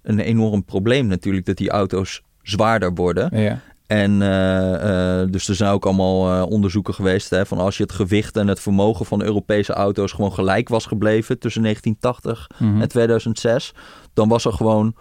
een 0.03 0.19
enorm 0.19 0.63
probleem 0.63 1.07
natuurlijk, 1.07 1.45
dat 1.45 1.57
die 1.57 1.69
auto's 1.69 2.21
zwaarder 2.41 2.93
worden. 2.93 3.41
Ja. 3.41 3.61
En 3.87 4.21
uh, 4.21 4.71
uh, 4.71 5.31
dus 5.31 5.47
er 5.47 5.55
zijn 5.55 5.71
ook 5.71 5.85
allemaal 5.85 6.33
uh, 6.33 6.45
onderzoeken 6.49 6.93
geweest 6.93 7.29
hè, 7.29 7.45
van 7.45 7.57
als 7.57 7.77
je 7.77 7.83
het 7.83 7.91
gewicht 7.91 8.37
en 8.37 8.47
het 8.47 8.59
vermogen 8.59 9.05
van 9.05 9.23
Europese 9.23 9.73
auto's 9.73 10.11
gewoon 10.11 10.33
gelijk 10.33 10.69
was 10.69 10.85
gebleven 10.85 11.39
tussen 11.39 11.61
1980 11.61 12.59
mm-hmm. 12.59 12.81
en 12.81 12.87
2006, 12.87 13.73
dan 14.13 14.29
was 14.29 14.45
er 14.45 14.53
gewoon, 14.53 14.95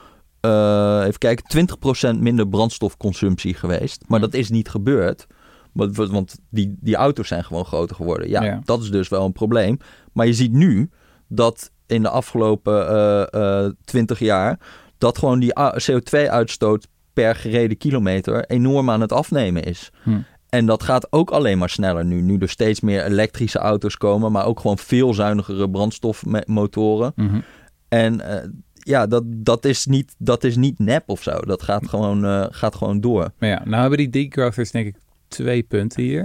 even 1.01 1.19
kijken, 1.19 1.69
20% 2.17 2.19
minder 2.19 2.49
brandstofconsumptie 2.49 3.55
geweest. 3.55 4.05
Maar 4.07 4.19
mm. 4.19 4.25
dat 4.25 4.35
is 4.35 4.51
niet 4.51 4.69
gebeurd. 4.69 5.27
Want, 5.73 5.97
want 5.97 6.39
die, 6.51 6.77
die 6.81 6.97
auto's 6.97 7.29
zijn 7.29 7.45
gewoon 7.45 7.65
groter 7.65 7.97
geworden. 7.97 8.29
Ja, 8.29 8.43
ja, 8.43 8.61
dat 8.65 8.83
is 8.83 8.91
dus 8.91 9.09
wel 9.09 9.25
een 9.25 9.33
probleem. 9.33 9.79
Maar 10.13 10.27
je 10.27 10.35
ziet 10.35 10.53
nu 10.53 10.91
dat 11.29 11.71
in 11.87 12.03
de 12.03 12.09
afgelopen 12.09 13.77
20 13.85 14.19
jaar 14.19 14.59
dat 14.99 15.19
gewoon 15.19 15.39
die 15.39 15.53
CO2-uitstoot 15.91 16.89
per 17.17 17.35
gereden 17.35 17.77
kilometer 17.77 18.45
enorm 18.45 18.91
aan 18.91 19.01
het 19.01 19.13
afnemen 19.13 19.63
is. 19.63 19.91
Hm. 20.03 20.19
En 20.49 20.67
dat 20.67 20.83
gaat 20.83 21.13
ook 21.13 21.31
alleen 21.31 21.59
maar 21.59 21.71
sneller 21.71 22.05
nu. 22.05 22.21
Nu 22.21 22.39
er 22.39 22.49
steeds 22.49 22.81
meer 22.81 23.05
elektrische 23.05 23.59
auto's 23.59 23.97
komen, 23.97 24.33
maar 24.33 24.47
ook 24.47 24.61
gewoon 24.61 24.79
veel 24.79 25.15
zuinigere 25.15 25.71
brandstofmotoren. 25.71 27.13
Mm 27.17 27.43
En 27.89 28.21
uh, 28.21 28.35
ja, 28.73 29.07
dat, 29.07 29.23
dat, 29.27 29.65
is 29.65 29.87
niet, 29.87 30.15
dat 30.19 30.45
is 30.45 30.57
niet 30.57 30.79
nep 30.79 31.09
of 31.09 31.23
zo. 31.23 31.41
Dat 31.41 31.63
gaat 31.63 31.89
gewoon, 31.89 32.25
uh, 32.25 32.47
gaat 32.51 32.75
gewoon 32.75 33.01
door. 33.01 33.33
Maar 33.39 33.49
ja, 33.49 33.63
nou 33.65 33.81
hebben 33.81 33.99
die 33.99 34.11
degrowthers 34.11 34.71
denk 34.71 34.87
ik 34.87 34.97
twee 35.29 35.63
punten 35.63 36.03
hier. 36.03 36.23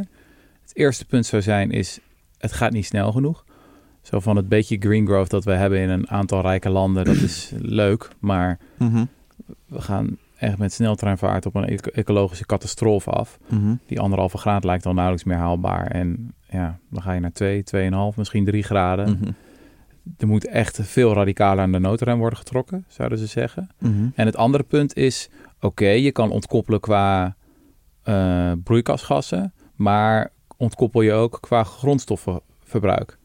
Het 0.62 0.72
eerste 0.74 1.06
punt 1.06 1.26
zou 1.26 1.42
zijn 1.42 1.72
is, 1.72 2.00
het 2.38 2.52
gaat 2.52 2.72
niet 2.72 2.86
snel 2.86 3.12
genoeg. 3.12 3.44
Zo 4.02 4.20
van 4.20 4.36
het 4.36 4.50
beetje 4.50 4.78
green 4.80 5.06
growth 5.06 5.30
dat 5.30 5.44
we 5.44 5.52
hebben 5.52 5.80
in 5.80 5.90
een 5.90 6.10
aantal 6.10 6.42
rijke 6.42 6.70
landen, 6.70 7.06
dat 7.06 7.16
is 7.16 7.52
leuk. 7.58 8.10
Maar 8.20 8.60
mm 8.78 8.92
-hmm. 8.92 9.08
we 9.68 9.82
gaan 9.82 10.18
echt 10.42 10.58
met 10.58 10.74
sneltreinvaart 10.74 11.46
op 11.46 11.56
een 11.56 11.80
ecologische 11.92 12.46
catastrofe 12.46 13.10
af. 13.10 13.40
Mhm. 13.48 13.76
Die 13.86 14.00
anderhalve 14.00 14.38
graad 14.38 14.64
lijkt 14.64 14.86
al 14.86 14.94
nauwelijks 14.94 15.26
meer 15.26 15.38
haalbaar. 15.38 15.88
En 15.88 16.34
ja, 16.50 16.80
dan 16.90 17.02
ga 17.02 17.12
je 17.12 17.20
naar 17.20 17.32
2, 17.32 17.64
2,5, 17.64 18.18
misschien 18.18 18.46
3 18.46 18.64
graden. 18.64 19.12
Mhm. 19.12 19.32
Er 20.18 20.28
moet 20.28 20.48
echt 20.48 20.80
veel 20.82 21.14
radicaler 21.14 21.64
aan 21.64 21.72
de 21.72 21.80
noodrem 21.80 22.20
worden 22.20 22.38
getrokken, 22.38 22.86
zouden 22.88 23.18
ze 23.18 23.26
zeggen. 23.26 23.70
Mhm. 23.78 24.08
En 24.16 24.26
het 24.26 24.36
andere 24.36 24.64
punt 24.64 24.96
is, 24.96 25.30
oké, 25.60 25.88
je 25.88 26.12
kan 26.12 26.32
ontkoppelen 26.32 26.80
qua 26.80 27.36
uh, 28.06 28.52
broeikasgassen, 28.64 29.54
maar 29.76 30.32
ontkoppel 30.58 31.02
je 31.02 31.14
ook 31.14 31.38
qua 31.42 31.64
grondstoffenverbruik. 31.64 33.18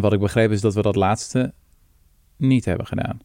Wat 0.00 0.12
ik 0.12 0.20
begreep 0.20 0.50
is 0.50 0.60
dat 0.60 0.74
we 0.74 0.82
dat 0.82 0.96
laatste 0.96 1.52
niet 2.36 2.64
hebben 2.64 2.86
gedaan 2.86 3.20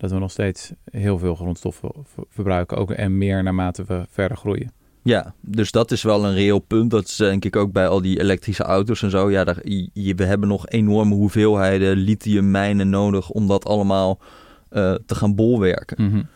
dat 0.00 0.10
we 0.10 0.18
nog 0.18 0.30
steeds 0.30 0.72
heel 0.90 1.18
veel 1.18 1.34
grondstoffen 1.34 1.90
verbruiken. 2.28 2.76
Ook 2.76 2.90
en 2.90 3.18
meer 3.18 3.42
naarmate 3.42 3.84
we 3.84 4.06
verder 4.10 4.36
groeien. 4.36 4.72
Ja, 5.02 5.34
dus 5.40 5.70
dat 5.70 5.90
is 5.90 6.02
wel 6.02 6.24
een 6.24 6.34
reëel 6.34 6.58
punt. 6.58 6.90
Dat 6.90 7.04
is 7.04 7.16
denk 7.16 7.44
ik 7.44 7.56
ook 7.56 7.72
bij 7.72 7.88
al 7.88 8.02
die 8.02 8.20
elektrische 8.20 8.62
auto's 8.62 9.02
en 9.02 9.10
zo. 9.10 9.30
Ja, 9.30 9.44
daar, 9.44 9.68
je, 9.92 10.14
we 10.14 10.24
hebben 10.24 10.48
nog 10.48 10.68
enorme 10.68 11.14
hoeveelheden 11.14 11.96
lithiummijnen 11.96 12.90
nodig 12.90 13.30
om 13.30 13.46
dat 13.46 13.64
allemaal 13.64 14.18
uh, 14.70 14.94
te 15.06 15.14
gaan 15.14 15.34
bolwerken. 15.34 16.04
Mm 16.04 16.10
-hmm. 16.10 16.26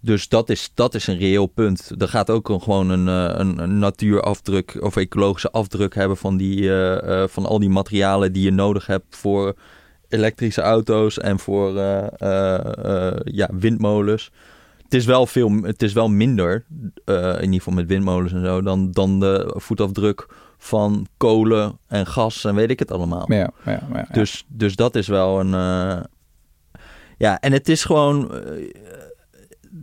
Dus 0.00 0.28
dat 0.28 0.50
is, 0.50 0.70
dat 0.74 0.94
is 0.94 1.06
een 1.06 1.18
reëel 1.18 1.46
punt. 1.46 1.92
Er 1.98 2.08
gaat 2.08 2.30
ook 2.30 2.48
gewoon 2.62 2.90
een, 2.90 3.08
eh, 3.08 3.38
een, 3.38 3.58
een 3.58 3.78
natuurafdruk 3.78 4.76
of 4.80 4.96
ecologische 4.96 5.50
afdruk 5.50 5.94
hebben 5.94 6.16
van, 6.16 6.36
die, 6.36 6.60
uh, 6.60 7.26
van 7.26 7.46
al 7.46 7.58
die 7.58 7.70
materialen 7.70 8.32
die 8.32 8.44
je 8.44 8.50
nodig 8.50 8.86
hebt 8.86 9.16
voor 9.16 9.54
elektrische 10.12 10.60
auto's 10.60 11.18
en 11.18 11.38
voor 11.38 11.74
uh, 11.74 12.06
uh, 12.18 13.10
ja, 13.24 13.48
windmolens. 13.52 14.30
Het 14.82 14.94
is 14.94 15.06
wel, 15.06 15.26
veel, 15.26 15.50
het 15.62 15.82
is 15.82 15.92
wel 15.92 16.08
minder, 16.08 16.64
in 17.04 17.42
ieder 17.42 17.52
geval 17.58 17.72
met 17.74 17.86
windmolens 17.86 18.32
en 18.32 18.44
zo, 18.44 18.62
dan, 18.62 18.90
dan 18.90 19.20
de 19.20 19.54
voetafdruk 19.56 20.26
van 20.58 21.06
kolen 21.16 21.78
en 21.88 22.06
gas 22.06 22.44
en 22.44 22.54
weet 22.54 22.70
ik 22.70 22.78
het 22.78 22.90
allemaal. 22.92 23.32
Ja, 23.32 23.50
ja, 23.64 23.82
ja, 23.92 24.06
Dus, 24.12 24.44
dus 24.48 24.76
dat 24.76 24.94
is 24.94 25.06
wel 25.06 25.40
een. 25.40 25.54
Ja, 27.18 27.40
en 27.40 27.52
het 27.52 27.68
is 27.68 27.84
gewoon. 27.84 28.34
eh, 28.34 28.40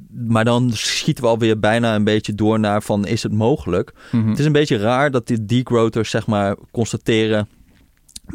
maar 0.09 0.45
dan 0.45 0.71
schieten 0.71 1.23
we 1.23 1.29
alweer 1.29 1.59
bijna 1.59 1.95
een 1.95 2.03
beetje 2.03 2.35
door 2.35 2.59
naar 2.59 2.81
van 2.81 3.05
is 3.05 3.23
het 3.23 3.31
mogelijk? 3.31 3.93
Mhm. 4.11 4.29
Het 4.29 4.39
is 4.39 4.45
een 4.45 4.51
beetje 4.51 4.77
raar 4.77 5.11
dat 5.11 5.27
die 5.27 5.45
degrowthers 5.45 6.09
zeg 6.09 6.27
maar 6.27 6.55
constateren 6.71 7.47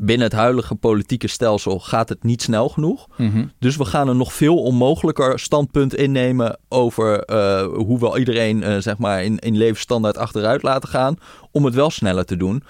binnen 0.02 0.26
het 0.26 0.36
huidige 0.36 0.74
politieke 0.74 1.28
stelsel 1.28 1.80
gaat 1.80 2.08
het 2.08 2.22
niet 2.22 2.42
snel 2.42 2.68
genoeg. 2.68 3.06
Mhm. 3.16 3.44
Dus 3.58 3.76
we 3.76 3.84
gaan 3.84 4.08
een 4.08 4.16
nog 4.16 4.32
veel 4.32 4.62
onmogelijker 4.62 5.38
standpunt 5.38 5.94
innemen 5.94 6.58
over 6.68 7.20
eh, 7.20 7.66
hoe 7.66 7.98
we 7.98 8.18
iedereen 8.18 8.62
eh, 8.62 8.76
zeg 8.78 8.98
maar 8.98 9.24
in, 9.24 9.38
in 9.38 9.56
levensstandaard 9.56 10.16
achteruit 10.16 10.62
laten 10.62 10.88
gaan 10.88 11.16
om 11.50 11.64
het 11.64 11.74
wel 11.74 11.90
sneller 11.90 12.24
te 12.24 12.36
doen. 12.36 12.62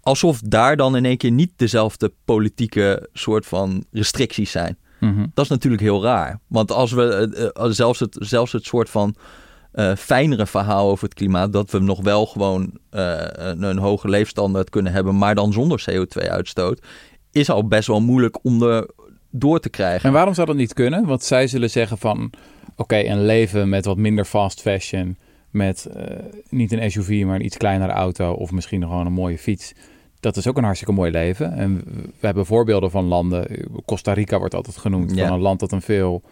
Alsof 0.00 0.40
daar 0.40 0.76
dan 0.76 0.96
in 0.96 1.04
één 1.04 1.16
keer 1.16 1.30
niet 1.30 1.52
dezelfde 1.56 2.12
politieke 2.24 3.08
soort 3.12 3.46
van 3.46 3.84
restricties 3.90 4.50
zijn. 4.50 4.78
Mhm. 5.00 5.26
Dat 5.34 5.44
is 5.44 5.50
natuurlijk 5.50 5.82
heel 5.82 6.02
raar. 6.02 6.40
Want 6.46 6.72
als 6.72 6.92
we 6.92 7.52
eh, 7.54 7.66
zelfs, 7.70 8.00
het, 8.00 8.16
zelfs 8.20 8.52
het 8.52 8.64
soort 8.64 8.90
van 8.90 9.14
eh, 9.72 9.94
fijnere 9.96 10.46
verhaal 10.46 10.90
over 10.90 11.04
het 11.04 11.14
klimaat, 11.14 11.52
dat 11.52 11.70
we 11.70 11.78
nog 11.78 12.02
wel 12.02 12.26
gewoon 12.26 12.78
eh, 12.90 13.14
een, 13.32 13.62
een 13.62 13.78
hoge 13.78 14.08
leefstandaard 14.08 14.70
kunnen 14.70 14.92
hebben, 14.92 15.18
maar 15.18 15.34
dan 15.34 15.52
zonder 15.52 15.84
CO2-uitstoot, 15.90 16.80
is 17.30 17.50
al 17.50 17.68
best 17.68 17.86
wel 17.86 18.00
moeilijk 18.00 18.38
om 18.44 18.62
er 18.62 18.90
door 19.30 19.60
te 19.60 19.70
krijgen. 19.70 20.08
En 20.08 20.14
waarom 20.14 20.34
zou 20.34 20.46
dat 20.46 20.56
niet 20.56 20.74
kunnen? 20.74 21.06
Want 21.06 21.22
zij 21.22 21.46
zullen 21.46 21.70
zeggen 21.70 21.98
van... 21.98 22.30
Oké, 22.76 22.96
een 22.96 23.24
leven 23.24 23.68
met 23.68 23.84
wat 23.84 23.96
minder 23.96 24.24
fast 24.24 24.60
fashion... 24.60 25.16
met 25.50 25.86
eh, 25.86 26.16
niet 26.48 26.72
een 26.72 26.90
SUV, 26.90 27.22
maar 27.24 27.34
een 27.34 27.44
iets 27.44 27.56
kleinere 27.56 27.92
auto... 27.92 28.32
of 28.32 28.50
misschien 28.50 28.80
nog 28.80 28.90
gewoon 28.90 29.06
een 29.06 29.12
mooie 29.12 29.38
fiets... 29.38 29.72
dat 30.20 30.36
is 30.36 30.46
ook 30.46 30.56
een 30.56 30.64
hartstikke 30.64 30.94
mooi 30.94 31.10
leven. 31.10 31.52
En 31.52 31.82
we 32.20 32.26
hebben 32.26 32.46
voorbeelden 32.46 32.90
van 32.90 33.04
landen... 33.04 33.46
Costa 33.84 34.12
Rica 34.12 34.38
wordt 34.38 34.54
altijd 34.54 34.76
genoemd... 34.76 35.14
Ja. 35.14 35.26
van 35.26 35.34
een 35.34 35.42
land 35.42 35.60
dat 35.60 35.72
een 35.72 35.82
veel 35.82 36.22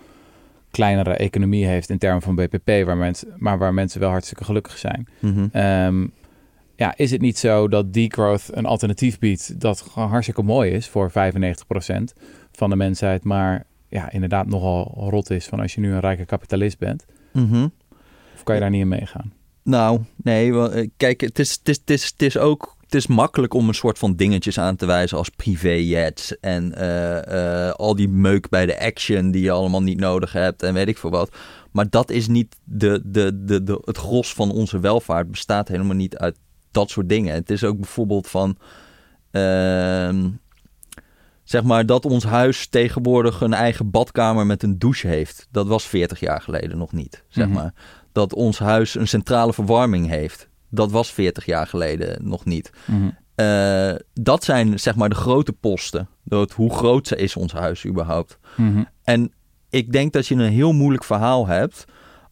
kleinere 0.70 1.14
economie 1.14 1.66
heeft... 1.66 1.90
in 1.90 1.98
termen 1.98 2.22
van 2.22 2.34
BPP, 2.34 2.84
waar 2.84 2.96
mensen, 2.96 3.28
maar 3.36 3.58
waar 3.58 3.74
mensen 3.74 4.00
wel 4.00 4.10
hartstikke 4.10 4.44
gelukkig 4.44 4.78
zijn. 4.78 5.08
Mhm. 5.18 5.46
Ehm, 5.52 6.06
ja, 6.76 6.96
is 6.96 7.10
het 7.10 7.20
niet 7.20 7.38
zo 7.38 7.68
dat 7.68 7.92
degrowth 7.92 8.48
een 8.52 8.66
alternatief 8.66 9.18
biedt 9.18 9.60
dat 9.60 9.80
gewoon 9.80 10.08
hartstikke 10.08 10.42
mooi 10.42 10.70
is 10.70 10.88
voor 10.88 11.10
95% 11.10 12.12
van 12.52 12.70
de 12.70 12.76
mensheid, 12.76 13.24
maar 13.24 13.64
ja, 13.88 14.10
inderdaad 14.10 14.46
nogal 14.46 14.94
rot 15.10 15.30
is 15.30 15.46
van 15.46 15.60
als 15.60 15.74
je 15.74 15.80
nu 15.80 15.92
een 15.92 16.00
rijke 16.00 16.24
kapitalist 16.24 16.78
bent? 16.78 17.06
Mhm. 17.32 17.68
Of 18.34 18.42
kan 18.42 18.54
je 18.54 18.60
daar 18.60 18.70
niet 18.70 18.80
in 18.80 18.88
meegaan? 18.88 19.32
Nou, 19.62 20.00
nee, 20.16 20.68
eh, 20.68 20.88
kijk, 20.96 21.20
het 21.20 21.38
is, 21.38 21.50
het, 21.50 21.68
is, 21.68 21.76
het, 21.76 21.90
is, 21.90 22.04
het 22.04 22.22
is 22.22 22.38
ook 22.38 22.76
het 22.90 23.00
is 23.00 23.06
makkelijk 23.06 23.54
om 23.54 23.68
een 23.68 23.74
soort 23.74 23.98
van 23.98 24.14
dingetjes 24.14 24.58
aan 24.58 24.76
te 24.76 24.86
wijzen 24.86 25.18
als 25.18 25.28
privéjets 25.28 26.38
en 26.40 26.74
eh, 26.74 27.66
eh, 27.68 27.72
al 27.74 27.94
die 27.94 28.08
meuk 28.08 28.48
bij 28.48 28.66
de 28.66 28.80
action 28.80 29.30
die 29.30 29.42
je 29.42 29.50
allemaal 29.50 29.82
niet 29.82 30.00
nodig 30.00 30.32
hebt 30.32 30.62
en 30.62 30.74
weet 30.74 30.88
ik 30.88 30.98
veel 30.98 31.10
wat. 31.10 31.30
Maar 31.70 31.90
dat 31.90 32.10
is 32.10 32.28
niet 32.28 32.56
de, 32.64 33.00
de, 33.04 33.44
de, 33.44 33.62
de, 33.62 33.82
het 33.84 33.96
gros 33.96 34.34
van 34.34 34.50
onze 34.52 34.80
welvaart 34.80 35.30
bestaat 35.30 35.68
helemaal 35.68 35.96
niet 35.96 36.16
uit 36.16 36.36
dat 36.70 36.90
soort 36.90 37.08
dingen. 37.08 37.34
Het 37.34 37.50
is 37.50 37.64
ook 37.64 37.76
bijvoorbeeld 37.76 38.28
van, 38.28 38.56
ehm, 39.30 40.28
zeg 41.44 41.62
maar, 41.62 41.86
dat 41.86 42.04
ons 42.04 42.24
huis 42.24 42.66
tegenwoordig 42.66 43.40
een 43.40 43.54
eigen 43.54 43.90
badkamer 43.90 44.46
met 44.46 44.62
een 44.62 44.78
douche 44.78 45.06
heeft. 45.06 45.46
Dat 45.50 45.66
was 45.66 45.86
40 45.86 46.20
jaar 46.20 46.40
geleden 46.40 46.78
nog 46.78 46.92
niet, 46.92 47.24
zeg 47.28 47.46
Mhm. 47.46 47.54
maar. 47.54 47.74
Dat 48.12 48.34
ons 48.34 48.58
huis 48.58 48.94
een 48.94 49.08
centrale 49.08 49.52
verwarming 49.52 50.08
heeft. 50.08 50.48
Dat 50.70 50.90
was 50.90 51.12
40 51.12 51.46
jaar 51.46 51.66
geleden 51.66 52.28
nog 52.28 52.44
niet. 52.44 52.70
Mhm. 52.84 53.10
Eh, 53.34 53.94
dat 54.14 54.44
zijn 54.44 54.80
zeg 54.80 54.94
maar 54.94 55.08
de 55.08 55.14
grote 55.14 55.52
posten. 55.52 56.08
Dat, 56.24 56.52
hoe 56.52 56.74
groot 56.74 57.14
is 57.14 57.36
ons 57.36 57.52
huis 57.52 57.86
überhaupt? 57.86 58.38
Mhm. 58.56 58.84
En 59.04 59.32
ik 59.70 59.92
denk 59.92 60.12
dat 60.12 60.26
je 60.26 60.34
een 60.34 60.52
heel 60.52 60.72
moeilijk 60.72 61.04
verhaal 61.04 61.46
hebt. 61.46 61.84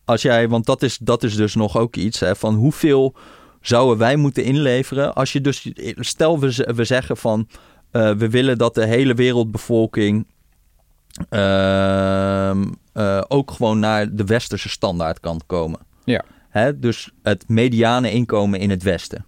Als 0.04 0.22
jij, 0.22 0.48
want 0.48 0.66
dat 0.66 0.82
is, 0.82 0.98
dat 0.98 1.22
is 1.22 1.36
dus 1.36 1.54
nog 1.54 1.76
ook 1.76 1.96
iets 1.96 2.20
hè, 2.20 2.36
van 2.36 2.54
hoeveel 2.54 3.14
zouden 3.60 3.98
wij 3.98 4.16
moeten 4.16 4.44
inleveren. 4.44 5.14
Als 5.14 5.32
je 5.32 5.40
dus, 5.40 5.70
stel 5.94 6.38
we, 6.38 6.72
we 6.74 6.84
zeggen 6.84 7.16
van 7.16 7.48
eh, 7.90 8.10
we 8.10 8.30
willen 8.30 8.58
dat 8.58 8.74
de 8.74 8.84
hele 8.84 9.14
wereldbevolking 9.14 10.26
eh, 11.28 12.50
ook 13.28 13.50
gewoon 13.50 13.78
naar 13.78 14.14
de 14.14 14.24
westerse 14.24 14.68
standaard 14.68 15.20
kan 15.20 15.40
komen. 15.46 15.80
Ja. 16.04 16.24
Hè, 16.58 16.78
dus 16.78 17.10
het 17.22 17.44
mediane 17.48 18.12
inkomen 18.12 18.60
in 18.60 18.70
het 18.70 18.82
westen. 18.82 19.24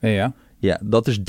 Ja, 0.00 0.08
ja. 0.08 0.32
Ja, 0.58 0.80
dat 0.82 1.06
is 1.06 1.18
13.400 1.18 1.24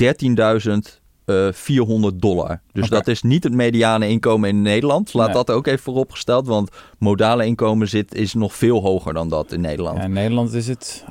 dollar. 2.16 2.60
Dus 2.72 2.88
dat 2.88 3.06
is 3.06 3.22
niet 3.22 3.44
het 3.44 3.52
mediane 3.52 4.08
inkomen 4.08 4.48
in 4.48 4.62
Nederland. 4.62 5.14
Laat 5.14 5.26
Nee. 5.26 5.34
dat 5.36 5.50
ook 5.50 5.66
even 5.66 5.78
vooropgesteld, 5.78 6.46
want 6.46 6.70
modale 6.98 7.46
inkomen 7.46 7.88
zit, 7.88 8.14
is 8.14 8.34
nog 8.34 8.54
veel 8.54 8.80
hoger 8.82 9.14
dan 9.14 9.28
dat 9.28 9.52
in 9.52 9.60
Nederland. 9.60 9.96
ja 9.96 10.02
Ja, 10.02 10.08
in 10.08 10.14
Nederland 10.14 10.52
is 10.52 10.66
het 10.68 11.04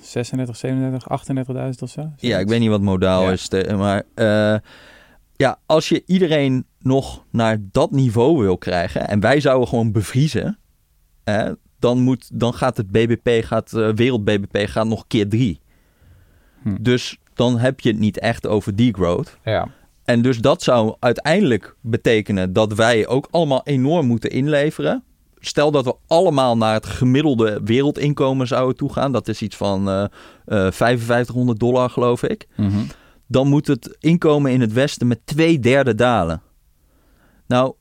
36, 0.00 0.56
37, 0.56 1.08
38.000 1.08 1.82
of 1.82 1.90
zo. 1.90 2.12
ik 2.16 2.48
weet 2.48 2.60
niet 2.60 2.68
wat 2.68 2.80
modaal 2.80 3.22
Ja. 3.22 3.30
is, 3.32 3.48
te- 3.48 3.74
maar 3.76 4.02
eh, 4.14 4.56
ja, 5.36 5.58
als 5.66 5.88
je 5.88 6.02
iedereen 6.06 6.66
nog 6.80 7.24
naar 7.30 7.58
dat 7.72 7.90
niveau 7.90 8.38
wil 8.38 8.58
krijgen 8.58 9.08
en 9.08 9.20
wij 9.20 9.40
zouden 9.40 9.68
gewoon 9.68 9.92
bevriezen, 9.92 10.58
hè, 11.24 11.52
dan, 11.78 11.98
moet, 11.98 12.30
dan 12.32 12.54
gaat 12.54 12.76
het 12.76 12.90
BBP, 12.90 13.44
gaat, 13.44 13.72
eh, 13.72 13.88
wereld 13.94 14.24
BBP 14.24 14.68
gaat 14.68 14.86
nog 14.86 15.04
keer 15.06 15.28
drie. 15.28 15.60
Hm. 16.62 16.76
Dus 16.80 17.18
dan 17.34 17.58
heb 17.58 17.80
je 17.80 17.88
het 17.88 17.98
niet 17.98 18.18
echt 18.18 18.46
over 18.46 18.76
degrowth. 18.76 19.38
Ja. 19.44 19.68
En 20.04 20.22
dus 20.22 20.38
dat 20.38 20.62
zou 20.62 20.96
uiteindelijk 21.00 21.76
betekenen 21.80 22.52
dat 22.52 22.72
wij 22.74 23.06
ook 23.06 23.28
allemaal 23.30 23.60
enorm 23.64 24.06
moeten 24.06 24.30
inleveren. 24.30 25.02
Stel 25.38 25.70
dat 25.70 25.84
we 25.84 25.96
allemaal 26.06 26.56
naar 26.56 26.74
het 26.74 26.86
gemiddelde 26.86 27.60
wereldinkomen 27.64 28.46
zouden 28.46 28.76
toegaan. 28.76 29.12
Dat 29.12 29.28
is 29.28 29.42
iets 29.42 29.56
van 29.56 29.88
eh 29.88 30.04
eh 30.44 30.72
5500 30.72 31.58
dollar, 31.58 31.90
geloof 31.90 32.22
ik. 32.22 32.46
Mhm. 32.56 32.78
Dan 33.26 33.48
moet 33.48 33.66
het 33.66 33.96
inkomen 34.00 34.52
in 34.52 34.60
het 34.60 34.72
Westen 34.72 35.06
met 35.06 35.20
twee 35.24 35.58
derde 35.58 35.94
dalen. 35.94 36.42
Nou, 37.46 37.74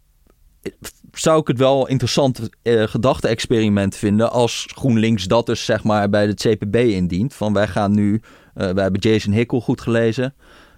zou 1.19 1.39
ik 1.41 1.47
het 1.47 1.57
wel 1.57 1.87
interessant 1.87 2.49
eh, 2.61 2.83
gedachte-experiment 2.83 3.95
vinden 3.95 4.31
als 4.31 4.67
GroenLinks 4.75 5.25
dat 5.25 5.45
dus 5.45 5.65
zeg 5.65 5.83
maar 5.83 6.09
bij 6.09 6.27
het 6.27 6.47
CPB 6.47 6.75
indient. 6.75 7.33
Van 7.33 7.53
wij 7.53 7.67
gaan 7.67 7.91
nu, 7.91 8.21
eh 8.53 8.69
wij 8.69 8.83
hebben 8.83 9.01
Jason 9.01 9.33
Hickel 9.33 9.61
goed 9.61 9.81
gelezen. 9.81 10.33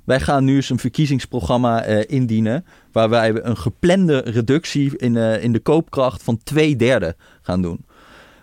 Wij 0.06 0.19
gaan 0.19 0.43
nu 0.43 0.56
eens 0.56 0.69
een 0.69 0.80
verkiezingsprogramma 0.80 1.84
eh, 1.84 2.04
indienen. 2.08 2.65
Waar 2.91 3.10
wij 3.10 3.43
een 3.43 3.58
geplande 3.58 4.17
reductie 4.17 4.97
in, 4.97 5.15
in 5.15 5.52
de 5.52 5.60
koopkracht 5.60 6.23
van 6.23 6.38
twee 6.43 6.75
derde 6.75 7.15
gaan 7.41 7.62
doen. 7.62 7.86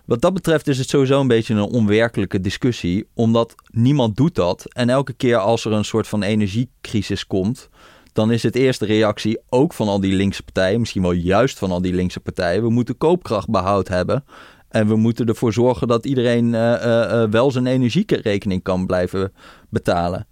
Wat 0.07 0.21
dat 0.21 0.35
betreft 0.35 0.69
is 0.69 0.79
het 0.79 0.89
sowieso 0.89 1.21
een 1.21 1.29
beetje 1.29 1.55
een 1.55 1.61
onwerkelijke 1.61 2.41
discussie. 2.41 3.07
Omdat 3.15 3.55
niemand 3.71 4.17
doet 4.17 4.35
dat. 4.35 4.65
En 4.73 4.89
elke 4.89 5.13
keer 5.13 5.37
als 5.37 5.65
er 5.65 5.73
een 5.73 5.85
soort 5.85 6.09
van 6.09 6.23
energiecrisis 6.23 7.27
komt. 7.27 7.69
Dan 8.17 8.31
is 8.31 8.43
het 8.43 8.55
eerste 8.55 8.87
reactie 8.87 9.39
ook 9.49 9.73
van 9.73 9.89
al 9.89 10.01
die 10.01 10.15
linkse 10.15 10.43
partijen. 10.43 10.81
Misschien 10.81 11.03
wel 11.03 11.13
juist 11.13 11.59
van 11.59 11.71
al 11.71 11.83
die 11.83 11.95
linkse 11.95 12.21
partijen. 12.21 12.63
We 12.63 12.71
moeten 12.71 12.97
koopkrachtbehoud 12.97 13.89
hebben. 13.89 14.25
En 14.69 14.87
we 14.87 14.97
moeten 14.97 15.27
ervoor 15.27 15.53
zorgen 15.53 15.89
dat 15.89 16.07
iedereen 16.07 16.55
eh, 16.55 16.75
eh, 16.75 17.23
eh, 17.23 17.31
wel 17.31 17.51
zijn 17.51 17.67
energierekening 17.67 18.63
kan 18.63 18.87
blijven 18.87 19.33
betalen. 19.69 20.27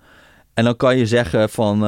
En 0.54 0.64
dan 0.64 0.76
kan 0.76 0.96
je 0.96 1.06
zeggen 1.06 1.50
van 1.50 1.78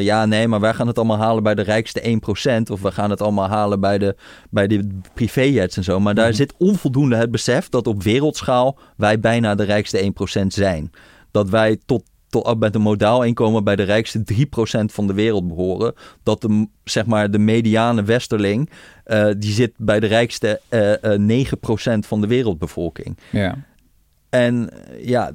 ja, 0.00 0.26
nee, 0.26 0.48
maar 0.48 0.60
wij 0.60 0.74
gaan 0.74 0.86
het 0.86 0.98
allemaal 0.98 1.18
halen 1.18 1.42
bij 1.42 1.54
de 1.54 1.62
rijkste 1.62 2.00
1%. 2.00 2.70
Of 2.70 2.80
we 2.82 2.92
gaan 2.92 3.10
het 3.10 3.22
allemaal 3.22 3.48
halen 3.48 3.80
bij 3.80 3.98
de, 3.98 4.16
bij 4.50 4.66
de 4.66 4.86
privéjets 5.14 5.76
en 5.76 5.84
zo. 5.84 6.00
Maar 6.00 6.14
daar 6.14 6.26
Mhm. 6.26 6.36
zit 6.36 6.54
onvoldoende 6.58 7.16
het 7.16 7.30
besef 7.30 7.68
dat 7.68 7.86
op 7.86 8.02
wereldschaal 8.02 8.78
wij 8.96 9.20
bijna 9.20 9.54
de 9.54 9.64
rijkste 9.64 9.98
1% 9.98 10.54
zijn. 10.54 10.90
Dat 11.30 11.48
wij 11.48 11.78
tot, 11.86 12.02
tot 12.30 12.58
met 12.58 12.74
een 12.74 12.80
modaal 12.80 13.22
inkomen 13.22 13.64
bij 13.64 13.76
de 13.76 13.82
rijkste 13.82 14.22
3% 14.34 14.84
van 14.84 15.06
de 15.06 15.14
wereld 15.14 15.48
behoren. 15.48 15.94
Dat 16.22 16.40
de, 16.40 16.68
zeg 16.84 17.06
maar, 17.06 17.30
de 17.30 17.38
mediane 17.38 18.02
westerling, 18.02 18.70
eh, 19.04 19.30
die 19.38 19.52
zit 19.52 19.72
bij 19.76 20.00
de 20.00 20.06
rijkste 20.06 20.60
eh 20.68 21.04
eh 21.14 21.20
9% 21.20 22.06
van 22.06 22.20
de 22.20 22.26
wereldbevolking. 22.26 23.18
Ja. 23.30 23.54
En 24.28 24.70
eh, 24.70 25.06
ja, 25.08 25.32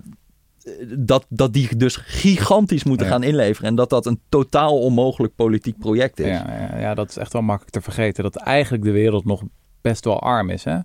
dat, 0.97 1.25
dat 1.29 1.53
die 1.53 1.75
dus 1.75 1.95
gigantisch 1.95 2.84
moeten 2.84 3.05
Ja. 3.05 3.12
gaan 3.12 3.23
inleveren. 3.23 3.69
En 3.69 3.75
dat 3.75 3.89
dat 3.89 4.05
een 4.05 4.19
totaal 4.29 4.79
onmogelijk 4.79 5.36
politiek 5.36 5.77
project 5.77 6.19
is. 6.19 6.27
Ja, 6.27 6.67
ja, 6.71 6.79
ja, 6.79 6.93
dat 6.93 7.10
is 7.10 7.17
echt 7.17 7.34
wel 7.34 7.41
makkelijk 7.41 7.73
te 7.73 7.81
vergeten. 7.81 8.23
Dat 8.23 8.36
eigenlijk 8.36 8.84
de 8.84 8.91
wereld 8.91 9.25
nog 9.25 9.41
best 9.81 10.05
wel 10.05 10.19
arm 10.21 10.49
is. 10.49 10.63
Hè? 10.63 10.77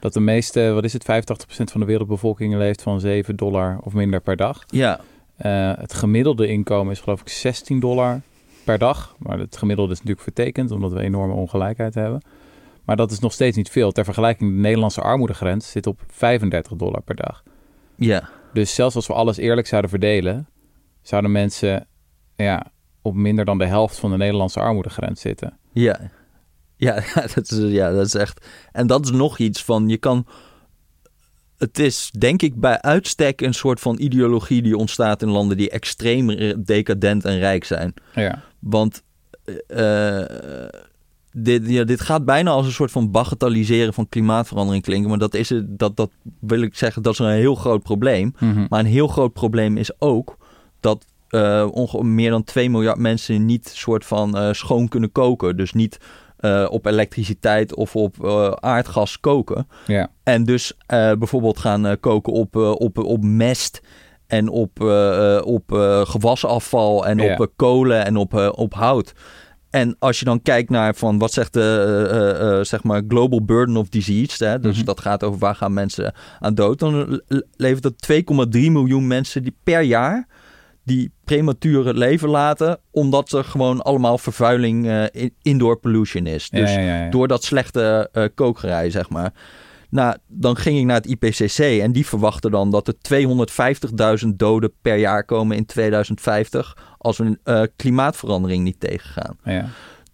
Dat 0.00 0.12
de 0.12 0.20
meeste, 0.20 0.70
wat 0.70 0.84
is 0.84 0.92
het, 0.92 1.02
85% 1.02 1.06
van 1.46 1.80
de 1.80 1.86
wereldbevolking 1.86 2.54
leeft 2.54 2.82
van 2.82 3.00
7 3.00 3.36
dollar 3.36 3.78
of 3.82 3.92
minder 3.92 4.20
per 4.20 4.36
dag. 4.36 4.62
Ja, 4.66 5.00
Eh, 5.38 5.72
het 5.76 5.94
gemiddelde 5.94 6.46
inkomen 6.46 6.92
is 6.92 7.00
geloof 7.00 7.20
ik 7.20 7.28
16 7.28 7.80
dollar 7.80 8.20
per 8.64 8.78
dag. 8.78 9.16
Maar 9.18 9.38
het 9.38 9.56
gemiddelde 9.56 9.92
is 9.92 9.98
natuurlijk 9.98 10.24
vertekend, 10.24 10.70
omdat 10.70 10.92
we 10.92 11.00
enorme 11.00 11.34
ongelijkheid 11.34 11.94
hebben. 11.94 12.22
Maar 12.84 12.96
dat 12.96 13.10
is 13.10 13.18
nog 13.18 13.32
steeds 13.32 13.56
niet 13.56 13.70
veel. 13.70 13.92
Ter 13.92 14.04
vergelijking, 14.04 14.50
de 14.50 14.56
Nederlandse 14.60 15.00
armoedegrens 15.00 15.70
zit 15.70 15.86
op 15.86 16.00
35 16.06 16.76
dollar 16.76 17.02
per 17.02 17.14
dag. 17.16 17.42
ja, 17.96 18.28
Dus 18.52 18.74
zelfs 18.74 18.94
als 18.96 19.06
we 19.06 19.12
alles 19.12 19.36
eerlijk 19.36 19.66
zouden 19.66 19.90
verdelen, 19.90 20.48
zouden 21.02 21.32
mensen 21.32 21.86
ja, 22.36 22.72
op 23.02 23.14
minder 23.14 23.44
dan 23.44 23.58
de 23.58 23.66
helft 23.66 23.98
van 23.98 24.10
de 24.10 24.16
Nederlandse 24.16 24.60
armoedegrens 24.60 25.20
zitten. 25.20 25.58
ja. 25.72 26.10
Ja, 26.76 26.94
dat 27.34 27.50
is, 27.50 27.72
ja, 27.72 27.90
dat 27.90 28.06
is 28.06 28.14
echt. 28.14 28.46
En 28.72 28.86
dat 28.86 29.04
is 29.04 29.10
nog 29.10 29.38
iets 29.38 29.64
van 29.64 29.88
je 29.88 29.96
kan. 29.96 30.26
Het 31.58 31.78
is 31.78 32.10
denk 32.18 32.42
ik 32.42 32.60
bij 32.60 32.80
uitstek 32.80 33.40
een 33.40 33.54
soort 33.54 33.80
van 33.80 33.96
ideologie 33.98 34.62
die 34.62 34.76
ontstaat 34.76 35.22
in 35.22 35.28
landen 35.28 35.56
die 35.56 35.70
extreem 35.70 36.54
decadent 36.64 37.24
en 37.24 37.38
rijk 37.38 37.64
zijn. 37.64 37.94
Ja. 38.14 38.42
Want 38.58 39.02
uh, 39.68 40.24
dit, 41.32 41.62
ja, 41.66 41.84
dit 41.84 42.00
gaat 42.00 42.24
bijna 42.24 42.50
als 42.50 42.66
een 42.66 42.72
soort 42.72 42.90
van 42.90 43.10
bagatelliseren 43.10 43.94
van 43.94 44.08
klimaatverandering 44.08 44.84
klinken. 44.84 45.08
Maar 45.08 45.18
dat, 45.18 45.34
is 45.34 45.48
het, 45.48 45.78
dat, 45.78 45.96
dat 45.96 46.10
wil 46.40 46.60
ik 46.60 46.76
zeggen, 46.76 47.02
dat 47.02 47.12
is 47.12 47.18
een 47.18 47.30
heel 47.30 47.54
groot 47.54 47.82
probleem. 47.82 48.34
Mhm. 48.38 48.66
Maar 48.68 48.80
een 48.80 48.86
heel 48.86 49.08
groot 49.08 49.32
probleem 49.32 49.76
is 49.76 50.00
ook 50.00 50.36
dat 50.80 51.04
uh, 51.30 51.66
ongeveer 51.70 52.06
meer 52.06 52.30
dan 52.30 52.44
2 52.44 52.70
miljard 52.70 52.98
mensen 52.98 53.44
niet 53.44 53.68
soort 53.68 54.04
van 54.04 54.38
uh, 54.38 54.52
schoon 54.52 54.88
kunnen 54.88 55.12
koken. 55.12 55.56
Dus 55.56 55.72
niet 55.72 55.98
uh, 56.40 56.66
op 56.70 56.86
elektriciteit 56.86 57.74
of 57.74 57.96
op 57.96 58.26
aardgas 58.60 59.20
koken. 59.20 59.68
Ja. 59.86 60.10
En 60.22 60.44
dus 60.44 60.76
bijvoorbeeld 61.18 61.58
gaan 61.58 62.00
koken 62.00 62.32
op, 62.32 62.56
op, 62.56 62.98
op 62.98 63.22
mest 63.24 63.80
en 64.26 64.48
op, 64.48 64.80
op 65.44 65.64
gewasafval 66.04 67.06
en 67.06 67.18
Ja. 67.18 67.36
op 67.36 67.52
kolen 67.56 68.04
en 68.04 68.16
op, 68.16 68.34
op 68.54 68.74
hout. 68.74 69.12
En 69.70 69.96
als 69.98 70.18
je 70.18 70.24
dan 70.24 70.42
kijkt 70.42 70.70
naar 70.70 70.94
van 70.94 71.18
wat 71.18 71.32
zegt 71.32 71.52
de 71.52 72.60
zeg 72.62 72.82
maar 72.82 73.02
global 73.08 73.44
burden 73.44 73.76
of 73.76 73.88
disease, 73.88 74.44
hè, 74.44 74.60
dus 74.60 74.76
Mhm. 74.76 74.84
dat 74.84 75.00
gaat 75.00 75.24
over 75.24 75.38
waar 75.38 75.54
gaan 75.54 75.72
mensen 75.72 76.14
aan 76.40 76.54
dood, 76.54 76.78
dan 76.78 77.20
le- 77.26 77.42
levert 77.56 77.82
dat 77.82 78.02
2,3 78.02 78.70
miljoen 78.70 79.06
mensen 79.06 79.42
die 79.42 79.56
per 79.62 79.80
jaar 79.80 80.26
die 80.88 81.12
premature 81.24 81.94
leven 81.94 82.28
laten, 82.28 82.78
omdat 82.90 83.32
er 83.32 83.44
gewoon 83.44 83.82
allemaal 83.82 84.18
vervuiling, 84.18 85.08
in- 85.10 85.34
indoor 85.42 85.76
pollution 85.78 86.26
is. 86.26 86.50
Dus 86.50 86.70
ja, 86.74 86.78
ja, 86.80 86.86
ja, 86.96 87.04
ja. 87.04 87.10
door 87.10 87.28
dat 87.28 87.44
slechte 87.44 88.08
eh 88.12 88.24
kokerij, 88.34 88.90
zeg 88.90 89.08
maar. 89.08 89.32
Nou, 89.90 90.16
dan 90.26 90.56
ging 90.56 90.78
ik 90.78 90.84
naar 90.84 90.96
het 91.00 91.06
IPCC 91.06 91.58
en 91.58 91.92
die 91.92 92.06
verwachten 92.06 92.50
dan 92.50 92.70
dat 92.70 92.88
er 92.88 92.94
250.000 94.24 94.28
doden 94.36 94.72
per 94.82 94.96
jaar 94.96 95.24
komen 95.24 95.56
in 95.56 95.66
2050 95.66 96.76
als 96.98 97.18
we 97.18 97.38
eh, 97.44 97.62
klimaatverandering 97.76 98.64
niet 98.64 98.80
tegengaan. 98.80 99.38
Ja. 99.44 99.68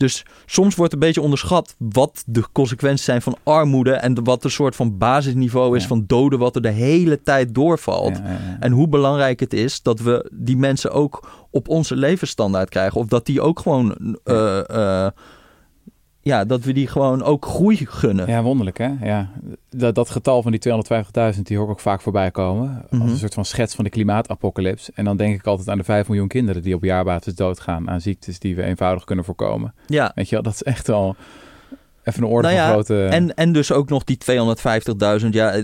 Dus 0.04 0.22
soms 0.46 0.74
wordt 0.74 0.92
een 0.92 0.98
beetje 0.98 1.20
onderschat 1.20 1.74
wat 1.78 2.22
de 2.26 2.44
consequenties 2.52 3.04
zijn 3.04 3.22
van 3.22 3.36
armoede 3.42 3.92
en 3.92 4.24
wat 4.24 4.44
een 4.44 4.50
soort 4.50 4.76
van 4.76 4.98
basisniveau 4.98 5.76
is 5.76 5.82
Ja. 5.82 5.88
van 5.88 6.04
doden 6.06 6.38
wat 6.38 6.56
er 6.56 6.62
de 6.62 6.70
hele 6.70 7.22
tijd 7.22 7.54
doorvalt. 7.54 8.16
Ja, 8.16 8.24
ja, 8.24 8.30
ja. 8.30 8.56
En 8.60 8.72
hoe 8.72 8.88
belangrijk 8.88 9.40
het 9.40 9.52
is 9.52 9.82
dat 9.82 10.00
we 10.00 10.30
die 10.34 10.56
mensen 10.56 10.90
ook 10.92 11.46
op 11.50 11.68
onze 11.68 11.96
levensstandaard 11.96 12.68
krijgen. 12.68 13.00
Of 13.00 13.06
dat 13.06 13.26
die 13.26 13.40
ook 13.40 13.58
gewoon. 13.60 14.18
eh, 14.24 14.68
eh, 15.04 15.10
ja, 16.24 16.44
dat 16.44 16.64
we 16.64 16.72
die 16.72 16.86
gewoon 16.86 17.22
ook 17.22 17.46
groei 17.46 17.76
gunnen. 17.86 18.28
Ja, 18.28 18.42
wonderlijk 18.42 18.78
hè. 18.78 18.90
Ja. 19.02 19.30
Dat, 19.70 19.94
dat 19.94 20.10
getal 20.10 20.42
van 20.42 20.52
die 20.52 20.60
250.000, 21.34 21.40
die 21.42 21.56
hoor 21.56 21.66
ik 21.66 21.72
ook 21.72 21.80
vaak 21.80 22.00
voorbij 22.00 22.30
komen. 22.30 22.84
Als 22.90 23.00
Mhm. 23.00 23.08
een 23.10 23.16
soort 23.16 23.34
van 23.34 23.44
schets 23.44 23.74
van 23.74 23.84
de 23.84 23.90
klimaatapocalyps. 23.90 24.92
En 24.92 25.04
dan 25.04 25.16
denk 25.16 25.34
ik 25.34 25.46
altijd 25.46 25.68
aan 25.68 25.78
de 25.78 25.84
5 25.84 26.08
miljoen 26.08 26.28
kinderen 26.28 26.62
die 26.62 26.74
op 26.74 26.84
jaarbasis 26.84 27.34
doodgaan 27.34 27.90
aan 27.90 28.00
ziektes 28.00 28.38
die 28.38 28.56
we 28.56 28.62
eenvoudig 28.62 29.04
kunnen 29.04 29.24
voorkomen. 29.24 29.74
Ja. 29.86 30.12
Weet 30.14 30.28
je 30.28 30.34
wel, 30.34 30.42
dat 30.44 30.54
is 30.54 30.62
echt 30.62 30.86
wel 30.86 31.16
even 32.04 32.22
een 32.22 32.28
orde 32.28 32.48
Nou 32.48 32.58
van 32.58 32.66
ja, 32.66 32.72
grootte... 32.72 33.04
En, 33.04 33.34
en 33.34 33.52
dus 33.52 33.72
ook 33.72 33.88
nog 33.88 34.04
die 34.04 34.18
250.000. 35.20 35.28
Ja, 35.30 35.50
eh, 35.52 35.62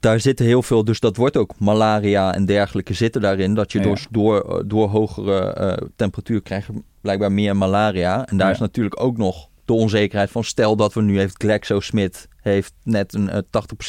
daar 0.00 0.20
zitten 0.20 0.46
heel 0.46 0.62
veel. 0.62 0.84
Dus 0.84 1.00
dat 1.00 1.16
wordt 1.16 1.36
ook 1.36 1.52
malaria 1.58 2.34
en 2.34 2.44
dergelijke 2.44 2.94
zitten 2.94 3.20
daarin. 3.20 3.54
Dat 3.54 3.72
je 3.72 3.78
Ja. 3.78 3.84
dus 3.84 4.06
door, 4.10 4.62
door 4.66 4.88
hogere 4.88 5.40
eh, 5.52 5.86
temperatuur 5.96 6.42
krijgt 6.42 6.68
blijkbaar 7.00 7.32
meer 7.32 7.56
malaria. 7.56 8.26
En 8.26 8.36
daar 8.36 8.50
is 8.50 8.58
natuurlijk 8.58 9.00
ook 9.02 9.16
nog 9.16 9.48
de 9.64 9.72
onzekerheid 9.72 10.30
van. 10.30 10.44
Stel 10.44 10.76
dat 10.76 10.94
we 10.94 11.02
nu 11.02 11.18
heeft 11.18 11.42
GlaxoSmith 11.42 12.28
heeft 12.40 12.72
net 12.82 13.14
een 13.14 13.28
eh, 13.30 13.38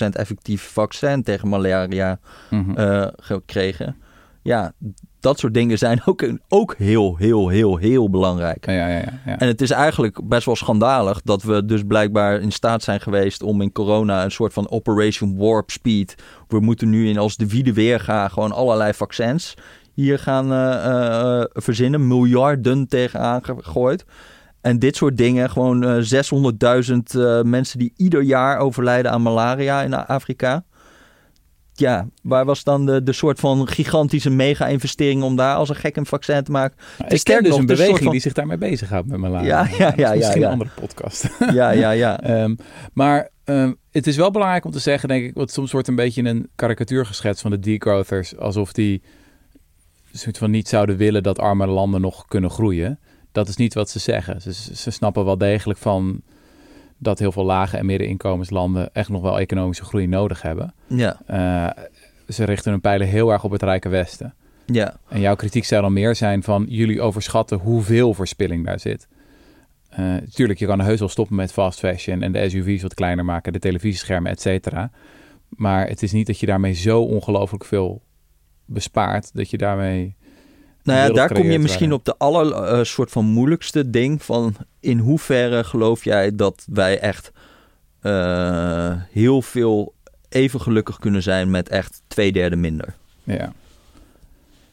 80% 0.05 0.09
effectief 0.15 0.61
vaccin 0.61 1.23
tegen 1.23 1.47
malaria 1.47 2.19
Mhm. 2.49 2.71
eh, 2.77 3.07
gekregen. 3.15 3.95
Ja, 4.41 4.73
dat 5.19 5.39
soort 5.39 5.53
dingen 5.53 5.77
zijn 5.77 6.01
ook, 6.05 6.27
ook 6.49 6.75
heel, 6.77 7.15
heel, 7.17 7.47
heel, 7.47 7.77
heel 7.77 8.09
belangrijk. 8.09 8.65
ja, 8.65 8.71
ja, 8.73 8.87
ja, 8.87 9.19
ja. 9.25 9.37
En 9.39 9.47
het 9.47 9.61
is 9.61 9.71
eigenlijk 9.71 10.27
best 10.27 10.45
wel 10.45 10.55
schandalig 10.55 11.21
dat 11.21 11.43
we 11.43 11.65
dus 11.65 11.81
blijkbaar 11.87 12.39
in 12.41 12.51
staat 12.51 12.83
zijn 12.83 12.99
geweest 13.01 13.43
om 13.43 13.61
in 13.61 13.71
corona 13.71 14.23
een 14.23 14.31
soort 14.31 14.53
van 14.53 14.69
Operation 14.69 15.37
Warp 15.37 15.69
Speed. 15.71 16.15
We 16.47 16.59
moeten 16.59 16.89
nu 16.89 17.07
in 17.09 17.17
als 17.17 17.35
de 17.35 17.47
wiede 17.47 17.73
weer 17.73 17.99
gaan 17.99 18.31
gewoon 18.31 18.51
allerlei 18.51 18.93
vaccins 18.93 19.53
hier 19.93 20.19
gaan 20.19 20.51
eh, 20.51 21.39
eh, 21.39 21.45
verzinnen. 21.53 22.07
Miljarden 22.07 22.87
tegenaan 22.87 23.43
gegooid. 23.43 24.05
En 24.65 24.79
dit 24.79 24.95
soort 24.95 25.17
dingen, 25.17 25.49
gewoon 25.49 25.83
eh 25.83 26.03
600.000 26.03 26.95
eh, 27.15 27.41
mensen 27.41 27.79
die 27.79 27.93
ieder 27.95 28.21
jaar 28.21 28.57
overlijden 28.57 29.11
aan 29.11 29.21
malaria 29.21 29.81
in 29.81 29.93
Afrika. 29.93 30.63
Ja, 31.73 32.07
waar 32.21 32.45
was 32.45 32.63
dan 32.63 32.85
de, 32.85 33.03
de 33.03 33.13
soort 33.13 33.39
van 33.39 33.67
gigantische 33.67 34.29
mega-investering 34.29 35.23
om 35.23 35.35
daar 35.35 35.55
als 35.55 35.69
een 35.69 35.75
gek 35.75 35.95
een 35.95 36.05
vaccin 36.05 36.43
te 36.43 36.51
maken? 36.51 36.77
Nou, 36.97 37.11
is 37.11 37.19
sterk 37.19 37.41
dus 37.43 37.49
nog, 37.49 37.59
een 37.59 37.63
het 37.63 37.71
is 37.71 37.77
een 37.77 37.85
beweging 37.85 38.03
van- 38.03 38.11
die 38.11 38.21
zich 38.21 38.33
daarmee 38.33 38.57
bezighoudt 38.57 39.07
met 39.07 39.19
malaria. 39.19 39.47
Ja, 39.47 39.77
ja, 39.77 39.91
is 39.91 39.95
ja, 39.95 40.09
ja, 40.09 40.15
Misschien 40.15 40.41
ja. 40.41 40.45
een 40.47 40.51
andere 40.53 40.69
podcast. 40.81 41.29
Ja, 41.53 41.71
ja, 41.71 41.91
ja. 41.91 42.19
Ehm, 42.33 42.55
maar 42.93 43.29
ehm, 43.43 43.73
het 43.91 44.07
is 44.07 44.15
wel 44.15 44.31
belangrijk 44.31 44.65
om 44.65 44.71
te 44.71 44.79
zeggen, 44.79 45.09
denk 45.09 45.25
ik, 45.25 45.33
want 45.33 45.51
soms 45.51 45.71
wordt 45.71 45.87
een 45.87 45.95
beetje 45.95 46.23
een 46.23 46.49
karikatuur 46.55 47.05
geschetst 47.05 47.41
van 47.41 47.51
de 47.51 47.59
degrowthers, 47.59 48.37
alsof 48.37 48.73
die 48.73 49.01
soort 50.11 50.37
van 50.37 50.51
niet 50.51 50.67
zouden 50.67 50.97
willen 50.97 51.23
dat 51.23 51.39
arme 51.39 51.67
landen 51.67 52.01
nog 52.01 52.25
kunnen 52.25 52.49
groeien. 52.49 52.99
Dat 53.35 53.47
is 53.47 53.55
niet 53.55 53.73
wat 53.73 53.89
ze 53.89 53.99
zeggen. 53.99 54.41
Ze, 54.41 54.53
ze 54.75 54.91
snappen 54.91 55.25
wel 55.25 55.37
degelijk 55.37 55.79
van 55.79 56.21
dat 56.97 57.19
heel 57.19 57.31
veel 57.31 57.43
lage 57.45 57.77
en 57.77 57.85
middeninkomenslanden 57.85 58.89
echt 58.93 59.09
nog 59.09 59.21
wel 59.21 59.39
economische 59.39 59.83
groei 59.83 60.07
nodig 60.07 60.41
hebben. 60.41 60.73
Ja, 60.87 61.21
Eh, 61.25 61.83
ze 62.29 62.43
richten 62.43 62.71
hun 62.71 62.81
pijlen 62.81 63.07
heel 63.07 63.31
erg 63.31 63.43
op 63.43 63.51
het 63.51 63.61
rijke 63.63 63.89
Westen. 63.89 64.33
ja. 64.65 64.97
En 65.09 65.19
jouw 65.19 65.35
kritiek 65.35 65.65
zou 65.65 65.81
dan 65.81 65.93
meer 65.93 66.15
zijn 66.15 66.43
van 66.43 66.65
jullie 66.69 67.01
overschatten 67.01 67.57
hoeveel 67.59 68.13
verspilling 68.13 68.65
daar 68.65 68.79
zit. 68.79 69.07
Eh 69.89 70.15
tuurlijk, 70.33 70.59
je 70.59 70.65
kan 70.65 70.81
heus 70.81 70.99
wel 70.99 71.09
stoppen 71.09 71.35
met 71.35 71.51
fast 71.51 71.79
fashion 71.79 72.21
en 72.21 72.31
de 72.31 72.49
SUV's 72.49 72.81
wat 72.81 72.93
kleiner 72.93 73.25
maken, 73.25 73.53
de 73.53 73.59
televisieschermen, 73.59 74.31
et 74.31 74.41
cetera. 74.41 74.91
Maar 75.49 75.87
het 75.87 76.03
is 76.03 76.11
niet 76.11 76.27
dat 76.27 76.39
je 76.39 76.45
daarmee 76.45 76.73
zo 76.73 77.01
ongelooflijk 77.01 77.65
veel 77.65 78.01
bespaart 78.65 79.29
dat 79.33 79.49
je 79.49 79.57
daarmee. 79.57 80.15
Nou 80.85 80.99
ja, 80.99 81.09
daar 81.09 81.33
kom 81.33 81.51
je 81.51 81.59
misschien 81.59 81.93
op 81.93 82.05
de 82.05 82.17
aller 82.17 82.53
eh, 82.53 82.83
soort 82.83 83.11
van 83.11 83.25
moeilijkste 83.25 83.89
ding 83.89 84.23
van 84.23 84.55
in 84.79 84.97
hoeverre 84.97 85.63
geloof 85.63 86.03
jij 86.03 86.35
dat 86.35 86.65
wij 86.71 86.99
echt 86.99 87.31
eh, 88.01 88.91
heel 89.11 89.41
veel 89.41 89.93
even 90.29 90.61
gelukkig 90.61 90.99
kunnen 90.99 91.23
zijn 91.23 91.49
met 91.49 91.69
echt 91.69 92.01
twee 92.07 92.31
derde 92.31 92.55
minder. 92.55 92.93
Ja, 93.23 93.53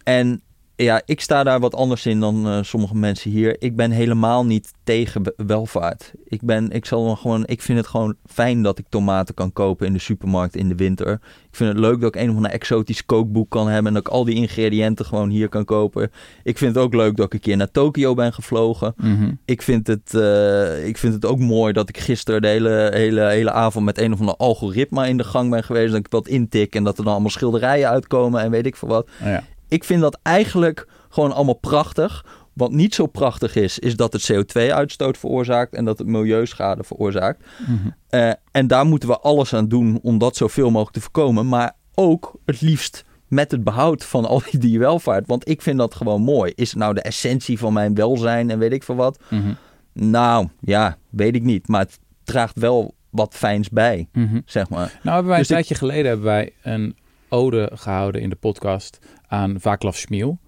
En 0.05 0.42
ja, 0.77 1.03
ik 1.05 1.21
sta 1.21 1.43
daar 1.43 1.61
wat 1.61 1.75
anders 1.75 2.07
in 2.07 2.21
dan 2.21 2.47
eh, 2.47 2.59
sommige 2.63 2.97
mensen 2.97 3.31
hier. 3.31 3.57
Ik 3.59 3.77
ben 3.77 3.91
helemaal 3.91 4.45
niet 4.45 4.73
tegen 4.85 5.33
welvaart. 5.37 6.13
Ik, 6.25 6.43
ben, 6.43 6.71
ik, 6.71 6.87
zal 6.87 7.17
gewoon, 7.17 7.47
ik 7.47 7.63
vind 7.63 7.79
het 7.79 7.87
gewoon 7.87 8.15
fijn 8.27 8.63
dat 8.63 8.79
ik 8.79 8.85
tomaten 8.89 9.35
kan 9.35 9.53
kopen 9.53 9.87
in 9.87 9.93
de 9.93 9.99
supermarkt 9.99 10.57
in 10.57 10.69
de 10.69 10.75
winter. 10.75 11.13
Ik 11.51 11.59
vind 11.59 11.71
het 11.71 11.79
leuk 11.79 12.01
dat 12.01 12.15
ik 12.15 12.21
een 12.21 12.31
of 12.31 12.37
ander 12.37 12.51
exotisch 12.51 13.07
kookboek 13.07 13.51
kan 13.51 13.69
hebben... 13.69 13.87
en 13.87 13.95
dat 13.95 14.07
ik 14.07 14.13
al 14.13 14.25
die 14.25 14.35
ingrediënten 14.35 15.05
gewoon 15.05 15.31
hier 15.31 15.49
kan 15.49 15.65
kopen. 15.65 16.11
Ik 16.43 16.59
vind 16.59 16.75
het 16.75 16.85
ook 16.85 16.95
leuk 16.95 17.17
dat 17.17 17.27
ik 17.27 17.33
een 17.33 17.41
keer 17.41 17.57
naar 17.57 17.71
Tokio 17.71 18.15
ben 18.15 18.33
gevlogen. 18.33 18.95
Mhm. 18.97 19.33
Ik 19.45 19.63
vind 19.63 19.87
het, 19.87 20.15
eh, 20.15 20.87
ik 20.87 20.99
vind 20.99 21.15
het 21.15 21.25
ook 21.25 21.39
mooi 21.39 21.73
dat 21.73 21.89
ik 21.89 21.99
gisteren 21.99 22.43
de 22.43 22.49
hele, 22.49 22.91
hele, 22.95 23.27
hele 23.27 23.53
avond... 23.53 23.85
met 23.85 23.99
een 23.99 24.13
of 24.13 24.21
ander 24.21 24.37
algoritme 24.37 25.09
in 25.09 25.17
de 25.17 25.25
gang 25.25 25.51
ben 25.51 25.65
geweest. 25.65 25.91
Dat 25.91 26.01
ik 26.01 26.07
wat 26.11 26.29
intik 26.29 26.75
en 26.75 26.85
dat 26.85 26.99
er 26.99 27.05
dan 27.05 27.13
allemaal 27.13 27.31
schilderijen 27.31 27.89
uitkomen 27.89 28.43
en 28.43 28.51
weet 28.51 28.67
ik 28.67 28.77
veel 28.77 28.89
wat 28.89 29.09
ja. 29.25 29.45
Ik 29.73 29.85
vind 29.85 30.01
dat 30.01 30.19
eigenlijk 30.23 30.87
gewoon 31.09 31.33
allemaal 31.33 31.55
prachtig. 31.55 32.25
Wat 32.53 32.71
niet 32.73 32.95
zo 32.95 33.07
prachtig 33.07 33.55
is, 33.57 33.79
is 33.79 33.97
dat 33.97 34.13
het 34.13 34.33
CO2-uitstoot 34.33 35.19
veroorzaakt 35.19 35.75
en 35.75 35.85
dat 35.85 35.99
het 35.99 36.07
milieuschade 36.07 36.85
veroorzaakt. 36.85 37.45
Mhm. 37.67 37.89
Eh, 38.09 38.31
en 38.51 38.67
daar 38.67 38.87
moeten 38.87 39.09
we 39.09 39.19
alles 39.19 39.55
aan 39.55 39.69
doen 39.69 39.99
om 40.03 40.19
dat 40.19 40.37
zoveel 40.37 40.71
mogelijk 40.71 40.95
te 40.97 41.01
voorkomen. 41.01 41.49
Maar 41.49 41.73
ook 41.95 42.35
het 42.45 42.61
liefst 42.61 43.05
met 43.29 43.51
het 43.51 43.65
behoud 43.65 44.05
van 44.05 44.25
al 44.25 44.43
die 44.51 44.61
dierwelvaart. 44.61 45.27
Want 45.27 45.49
ik 45.49 45.63
vind 45.63 45.79
dat 45.79 45.95
gewoon 45.95 46.23
mooi. 46.23 46.53
Is 46.55 46.71
het 46.71 46.79
nou 46.79 46.95
de 46.95 47.03
essentie 47.03 47.59
van 47.59 47.73
mijn 47.73 47.95
welzijn 47.95 48.51
en 48.51 48.59
weet 48.59 48.73
ik 48.73 48.83
veel 48.83 48.95
wat? 48.95 49.19
Mhm. 49.31 49.53
Nou, 49.93 50.49
ja, 50.61 50.97
weet 51.11 51.35
ik 51.35 51.43
niet. 51.43 51.69
Maar 51.69 51.81
het 51.81 51.99
draagt 52.25 52.59
wel 52.59 52.95
wat 53.11 53.35
fijns 53.35 53.69
bij, 53.69 54.09
Mhm. 54.13 54.41
zeg 54.45 54.69
maar. 54.69 54.99
Nou, 55.03 55.15
hebben 55.15 55.27
wij 55.27 55.39
Dus 55.39 55.49
een 55.51 55.57
ik- 55.59 55.65
tijdje 55.67 55.85
geleden 55.87 56.07
hebben 56.07 56.27
wij 56.27 56.53
een 56.63 56.97
ode 57.29 57.71
gehouden 57.75 58.21
in 58.21 58.29
de 58.31 58.37
podcast 58.37 58.99
aan 59.33 59.61
Václav 59.61 59.97
Smil. 59.97 60.38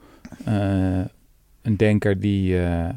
Eh, 0.44 1.01
een 1.62 1.77
denker 1.77 2.20
die 2.20 2.62
eh, 2.62 2.88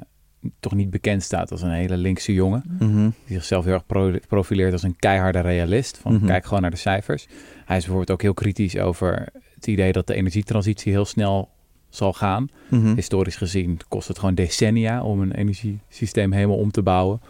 toch 0.60 0.74
niet 0.76 0.90
bekend 0.90 1.24
staat 1.24 1.52
als 1.52 1.62
een 1.62 1.72
hele 1.72 1.98
linkse 1.98 2.34
jongen. 2.34 2.64
Mhm. 2.80 3.10
Die 3.26 3.36
zichzelf 3.36 3.66
heel 3.66 3.74
erg 3.74 3.86
pro- 3.86 4.18
profileert 4.28 4.74
als 4.74 4.84
een 4.84 4.96
keiharde 4.96 5.40
realist. 5.40 5.98
Van 5.98 6.14
Mhm. 6.14 6.26
kijk 6.26 6.46
gewoon 6.46 6.62
naar 6.62 6.72
de 6.72 6.78
cijfers. 6.78 7.28
Hij 7.66 7.78
is 7.78 7.84
bijvoorbeeld 7.84 8.12
ook 8.12 8.22
heel 8.22 8.34
kritisch 8.34 8.78
over 8.78 9.28
het 9.56 9.68
idee 9.68 9.92
dat 9.92 10.08
de 10.08 10.14
energietransitie 10.14 10.92
heel 10.92 11.06
snel 11.06 11.50
zal 11.90 12.14
gaan. 12.14 12.50
Mhm. 12.70 12.96
Historisch 12.96 13.36
gezien 13.36 13.80
kost 13.88 14.08
het 14.08 14.20
gewoon 14.20 14.36
decennia 14.36 15.04
om 15.04 15.22
een 15.22 15.32
energiesysteem 15.32 16.32
helemaal 16.32 16.58
om 16.58 16.72
te 16.72 16.82
bouwen. 16.82 17.22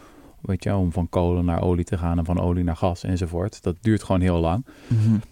Weet 0.48 0.64
je, 0.64 0.76
om 0.76 0.92
van 0.92 1.10
kolen 1.10 1.46
naar 1.46 1.62
olie 1.62 1.86
te 1.86 1.98
gaan 1.98 2.18
en 2.18 2.26
van 2.26 2.40
olie 2.40 2.64
naar 2.64 2.76
gas 2.76 3.04
enzovoort. 3.04 3.64
Dat 3.64 3.76
duurt 3.82 4.04
gewoon 4.04 4.22
heel 4.22 4.38
lang. 4.40 4.66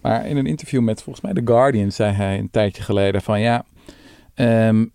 Maar 0.00 0.26
in 0.26 0.36
een 0.36 0.46
interview 0.46 0.82
met 0.82 1.02
volgens 1.02 1.24
mij 1.24 1.34
The 1.34 1.42
Guardian 1.52 1.92
zei 1.92 2.12
hij 2.12 2.38
een 2.38 2.50
tijdje 2.50 2.82
geleden 2.82 3.22
van 3.22 3.40
ja, 3.40 3.64
ehm, 4.34 4.86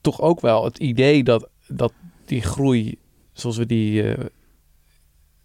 toch 0.00 0.20
ook 0.20 0.40
wel 0.40 0.64
het 0.64 0.78
idee 0.78 1.24
dat, 1.24 1.48
dat 1.68 1.92
die 2.24 2.40
groei 2.42 2.98
zoals 3.32 3.56
we 3.56 3.66
die, 3.66 4.02
uh, 4.02 4.24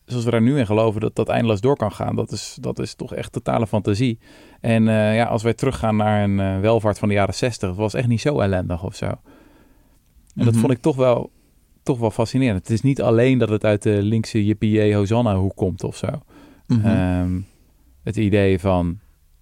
zoals 0.06 0.26
we 0.26 0.32
daar 0.32 0.42
nu 0.42 0.60
in 0.60 0.66
geloven, 0.66 1.02
dat 1.02 1.16
dat 1.16 1.30
eindeloos 1.30 1.62
door 1.62 1.76
kan 1.78 1.92
gaan. 1.92 2.16
Dat 2.16 2.32
is, 2.32 2.58
dat 2.62 2.80
is 2.80 2.94
toch 2.96 3.14
echt 3.14 3.32
totale 3.32 3.68
fantasie. 3.68 4.20
En 4.62 4.84
uh, 4.88 5.16
ja, 5.16 5.26
als 5.26 5.44
wij 5.44 5.54
teruggaan 5.54 5.96
naar 5.96 6.24
een 6.24 6.40
uh, 6.40 6.60
welvaart 6.60 7.00
van 7.00 7.08
de 7.08 7.14
jaren 7.14 7.34
60, 7.34 7.76
was 7.76 7.94
echt 7.94 8.08
niet 8.08 8.22
zo 8.22 8.40
ellendig 8.40 8.84
of 8.84 8.96
zo. 8.96 9.06
En 9.06 10.46
dat 10.46 10.52
Mhm. 10.54 10.60
vond 10.60 10.72
ik 10.74 10.82
toch 10.82 10.96
wel, 10.96 11.32
toch 11.88 12.00
wel 12.00 12.12
fascinerend. 12.12 12.60
Het 12.60 12.70
is 12.70 12.82
niet 12.82 13.02
alleen 13.02 13.38
dat 13.38 13.50
het 13.50 13.66
uit 13.66 13.84
de 13.84 14.02
linkse 14.02 14.46
Yippie 14.46 14.96
Hosanna 14.96 15.36
hoek 15.36 15.56
komt 15.56 15.84
of 15.84 15.98
zo. 15.98 16.08
Mhm. 16.68 16.86
Ehm, 16.86 17.40
het 18.04 18.18
idee 18.18 18.60
van, 18.60 19.00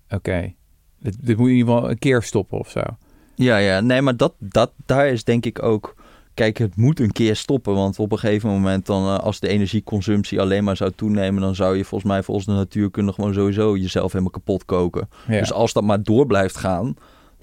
oké, 0.10 0.54
dit, 1.00 1.26
dit 1.26 1.38
moet 1.38 1.48
in 1.50 1.56
ieder 1.56 1.74
geval 1.74 1.90
een 1.90 2.00
keer 2.00 2.22
stoppen 2.22 2.60
of 2.60 2.70
zo. 2.70 2.82
Ja, 3.36 3.58
ja, 3.58 3.80
nee, 3.80 4.02
maar 4.02 4.18
dat, 4.18 4.34
dat, 4.40 4.72
daar 4.86 5.08
is 5.08 5.24
denk 5.24 5.46
ik 5.46 5.64
ook. 5.64 5.96
Kijk, 6.34 6.58
het 6.58 6.76
moet 6.76 7.00
een 7.00 7.12
keer 7.12 7.36
stoppen. 7.36 7.74
Want 7.74 8.00
op 8.00 8.12
een 8.12 8.20
gegeven 8.20 8.50
moment, 8.50 8.86
dan, 8.86 9.04
eh, 9.04 9.20
als 9.20 9.40
de 9.40 9.48
energieconsumptie 9.48 10.42
alleen 10.42 10.64
maar 10.64 10.78
zou 10.78 10.92
toenemen, 10.96 11.42
dan 11.42 11.56
zou 11.56 11.78
je 11.78 11.86
volgens 11.86 12.12
mij, 12.12 12.24
volgens 12.24 12.46
de 12.46 12.52
natuurkunde, 12.52 13.14
gewoon 13.14 13.34
sowieso 13.34 13.78
jezelf 13.78 14.12
helemaal 14.12 14.32
kapot 14.32 14.66
koken. 14.66 15.10
Ja. 15.28 15.40
Dus 15.40 15.54
als 15.54 15.74
dat 15.74 15.84
maar 15.84 16.04
door 16.04 16.26
blijft 16.26 16.58
gaan, 16.58 16.96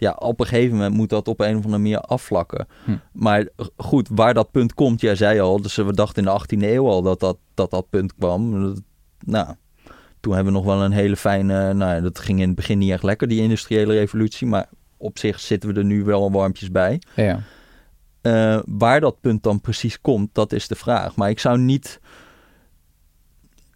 ja, 0.02 0.12
op 0.18 0.40
een 0.40 0.46
gegeven 0.46 0.76
moment 0.76 0.94
moet 0.94 1.08
dat 1.08 1.28
op 1.28 1.40
een 1.40 1.56
of 1.56 1.64
andere 1.64 1.82
manier 1.82 2.00
afvlakken. 2.00 2.66
Hm. 2.84 2.96
Maar 3.12 3.48
goed, 3.76 4.08
waar 4.12 4.34
dat 4.34 4.50
punt 4.50 4.74
komt, 4.74 5.00
jij 5.00 5.14
zei 5.14 5.40
al, 5.40 5.62
dus 5.62 5.76
we 5.76 5.92
dachten 5.92 6.24
in 6.24 6.32
de 6.32 6.56
18e 6.56 6.68
eeuw 6.68 6.88
al 6.88 7.02
dat 7.02 7.20
dat, 7.20 7.38
dat, 7.54 7.70
dat 7.70 7.90
punt 7.90 8.14
kwam. 8.14 8.74
Nou, 9.24 9.54
toen 10.20 10.34
hebben 10.34 10.52
we 10.52 10.58
nog 10.58 10.68
wel 10.68 10.82
een 10.82 10.92
hele 10.92 11.16
fijne, 11.16 11.72
nou, 11.72 12.02
dat 12.02 12.18
ging 12.18 12.40
in 12.40 12.46
het 12.46 12.56
begin 12.56 12.78
niet 12.78 12.90
echt 12.90 13.02
lekker, 13.02 13.28
die 13.28 13.42
industriële 13.42 13.94
revolutie, 13.94 14.46
maar 14.46 14.68
op 14.96 15.18
zich 15.18 15.40
zitten 15.40 15.72
we 15.72 15.78
er 15.78 15.84
nu 15.84 16.04
wel 16.04 16.32
warmpjes 16.32 16.70
bij. 16.70 17.02
ja. 17.16 17.40
Eh, 18.20 18.58
waar 18.66 19.00
dat 19.00 19.20
punt 19.20 19.42
dan 19.42 19.60
precies 19.60 20.00
komt, 20.00 20.28
dat 20.32 20.52
is 20.52 20.68
de 20.68 20.74
vraag. 20.74 21.16
Maar 21.16 21.30
ik 21.30 21.38
zou 21.38 21.58
niet. 21.58 22.00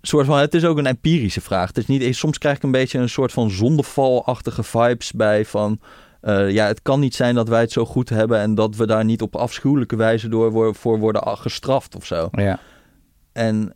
Soort 0.01 0.27
van, 0.27 0.39
het 0.39 0.55
is 0.55 0.65
ook 0.65 0.79
een 0.79 0.87
empirische 0.87 1.41
vraag. 1.41 1.69
Het 1.69 1.79
is 1.79 1.87
niet, 1.87 2.17
soms 2.17 2.39
krijg 2.39 2.57
ik 2.57 2.63
een 2.63 2.71
beetje 2.71 2.99
een 2.99 3.09
soort 3.09 3.33
van 3.33 3.51
zondevalachtige 3.51 4.63
vibes 4.63 5.13
bij 5.13 5.45
van. 5.45 5.81
Eh, 6.27 6.51
ja, 6.51 6.67
het 6.67 6.83
kan 6.83 7.01
niet 7.01 7.15
zijn 7.15 7.35
dat 7.35 7.49
wij 7.49 7.61
het 7.61 7.73
zo 7.73 7.85
goed 7.85 8.09
hebben 8.09 8.39
en 8.39 8.55
dat 8.55 8.77
we 8.77 8.87
daar 8.87 9.05
niet 9.05 9.23
op 9.23 9.37
afschuwelijke 9.37 9.97
wijze 9.97 10.29
door 10.29 10.53
wo- 10.53 10.73
voor 10.73 10.99
worden 10.99 11.37
gestraft 11.39 11.97
of 11.97 12.07
zo. 12.07 12.29
ja. 12.33 12.59
En 13.33 13.75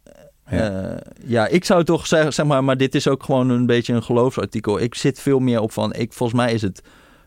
Ja. 0.51 0.57
ja. 0.65 0.99
ja, 1.27 1.47
ik 1.47 1.65
zou 1.65 1.85
toch 1.85 2.07
zeggen, 2.07 2.33
zeg 2.33 2.47
maar, 2.47 2.65
maar 2.65 2.77
dit 2.77 2.95
is 2.95 3.09
ook 3.09 3.23
gewoon 3.23 3.51
een 3.51 3.67
beetje 3.67 3.93
een 3.95 4.03
geloofsartikel. 4.03 4.81
Ik 4.81 4.95
zit 4.95 5.21
veel 5.21 5.39
meer 5.39 5.61
op 5.61 5.73
van, 5.73 5.93
ik, 5.95 6.13
volgens 6.13 6.41
mij 6.41 6.53
is 6.53 6.63
het 6.63 6.83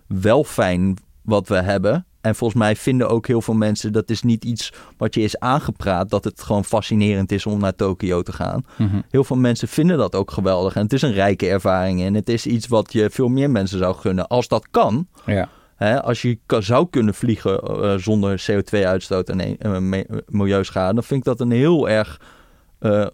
wel 0.07 0.43
fijn 0.43 0.97
wat 1.21 1.47
we 1.47 1.62
hebben. 1.62 2.05
En 2.23 2.36
volgens 2.36 2.59
mij 2.59 2.75
vinden 2.75 3.09
ook 3.09 3.27
heel 3.27 3.41
veel 3.41 3.53
mensen, 3.53 3.93
dat 3.93 4.09
is 4.09 4.21
niet 4.21 4.45
iets 4.45 4.73
wat 4.97 5.13
je 5.13 5.21
is 5.21 5.39
aangepraat, 5.39 6.09
dat 6.09 6.23
het 6.23 6.41
gewoon 6.41 6.65
fascinerend 6.65 7.31
is 7.31 7.45
om 7.45 7.59
naar 7.59 7.75
Tokio 7.75 8.21
te 8.21 8.33
gaan. 8.33 8.65
Mhm. 8.77 9.01
Heel 9.09 9.23
veel 9.23 9.36
mensen 9.36 9.67
vinden 9.67 9.97
dat 9.97 10.15
ook 10.15 10.31
geweldig. 10.31 10.75
En 10.75 10.81
het 10.81 10.93
is 10.93 11.01
een 11.01 11.13
rijke 11.13 11.47
ervaring 11.47 12.01
en 12.01 12.13
het 12.13 12.29
is 12.29 12.45
iets 12.45 12.67
wat 12.67 12.93
je 12.93 13.09
veel 13.09 13.27
meer 13.27 13.49
mensen 13.49 13.77
zou 13.77 13.95
gunnen. 13.95 14.27
Als 14.27 14.47
dat 14.47 14.67
kan, 14.71 15.07
ja. 15.25 15.49
Hè, 15.75 16.03
als 16.03 16.21
je 16.21 16.39
zou 16.47 16.88
kunnen 16.89 17.13
vliegen 17.13 17.59
eh, 17.59 17.95
zonder 17.95 18.45
CO2-uitstoot 18.51 19.29
en 19.29 19.57
eh, 19.57 20.03
milieuschade, 20.27 20.93
dan 20.93 21.03
vind 21.03 21.19
ik 21.19 21.25
dat 21.25 21.39
een 21.39 21.51
heel 21.51 21.89
erg 21.89 22.21
eh, 22.79 23.07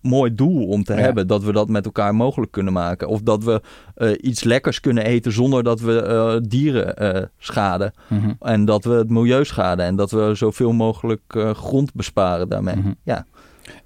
mooi 0.00 0.34
doel 0.34 0.66
om 0.66 0.84
te 0.84 0.94
Ja. 0.94 0.98
hebben. 1.00 1.26
Dat 1.26 1.42
we 1.44 1.52
dat 1.52 1.68
met 1.68 1.84
elkaar 1.84 2.14
mogelijk 2.14 2.52
kunnen 2.52 2.72
maken. 2.72 3.08
Of 3.08 3.20
dat 3.22 3.44
we 3.44 3.60
eh, 3.94 4.10
iets 4.20 4.44
lekkers 4.44 4.80
kunnen 4.80 5.04
eten 5.04 5.32
zonder 5.32 5.62
dat 5.62 5.80
we 5.80 6.02
eh, 6.02 6.36
dieren 6.48 6.96
eh, 6.96 7.22
schaden. 7.38 7.92
Mhm. 8.08 8.32
En 8.40 8.64
dat 8.64 8.84
we 8.84 8.92
het 8.92 9.10
milieu 9.10 9.44
schaden. 9.44 9.84
En 9.84 9.96
dat 9.96 10.10
we 10.10 10.34
zoveel 10.34 10.72
mogelijk 10.72 11.22
grond 11.52 11.94
besparen 11.94 12.48
daarmee. 12.48 12.76
Mhm. 12.76 12.92
Ja. 13.02 13.26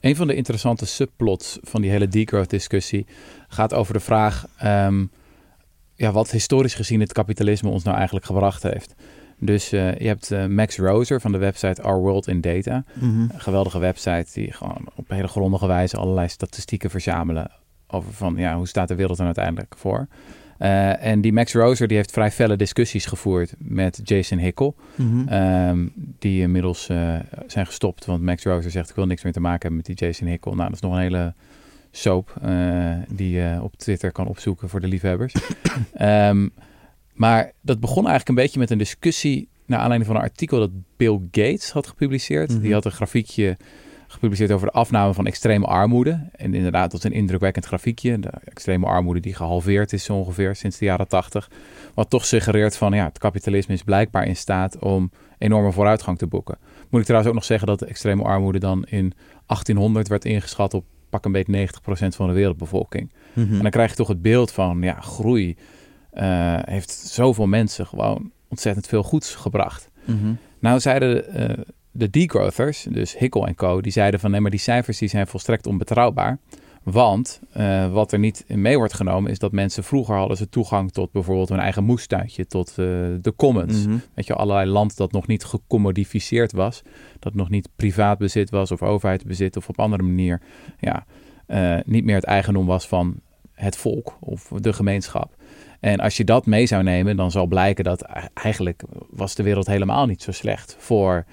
Een 0.00 0.16
van 0.16 0.26
de 0.26 0.35
interessante 0.35 0.87
subplots 0.87 1.59
van 1.62 1.80
die 1.80 1.90
hele 1.90 2.09
degrowth 2.09 2.50
discussie 2.50 3.07
gaat 3.48 3.74
over 3.74 3.92
de 3.94 4.00
vraag 4.00 4.46
ehm, 4.57 5.04
ja, 5.94 6.12
wat 6.12 6.30
historisch 6.30 6.74
gezien 6.74 7.00
het 7.00 7.12
kapitalisme 7.12 7.68
ons 7.68 7.83
nou 7.83 7.96
eigenlijk 7.96 8.26
gebracht 8.26 8.62
heeft. 8.62 8.94
Dus 9.44 9.72
eh, 9.72 9.98
je 9.98 10.07
hebt 10.07 10.30
eh, 10.30 10.46
Max 10.46 10.76
Roser 10.76 11.20
van 11.20 11.33
de 11.33 11.38
website 11.38 11.83
Our 11.83 12.00
World 12.00 12.28
in 12.28 12.40
Data. 12.40 12.85
Een 13.00 13.30
geweldige 13.37 13.78
website 13.78 14.26
die 14.33 14.52
gewoon 14.52 14.88
op 14.94 15.09
hele 15.09 15.28
grondige 15.28 15.66
wijze 15.66 15.96
allerlei 15.96 16.28
statistieken 16.28 16.90
verzamelen 16.90 17.50
over 17.87 18.12
van 18.12 18.35
ja, 18.37 18.57
hoe 18.57 18.68
staat 18.68 18.88
de 18.88 18.94
wereld 18.94 19.18
er 19.18 19.24
uiteindelijk 19.24 19.74
voor. 19.76 20.07
Eh, 20.59 21.04
en 21.04 21.20
die 21.20 21.33
Max 21.33 21.52
Roser 21.52 21.88
die 21.88 21.96
heeft 21.96 22.11
vrij 22.11 22.30
felle 22.30 22.57
discussies 22.57 23.07
gevoerd 23.07 23.54
met 23.59 24.00
Jason 24.04 24.38
Hickel. 24.38 24.76
Mhm. 24.94 25.28
Ehm, 25.28 25.87
die 26.18 26.40
inmiddels 26.40 26.85
zijn 27.46 27.66
gestopt. 27.66 28.04
Want 28.04 28.22
Max 28.22 28.44
Roser 28.44 28.70
zegt: 28.70 28.90
Ik 28.90 28.96
wil 28.96 29.07
niks 29.07 29.22
meer 29.22 29.33
te 29.33 29.40
maken 29.40 29.61
hebben 29.61 29.76
met 29.76 29.98
die 29.98 30.07
Jason 30.07 30.28
Hickel. 30.28 30.54
Nou, 30.54 30.64
dat 30.64 30.74
is 30.74 30.80
nog 30.80 30.92
een 30.92 30.98
hele 30.98 31.35
soap 31.90 32.35
die 33.09 33.30
je 33.30 33.59
op 33.62 33.76
Twitter 33.76 34.12
kan 34.12 34.26
opzoeken 34.26 34.68
voor 34.68 34.80
de 34.80 34.88
liefhebbers. 34.88 35.35
Ehm, 35.94 36.48
maar 37.14 37.53
dat 37.61 37.81
begon 37.81 38.07
eigenlijk 38.07 38.29
een 38.29 38.44
beetje 38.44 38.59
met 38.59 38.70
een 38.70 38.79
discussie. 38.79 39.48
naar 39.66 39.79
aanleiding 39.79 40.11
van 40.11 40.20
een 40.20 40.29
artikel 40.29 40.59
dat 40.59 40.70
Bill 40.96 41.18
Gates 41.31 41.70
had 41.70 41.87
gepubliceerd. 41.87 42.50
Mhm. 42.50 42.61
Die 42.61 42.72
had 42.72 42.85
een 42.85 42.92
grafiekje 42.92 43.57
gepubliceerd 44.14 44.50
over 44.50 44.66
de 44.66 44.72
afname 44.72 45.14
van 45.14 45.27
extreme 45.27 45.66
armoede. 45.66 46.29
En 46.37 46.55
inderdaad, 46.55 46.90
dat 46.90 47.05
is 47.05 47.11
een 47.11 47.16
indrukwekkend 47.16 47.64
grafiekje. 47.64 48.18
De 48.18 48.31
extreme 48.44 48.87
armoede 48.87 49.20
die 49.20 49.35
gehalveerd 49.35 49.92
is 49.92 50.05
zo 50.05 50.14
ongeveer 50.14 50.57
sinds 50.57 50.79
de 50.79 50.85
jaren 50.85 51.09
tachtig. 51.09 51.50
Wat 51.94 52.11
toch 52.11 52.27
suggereert 52.27 52.77
van 52.77 52.92
ja, 52.92 53.05
het 53.05 53.18
kapitalisme 53.18 53.74
is 53.74 53.83
blijkbaar 53.83 54.27
in 54.27 54.37
staat 54.37 54.79
om 54.79 55.11
enorme 55.38 55.72
vooruitgang 55.72 56.18
te 56.18 56.27
boeken. 56.27 56.59
Moet 56.90 57.00
ik 57.00 57.07
trouwens 57.07 57.31
ook 57.31 57.38
nog 57.38 57.46
zeggen 57.46 57.66
dat 57.66 57.79
de 57.79 57.87
extreme 57.87 58.22
armoede 58.22 58.59
dan 58.59 58.85
in 58.85 59.12
1800 59.46 60.09
werd 60.09 60.24
ingeschat 60.24 60.74
op 60.74 60.85
pak 61.11 61.24
een 61.24 61.33
beetje 61.33 61.53
90% 61.53 62.16
van 62.16 62.27
de 62.27 62.33
wereldbevolking. 62.33 63.12
Mhm. 63.33 63.55
En 63.55 63.62
dan 63.62 63.70
krijg 63.70 63.90
je 63.90 63.96
toch 63.96 64.09
het 64.09 64.22
beeld 64.22 64.53
van 64.53 64.83
ja, 64.83 65.00
groei 65.00 65.57
eh, 66.14 66.59
heeft 66.64 66.90
zoveel 66.90 67.46
mensen 67.46 67.87
gewoon 67.87 68.31
ontzettend 68.48 68.87
veel 68.87 69.03
goeds 69.03 69.35
gebracht. 69.35 69.90
Mhm. 70.05 70.35
Nou 70.59 70.81
zeiden 70.81 71.35
eh, 71.35 71.64
de 71.90 72.11
degrowthers, 72.11 72.87
dus 72.90 73.18
Hickel 73.18 73.46
en 73.46 73.55
co, 73.55 73.81
die 73.81 73.92
zeiden 73.92 74.20
van 74.20 74.31
nee, 74.31 74.40
maar 74.40 74.50
die 74.50 74.61
cijfers 74.61 74.98
die 74.98 75.09
zijn 75.09 75.27
volstrekt 75.27 75.66
onbetrouwbaar. 75.66 76.38
Want 76.83 77.40
eh, 77.53 77.92
wat 77.92 78.12
er 78.12 78.18
niet 78.18 78.44
in 78.46 78.61
mee 78.61 78.77
wordt 78.77 78.92
genomen 78.92 79.31
is 79.31 79.38
dat 79.38 79.53
mensen 79.53 79.85
vroeger 79.85 80.16
hadden 80.16 80.37
ze 80.37 80.48
toegang 80.48 80.92
tot 80.92 81.12
bijvoorbeeld 81.12 81.48
hun 81.48 81.59
eigen 81.59 81.85
moestuintje, 81.85 82.46
tot 82.46 82.74
de 82.74 83.33
commons. 83.37 83.87
Mhm. 83.87 83.96
Weet 84.14 84.27
je, 84.27 84.35
allerlei 84.35 84.70
land 84.70 84.96
dat 84.96 85.12
nog 85.12 85.27
niet 85.27 85.44
gecommodificeerd 85.44 86.53
was, 86.53 86.83
dat 87.18 87.35
nog 87.35 87.50
niet 87.50 87.68
privaat 87.77 88.18
bezit 88.18 88.50
was 88.50 88.70
of 88.70 88.83
overheidsbezit 88.83 89.57
of 89.57 89.68
op 89.68 89.81
andere 89.81 90.03
manier 90.03 90.40
ja, 90.79 91.07
niet 91.87 92.05
meer 92.05 92.14
het 92.14 92.24
eigendom 92.24 92.66
was 92.66 92.88
van 92.88 93.20
het 93.53 93.77
volk 93.77 94.16
of 94.20 94.48
de 94.61 94.72
gemeenschap. 94.72 95.37
En 95.85 96.01
als 96.01 96.16
je 96.16 96.25
dat 96.25 96.47
mee 96.47 96.66
zou 96.66 96.83
nemen, 96.83 97.16
dan 97.16 97.31
zal 97.31 97.47
blijken 97.47 97.85
dat 97.85 98.03
e- 98.03 98.07
eigenlijk 98.35 98.83
was 99.11 99.35
de 99.35 99.42
wereld 99.42 99.66
helemaal 99.66 100.07
niet 100.07 100.23
zo 100.23 100.33
slecht 100.33 100.77
voor 100.79 101.25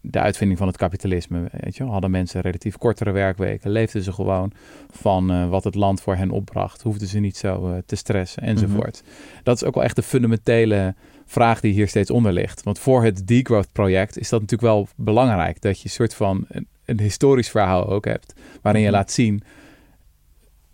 de 0.00 0.20
uitvinding 0.20 0.58
van 0.58 0.68
het 0.68 0.76
kapitalisme. 0.76 1.48
Weet 1.60 1.76
je, 1.76 1.84
hadden 1.84 2.10
mensen 2.10 2.40
relatief 2.40 2.76
kortere 2.76 3.10
werkweken, 3.10 3.70
leefden 3.70 4.02
ze 4.02 4.12
gewoon 4.12 4.52
van 4.90 5.30
eh, 5.30 5.48
wat 5.48 5.64
het 5.64 5.74
land 5.74 6.00
voor 6.00 6.16
hen 6.16 6.30
opbracht, 6.30 6.82
hoefden 6.82 7.08
ze 7.08 7.18
niet 7.18 7.36
zo 7.36 7.70
eh, 7.70 7.78
te 7.86 7.96
stressen 7.96 8.42
enzovoort. 8.42 9.02
Dat 9.42 9.56
is 9.56 9.64
ook 9.64 9.74
wel 9.74 9.84
echt 9.84 9.96
de 9.96 10.02
fundamentele 10.02 10.94
vraag 11.24 11.60
die 11.60 11.72
hier 11.72 11.88
steeds 11.88 12.10
onder 12.10 12.32
ligt. 12.32 12.62
Want 12.62 12.78
voor 12.78 13.04
het 13.04 13.26
degrowth 13.26 13.72
project 13.72 14.18
is 14.18 14.28
dat 14.28 14.40
natuurlijk 14.40 14.72
wel 14.72 14.88
belangrijk 14.96 15.60
dat 15.60 15.78
je 15.78 15.84
een 15.84 15.90
soort 15.90 16.14
van 16.14 16.44
een, 16.48 16.66
een 16.84 17.00
historisch 17.00 17.50
verhaal 17.50 17.88
ook 17.88 18.04
hebt, 18.04 18.34
waarin 18.62 18.82
je 18.82 18.88
Mhm. 18.88 18.96
laat 18.96 19.10
zien 19.12 19.42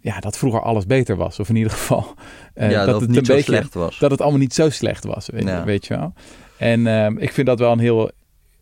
ja, 0.00 0.20
dat 0.20 0.38
vroeger 0.38 0.62
alles 0.62 0.86
beter 0.86 1.16
was. 1.16 1.40
Of 1.40 1.48
in 1.48 1.56
ieder 1.56 1.72
geval 1.72 2.06
eh, 2.54 2.70
ja, 2.70 2.84
dat, 2.84 3.00
het 3.00 3.08
niet 3.10 3.18
een 3.18 3.24
zo 3.24 3.34
beetje, 3.34 3.52
slecht 3.52 3.74
was. 3.74 3.98
dat 3.98 4.10
het 4.10 4.20
allemaal 4.20 4.40
niet 4.40 4.54
zo 4.54 4.70
slecht 4.70 5.04
was, 5.04 5.28
weet, 5.32 5.42
Ja. 5.44 5.64
weet 5.64 5.86
je 5.86 5.96
wel. 5.96 6.12
En 6.58 6.86
ehm, 6.86 7.16
ik 7.18 7.32
vind 7.32 7.46
dat 7.46 7.58
wel 7.58 7.72
een 7.72 7.78
heel 7.78 8.10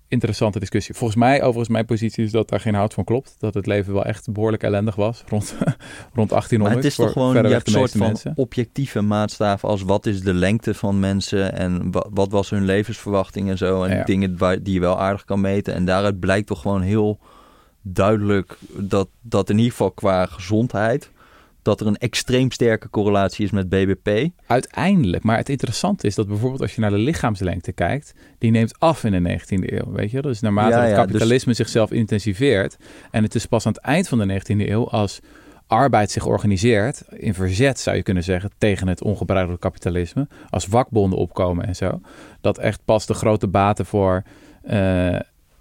interessante 0.09 0.59
discussie. 0.59 0.95
Volgens 0.95 1.19
mij, 1.19 1.37
overigens, 1.43 1.69
mijn 1.69 1.85
positie 1.85 2.25
is 2.25 2.31
dat 2.31 2.49
daar 2.49 2.61
geen 2.61 2.75
hout 2.75 2.95
van 2.95 3.05
klopt. 3.05 3.37
Dat 3.39 3.55
het 3.55 3.67
leven 3.67 3.93
wel 3.93 4.05
echt 4.05 4.33
behoorlijk 4.33 4.63
ellendig 4.63 4.95
was 4.95 5.25
rond, 5.29 5.55
rond 6.19 6.29
1800. 6.29 6.63
Maar 6.63 6.75
het 6.77 6.85
is 6.85 6.95
toch 6.95 7.13
gewoon, 7.13 7.27
je 7.29 7.33
verreweg 7.35 7.57
hebt 7.57 7.67
een 7.67 7.73
soort 7.73 7.91
van 7.91 8.01
mensen. 8.01 8.33
objectieve 8.35 9.01
maatstaven 9.01 9.69
als 9.69 9.83
wat 9.83 10.07
is 10.07 10.21
de 10.21 10.35
lengte 10.35 10.75
van 10.75 11.01
mensen 11.01 11.53
en 11.55 11.91
wat, 11.91 12.09
wat 12.11 12.31
was 12.33 12.51
hun 12.51 12.65
levensverwachting 12.65 13.49
en 13.51 13.59
zo. 13.59 13.83
En 13.83 13.97
Ja. 13.97 14.05
dingen 14.05 14.39
waar, 14.39 14.63
die 14.63 14.75
je 14.75 14.81
wel 14.81 14.99
aardig 15.01 15.25
kan 15.25 15.41
meten. 15.41 15.75
En 15.75 15.85
daaruit 15.85 16.19
blijkt 16.21 16.47
toch 16.47 16.61
gewoon 16.61 16.83
heel 16.83 17.19
duidelijk 17.83 18.57
dat, 18.77 19.09
dat 19.21 19.51
in 19.51 19.57
ieder 19.57 19.71
geval 19.71 19.91
qua 19.91 20.27
gezondheid, 20.27 21.11
dat 21.63 21.81
er 21.81 21.87
een 21.87 21.97
extreem 21.97 22.51
sterke 22.51 22.91
correlatie 22.91 23.45
is 23.45 23.51
met 23.51 23.69
BBP. 23.69 24.29
Uiteindelijk. 24.47 25.23
Maar 25.23 25.37
het 25.37 25.49
interessante 25.49 26.07
is 26.07 26.15
dat 26.15 26.27
bijvoorbeeld 26.27 26.61
als 26.61 26.75
je 26.75 26.81
naar 26.81 26.91
de 26.91 26.99
lichaamslengte 26.99 27.73
kijkt, 27.73 28.15
die 28.39 28.51
neemt 28.51 28.79
af 28.79 29.05
in 29.05 29.23
de 29.25 29.39
19e 29.41 29.73
eeuw. 29.73 29.93
Weet 29.93 30.11
je? 30.11 30.23
Dus 30.23 30.41
naarmate 30.41 30.77
Ja, 30.77 30.83
het 30.83 30.95
kapitalisme 30.95 31.53
zichzelf 31.53 31.91
intensiveert. 31.91 32.77
En 33.11 33.23
het 33.23 33.35
is 33.35 33.47
pas 33.47 33.67
aan 33.67 33.73
het 33.73 33.83
eind 33.83 34.09
van 34.09 34.19
de 34.19 34.41
19e 34.41 34.69
eeuw 34.69 34.89
als 34.89 35.21
arbeid 35.69 36.11
zich 36.11 36.27
organiseert, 36.27 37.03
in 37.11 37.35
verzet 37.35 37.79
zou 37.79 37.97
je 37.97 38.03
kunnen 38.03 38.25
zeggen, 38.25 38.51
tegen 38.59 38.89
het 38.89 39.03
ongebruikelijke 39.03 39.69
kapitalisme, 39.69 40.29
als 40.51 40.65
vakbonden 40.65 41.19
opkomen 41.19 41.67
en 41.67 41.77
zo, 41.77 42.01
dat 42.41 42.59
echt 42.59 42.81
pas 42.85 43.07
de 43.07 43.15
grote 43.15 43.47
baten 43.47 43.87
voor 43.87 44.23
eh, 44.63 44.73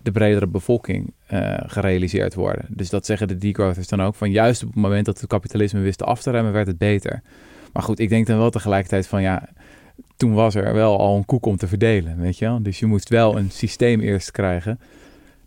de 0.02 0.12
bredere 0.12 0.48
bevolking 0.48 1.14
eh, 1.28 1.54
gerealiseerd 1.66 2.34
worden. 2.34 2.66
Dus 2.70 2.90
dat 2.90 3.06
zeggen 3.06 3.28
de 3.28 3.38
degrowthers 3.38 3.88
dan 3.88 4.02
ook, 4.02 4.16
van 4.16 4.32
juist 4.32 4.64
op 4.64 4.68
het 4.74 4.78
moment 4.82 5.06
dat 5.06 5.20
het 5.20 5.30
kapitalisme 5.30 5.80
wist 5.80 6.04
af 6.04 6.22
te 6.22 6.32
remmen, 6.32 6.54
werd 6.54 6.68
het 6.68 6.78
beter. 6.78 7.22
Maar 7.74 7.84
goed, 7.84 8.00
ik 8.00 8.10
denk 8.10 8.28
dan 8.28 8.38
wel 8.38 8.50
tegelijkertijd 8.50 9.08
van 9.08 9.22
ja, 9.22 9.50
toen 10.18 10.34
was 10.34 10.56
er 10.56 10.74
wel 10.74 11.00
al 11.00 11.18
een 11.18 11.26
koek 11.26 11.46
om 11.46 11.58
te 11.58 11.68
verdelen, 11.68 12.18
weet 12.20 12.38
je 12.38 12.46
wel. 12.46 12.64
Dus 12.64 12.80
je 12.80 12.86
moest 12.86 13.10
wel 13.10 13.38
een 13.38 13.52
systeem 13.52 14.00
eerst 14.00 14.32
krijgen 14.32 14.80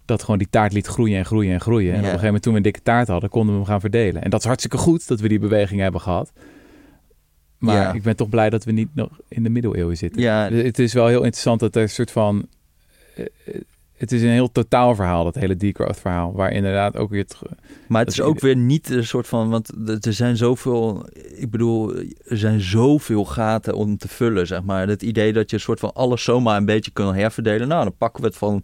dat 0.04 0.22
gewoon 0.22 0.38
die 0.38 0.50
taart 0.50 0.72
liet 0.72 0.86
groeien 0.86 1.18
en 1.18 1.24
groeien 1.24 1.52
en 1.52 1.60
groeien. 1.60 1.88
En 1.92 1.98
op 1.98 1.98
een 1.98 2.04
gegeven 2.04 2.24
moment 2.26 2.42
toen 2.42 2.52
we 2.52 2.58
een 2.58 2.64
dikke 2.64 2.82
taart 2.82 3.08
hadden, 3.08 3.30
konden 3.30 3.50
we 3.54 3.60
hem 3.60 3.68
gaan 3.68 3.80
verdelen. 3.80 4.22
En 4.22 4.30
dat 4.30 4.40
is 4.40 4.46
hartstikke 4.46 4.76
goed 4.76 5.08
dat 5.08 5.20
we 5.20 5.28
die 5.28 5.38
beweging 5.38 5.80
hebben 5.80 6.00
gehad. 6.00 6.32
Maar 7.58 7.74
Ja. 7.74 7.92
ik 7.92 8.02
ben 8.02 8.16
toch 8.16 8.28
blij 8.28 8.50
dat 8.50 8.64
we 8.64 8.72
niet 8.72 8.88
nog 8.94 9.08
in 9.28 9.42
de 9.42 9.48
middeleeuwen 9.50 9.96
zitten. 9.96 10.22
Ja, 10.22 10.48
Dus 10.48 10.62
Het 10.62 10.78
is 10.78 10.92
wel 10.92 11.06
heel 11.06 11.22
interessant 11.22 11.60
dat 11.60 11.76
er 11.76 11.82
een 11.82 11.88
soort 11.88 12.10
van... 12.10 12.46
Het 14.00 14.12
is 14.12 14.22
een 14.22 14.28
heel 14.28 14.52
totaal 14.52 14.94
verhaal, 14.94 15.24
dat 15.24 15.34
hele 15.34 15.56
degrowth 15.56 16.00
verhaal. 16.00 16.32
Waar 16.32 16.52
inderdaad 16.52 16.96
ook 16.96 17.10
weer... 17.10 17.20
Het, 17.20 17.38
Maar 17.88 18.00
het 18.00 18.12
is 18.12 18.20
ook 18.20 18.40
weer 18.40 18.56
niet 18.56 18.90
een 18.90 19.06
soort 19.06 19.26
van, 19.26 19.48
want 19.50 19.72
er 20.04 20.12
zijn 20.12 20.36
zoveel, 20.36 21.06
ik 21.34 21.50
bedoel, 21.50 21.94
er 22.24 22.38
zijn 22.38 22.60
zoveel 22.60 23.24
gaten 23.24 23.74
om 23.74 23.96
te 23.96 24.08
vullen, 24.08 24.46
zeg 24.46 24.62
maar. 24.62 24.88
Het 24.88 25.02
idee 25.02 25.32
dat 25.32 25.50
je 25.50 25.56
een 25.56 25.62
soort 25.62 25.80
van 25.80 25.92
alles 25.92 26.24
zomaar 26.24 26.56
een 26.56 26.64
beetje 26.64 26.90
kan 26.90 27.14
herverdelen. 27.14 27.68
Nou, 27.68 27.82
dan 27.82 27.96
pakken 27.98 28.22
we 28.22 28.26
het 28.28 28.36
van 28.36 28.62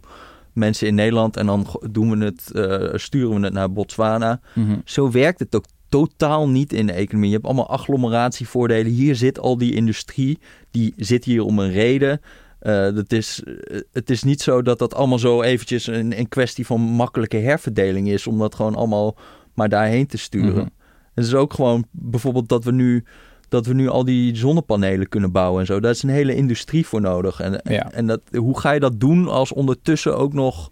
mensen 0.53 0.87
in 0.87 0.95
Nederland 0.95 1.37
en 1.37 1.45
dan 1.45 1.67
doen 1.91 2.19
we 2.19 2.25
het, 2.25 2.51
eh, 2.51 2.97
sturen 2.99 3.39
we 3.39 3.45
het 3.45 3.53
naar 3.53 3.71
Botswana. 3.71 4.39
Zo 4.85 5.11
werkt 5.11 5.39
het 5.39 5.55
ook 5.55 5.65
totaal 5.89 6.49
niet 6.49 6.73
in 6.73 6.85
de 6.87 6.93
economie. 6.93 7.29
Je 7.29 7.35
hebt 7.35 7.47
allemaal 7.47 7.69
agglomeratievoordelen. 7.69 8.91
Hier 8.91 9.15
zit 9.15 9.39
al 9.39 9.57
die 9.57 9.73
industrie, 9.73 10.39
die 10.71 10.93
zit 10.95 11.25
hier 11.25 11.43
om 11.43 11.59
een 11.59 11.71
reden. 11.71 12.21
Eh, 12.67 12.95
dat 12.95 13.11
is, 13.11 13.43
eh, 13.43 13.79
het 13.91 14.09
is 14.09 14.23
niet 14.23 14.41
zo 14.41 14.61
dat 14.61 14.79
dat 14.79 14.93
allemaal 14.95 15.19
zo 15.19 15.41
eventjes 15.41 15.87
een, 15.87 16.19
een 16.19 16.29
kwestie 16.29 16.65
van 16.65 16.81
makkelijke 16.81 17.37
herverdeling 17.37 18.09
is, 18.09 18.27
om 18.27 18.39
dat 18.39 18.55
gewoon 18.55 18.75
allemaal 18.75 19.17
maar 19.53 19.69
daarheen 19.69 20.07
te 20.07 20.17
sturen. 20.17 20.53
Mhm. 20.53 20.67
Het 21.13 21.25
is 21.25 21.33
ook 21.33 21.53
gewoon 21.53 21.85
bijvoorbeeld 21.91 22.49
dat 22.49 22.63
we 22.63 22.71
nu 22.71 23.03
dat 23.49 23.65
we 23.65 23.73
nu 23.73 23.87
al 23.87 24.05
die 24.05 24.35
zonnepanelen 24.35 25.09
kunnen 25.09 25.31
bouwen 25.31 25.59
en 25.59 25.65
zo. 25.65 25.79
Daar 25.79 25.91
is 25.91 26.03
een 26.03 26.09
hele 26.09 26.35
industrie 26.35 26.87
voor 26.87 27.01
nodig. 27.01 27.39
En, 27.39 27.61
Ja. 27.63 27.91
en 27.91 28.07
dat, 28.07 28.21
hoe 28.31 28.59
ga 28.59 28.71
je 28.71 28.79
dat 28.79 28.99
doen 28.99 29.27
als 29.27 29.53
ondertussen 29.53 30.17
ook 30.17 30.33
nog 30.33 30.69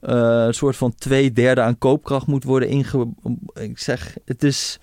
eh, 0.00 0.44
een 0.46 0.54
soort 0.54 0.76
van 0.76 0.94
twee 0.94 1.32
derde 1.32 1.60
aan 1.60 1.78
koopkracht 1.78 2.26
moet 2.26 2.44
worden 2.44 2.68
inge... 2.68 3.08
Ik 3.54 3.78
zeg, 3.78 4.16
het 4.24 4.42
is, 4.42 4.80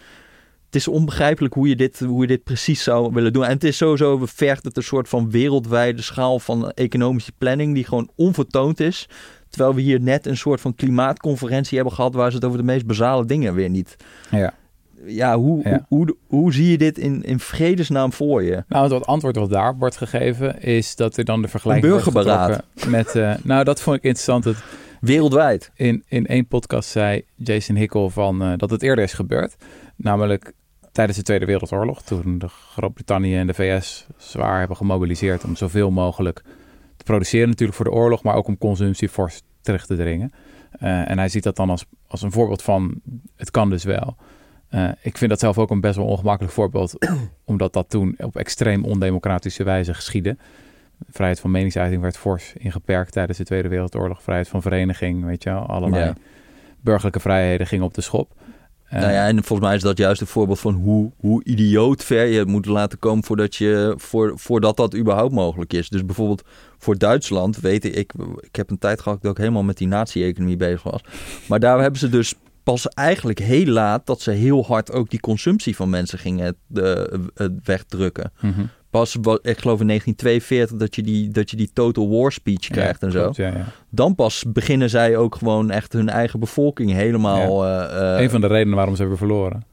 het 0.67 0.75
is 0.75 0.87
onbegrijpelijk 0.87 1.53
hoe 1.53 1.67
je, 1.67 1.75
dit, 1.75 1.99
hoe 1.99 2.21
je 2.21 2.27
dit 2.27 2.43
precies 2.43 2.83
zou 2.83 3.13
willen 3.13 3.33
doen. 3.33 3.43
En 3.43 3.49
het 3.49 3.63
is 3.63 3.77
sowieso, 3.77 4.25
vergt 4.25 4.63
het 4.63 4.77
een 4.77 4.83
soort 4.83 5.09
van 5.09 5.31
wereldwijde 5.31 6.01
schaal 6.01 6.39
van 6.39 6.71
economische 6.71 7.31
planning 7.37 7.73
die 7.73 7.83
gewoon 7.83 8.09
onvertoond 8.15 8.79
is. 8.79 9.09
Terwijl 9.49 9.75
we 9.75 9.81
hier 9.81 10.01
net 10.01 10.25
een 10.25 10.37
soort 10.37 10.61
van 10.61 10.75
klimaatconferentie 10.75 11.75
hebben 11.75 11.95
gehad 11.95 12.13
waar 12.13 12.29
ze 12.29 12.35
het 12.35 12.45
over 12.45 12.57
de 12.57 12.63
meest 12.63 12.85
basale 12.85 13.25
dingen 13.25 13.53
weer 13.53 13.69
niet 13.69 13.95
ja. 14.31 14.53
ja, 15.05 15.37
hoe, 15.37 15.61
Ja. 15.63 15.85
Hoe, 15.87 16.05
hoe, 16.05 16.15
hoe 16.27 16.53
zie 16.53 16.71
je 16.71 16.77
dit 16.77 16.97
in, 16.97 17.23
in 17.23 17.39
vredesnaam 17.39 18.13
voor 18.13 18.43
je? 18.43 18.63
Nou, 18.67 18.93
het 18.93 19.05
antwoord 19.05 19.35
wat 19.35 19.49
daarop 19.49 19.79
wordt 19.79 19.97
gegeven 19.97 20.61
is 20.61 20.95
dat 20.95 21.17
er 21.17 21.25
dan 21.25 21.41
de 21.41 21.47
vergelijking 21.47 21.91
wordt 21.91 22.03
burgerberaad. 22.03 22.51
getrokken 22.51 22.91
met... 22.91 23.15
eh, 23.15 23.33
nou, 23.43 23.63
dat 23.63 23.81
vond 23.81 23.97
ik 23.97 24.03
interessant. 24.03 24.43
Dat 24.43 24.55
Wereldwijd. 24.99 25.71
in, 25.75 26.03
in 26.07 26.25
één 26.25 26.47
podcast 26.47 26.89
zei 26.89 27.25
Jason 27.35 27.75
Hickel 27.75 28.09
van, 28.09 28.41
eh, 28.41 28.53
dat 28.57 28.69
het 28.69 28.81
eerder 28.81 29.03
is 29.03 29.13
gebeurd. 29.13 29.55
Namelijk 29.95 30.53
tijdens 30.91 31.17
de 31.17 31.23
Tweede 31.23 31.45
Wereldoorlog, 31.45 32.01
toen 32.01 32.37
de 32.37 32.47
Groot-Brittannië 32.47 33.35
en 33.35 33.47
de 33.47 33.53
VS 33.53 34.07
zwaar 34.17 34.59
hebben 34.59 34.77
gemobiliseerd 34.77 35.43
om 35.43 35.55
zoveel 35.55 35.91
mogelijk 35.91 36.43
te 36.97 37.03
produceren 37.03 37.49
natuurlijk 37.49 37.77
voor 37.77 37.85
de 37.85 37.91
oorlog, 37.91 38.23
maar 38.23 38.35
ook 38.35 38.47
om 38.47 38.57
consumptie 38.57 39.09
fors 39.09 39.41
terug 39.61 39.85
te 39.85 39.95
dringen. 39.95 40.33
Eh, 40.71 41.09
en 41.09 41.17
hij 41.17 41.29
ziet 41.29 41.43
dat 41.43 41.55
dan 41.55 41.69
als, 41.69 41.85
als 42.07 42.21
een 42.21 42.31
voorbeeld 42.31 42.61
van, 42.61 43.01
het 43.35 43.51
kan 43.51 43.69
dus 43.69 43.83
wel. 43.83 44.15
Eh, 44.69 44.89
ik 45.01 45.17
vind 45.17 45.29
dat 45.29 45.39
zelf 45.39 45.57
ook 45.57 45.69
een 45.69 45.81
best 45.81 45.95
wel 45.95 46.05
ongemakkelijk 46.05 46.53
voorbeeld, 46.53 46.93
omdat 47.45 47.73
dat 47.73 47.89
toen 47.89 48.15
op 48.17 48.35
extreem 48.35 48.85
ondemocratische 48.85 49.63
wijze 49.63 49.93
geschiedde. 49.93 50.37
Vrijheid 51.09 51.39
van 51.39 51.51
meningsuiting 51.51 52.01
werd 52.01 52.17
fors 52.17 52.53
ingeperkt 52.57 53.11
tijdens 53.11 53.37
de 53.37 53.43
Tweede 53.43 53.67
Wereldoorlog. 53.67 54.23
Vrijheid 54.23 54.47
van 54.47 54.61
vereniging, 54.61 55.25
weet 55.25 55.43
je 55.43 55.49
wel, 55.49 55.65
allerlei 55.65 56.05
Ja. 56.05 56.15
burgerlijke 56.81 57.19
vrijheden 57.19 57.67
gingen 57.67 57.85
op 57.85 57.93
de 57.93 58.01
schop. 58.01 58.33
Eh, 58.83 58.99
nou 59.01 59.11
ja, 59.13 59.27
en 59.27 59.43
volgens 59.43 59.67
mij 59.67 59.75
is 59.77 59.81
dat 59.83 59.97
juist 59.97 60.21
een 60.21 60.27
voorbeeld 60.27 60.59
van 60.59 60.73
hoe, 60.73 61.11
hoe 61.17 61.43
idioot 61.43 62.03
ver 62.03 62.25
je 62.25 62.45
moet 62.45 62.65
laten 62.65 62.99
komen 62.99 63.23
voordat, 63.23 63.55
je, 63.55 63.93
voor, 63.97 64.31
voordat 64.35 64.77
dat 64.77 64.95
überhaupt 64.95 65.33
mogelijk 65.33 65.73
is. 65.73 65.89
Dus 65.89 66.05
bijvoorbeeld 66.05 66.43
voor 66.77 66.97
Duitsland, 66.97 67.59
weet 67.59 67.85
ik, 67.85 68.13
ik, 68.39 68.55
heb 68.55 68.69
een 68.69 68.77
tijd 68.77 69.01
gehad 69.01 69.21
dat 69.21 69.31
ik 69.31 69.37
helemaal 69.37 69.63
met 69.63 69.77
die 69.77 69.87
nazi-economie 69.87 70.57
bezig 70.57 70.83
was. 70.83 71.01
Maar 71.47 71.59
daar 71.59 71.79
hebben 71.79 71.99
ze 71.99 72.09
dus 72.09 72.33
pas 72.63 72.87
eigenlijk 72.87 73.39
heel 73.39 73.65
laat 73.65 74.05
dat 74.05 74.21
ze 74.21 74.31
heel 74.31 74.65
hard 74.65 74.91
ook 74.91 75.09
die 75.09 75.19
consumptie 75.19 75.75
van 75.75 75.89
mensen 75.89 76.19
gingen 76.19 76.55
eh, 76.73 76.93
wegdrukken. 77.63 78.31
mhm. 78.41 78.65
Pas, 78.89 79.15
ik 79.41 79.57
geloof 79.59 79.79
in 79.79 79.87
1942, 79.87 80.77
dat 80.77 80.95
je 80.95 81.03
die, 81.03 81.29
dat 81.29 81.49
je 81.49 81.57
die 81.57 81.69
total 81.73 82.09
war 82.09 82.31
speech 82.31 82.67
krijgt 82.67 83.01
Ja, 83.01 83.07
en 83.07 83.13
zo. 83.13 83.21
klopt, 83.21 83.35
ja, 83.35 83.47
ja. 83.47 83.65
Dan 83.89 84.15
pas 84.15 84.43
beginnen 84.47 84.89
zij 84.89 85.17
ook 85.17 85.35
gewoon 85.35 85.71
echt 85.71 85.93
hun 85.93 86.09
eigen 86.09 86.39
bevolking 86.39 86.91
helemaal... 86.91 87.65
eh, 87.65 88.21
een 88.21 88.29
van 88.29 88.41
de 88.41 88.47
redenen 88.47 88.75
waarom 88.75 88.93
ze 88.95 88.99
hebben 89.01 89.17
verloren. 89.17 89.63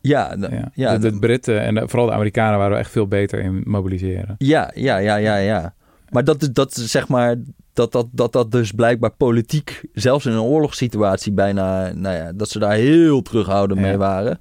ja, 0.00 0.36
Ja. 0.40 0.70
ja, 0.74 0.98
de, 0.98 1.10
de 1.12 1.18
Britten 1.18 1.60
en 1.62 1.74
de- 1.74 1.88
vooral 1.88 2.06
de 2.06 2.12
Amerikanen 2.14 2.58
waren 2.58 2.78
echt 2.78 2.90
veel 2.90 3.06
beter 3.06 3.38
in 3.40 3.62
mobiliseren. 3.66 4.34
ja, 4.38 4.70
ja, 4.74 4.96
ja, 4.96 5.16
ja, 5.16 5.36
ja. 5.36 5.74
Maar 6.10 6.24
dat 6.24 6.42
is, 6.42 6.50
dat 6.52 6.72
zeg 6.74 7.08
maar... 7.08 7.36
Dat 7.74 7.92
dat, 7.92 8.06
dat 8.10 8.32
dat 8.32 8.50
dus 8.52 8.72
blijkbaar 8.72 9.10
politiek, 9.10 9.80
zelfs 9.92 10.26
in 10.26 10.32
een 10.32 10.40
oorlogssituatie 10.40 11.32
bijna... 11.32 11.92
Nou 11.92 12.16
ja, 12.16 12.32
dat 12.32 12.48
ze 12.48 12.58
daar 12.58 12.72
heel 12.74 13.22
terughoudend 13.22 13.80
Ja. 13.80 13.86
mee 13.86 13.96
waren. 13.96 14.38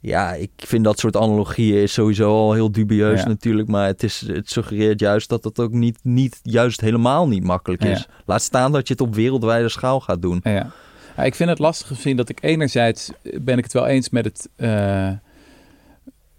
Ja, 0.00 0.32
ik 0.34 0.50
vind 0.56 0.84
dat 0.84 0.98
soort 0.98 1.16
analogieën 1.16 1.82
is 1.82 1.92
sowieso 1.92 2.30
al 2.30 2.52
heel 2.52 2.72
dubieus 2.72 3.20
Ja. 3.20 3.28
natuurlijk. 3.28 3.68
Maar 3.68 3.86
het, 3.86 4.02
is, 4.02 4.20
het 4.26 4.50
suggereert 4.50 5.00
juist 5.00 5.28
dat 5.28 5.44
het 5.44 5.58
ook 5.60 5.72
niet, 5.72 5.98
niet 6.02 6.40
juist 6.42 6.80
helemaal 6.80 7.28
niet 7.28 7.42
makkelijk 7.44 7.84
is. 7.84 7.98
Ja. 7.98 8.06
Laat 8.26 8.42
staan 8.42 8.72
dat 8.72 8.86
je 8.88 8.92
het 8.92 9.02
op 9.02 9.14
wereldwijde 9.14 9.68
schaal 9.68 10.00
gaat 10.00 10.22
doen. 10.22 10.40
Ja. 10.42 10.70
Ja, 11.16 11.22
ik 11.22 11.34
vind 11.34 11.48
het 11.48 11.58
lastig 11.58 11.86
gezien 11.86 12.16
dat 12.16 12.28
ik 12.28 12.42
enerzijds 12.42 13.10
ben 13.22 13.58
ik 13.58 13.64
het 13.64 13.72
wel 13.72 13.86
eens 13.86 14.10
met, 14.10 14.24
het, 14.24 14.48
eh, 14.56 15.10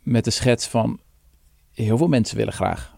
met 0.03 0.23
de 0.23 0.31
schets 0.31 0.67
van 0.67 0.99
heel 1.73 1.97
veel 1.97 2.07
mensen 2.07 2.37
willen 2.37 2.53
graag 2.53 2.93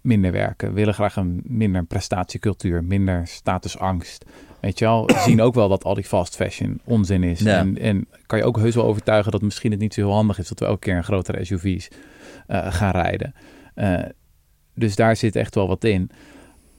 minder 0.00 0.32
werken, 0.32 0.72
willen 0.72 0.94
graag 0.94 1.16
een 1.16 1.40
minder 1.44 1.84
prestatiecultuur, 1.84 2.84
minder 2.84 3.26
statusangst. 3.26 4.24
Weet 4.66 4.78
je 4.78 4.84
wel, 4.84 5.10
zien 5.26 5.40
ook 5.40 5.54
wel 5.54 5.68
dat 5.68 5.84
al 5.84 5.94
die 5.94 6.04
fast 6.04 6.36
fashion 6.36 6.80
onzin 6.84 7.22
is. 7.22 7.40
Ja. 7.40 7.58
En, 7.58 7.78
en 7.78 8.06
kan 8.26 8.38
je 8.38 8.44
ook 8.44 8.56
heus 8.56 8.74
wel 8.74 8.84
overtuigen 8.84 9.32
dat 9.32 9.42
misschien 9.42 9.70
het 9.70 9.80
niet 9.80 9.94
zo 9.94 10.00
heel 10.00 10.12
handig 10.12 10.38
is 10.38 10.48
dat 10.48 10.58
we 10.58 10.64
elke 10.64 10.78
keer 10.78 10.96
een 10.96 11.04
grotere 11.04 11.44
SUV's 11.44 11.88
eh, 12.46 12.72
gaan 12.72 12.90
rijden. 12.90 13.34
Eh, 13.74 14.02
dus 14.74 14.96
daar 14.96 15.16
zit 15.16 15.36
echt 15.36 15.54
wel 15.54 15.68
wat 15.68 15.84
in. 15.84 16.10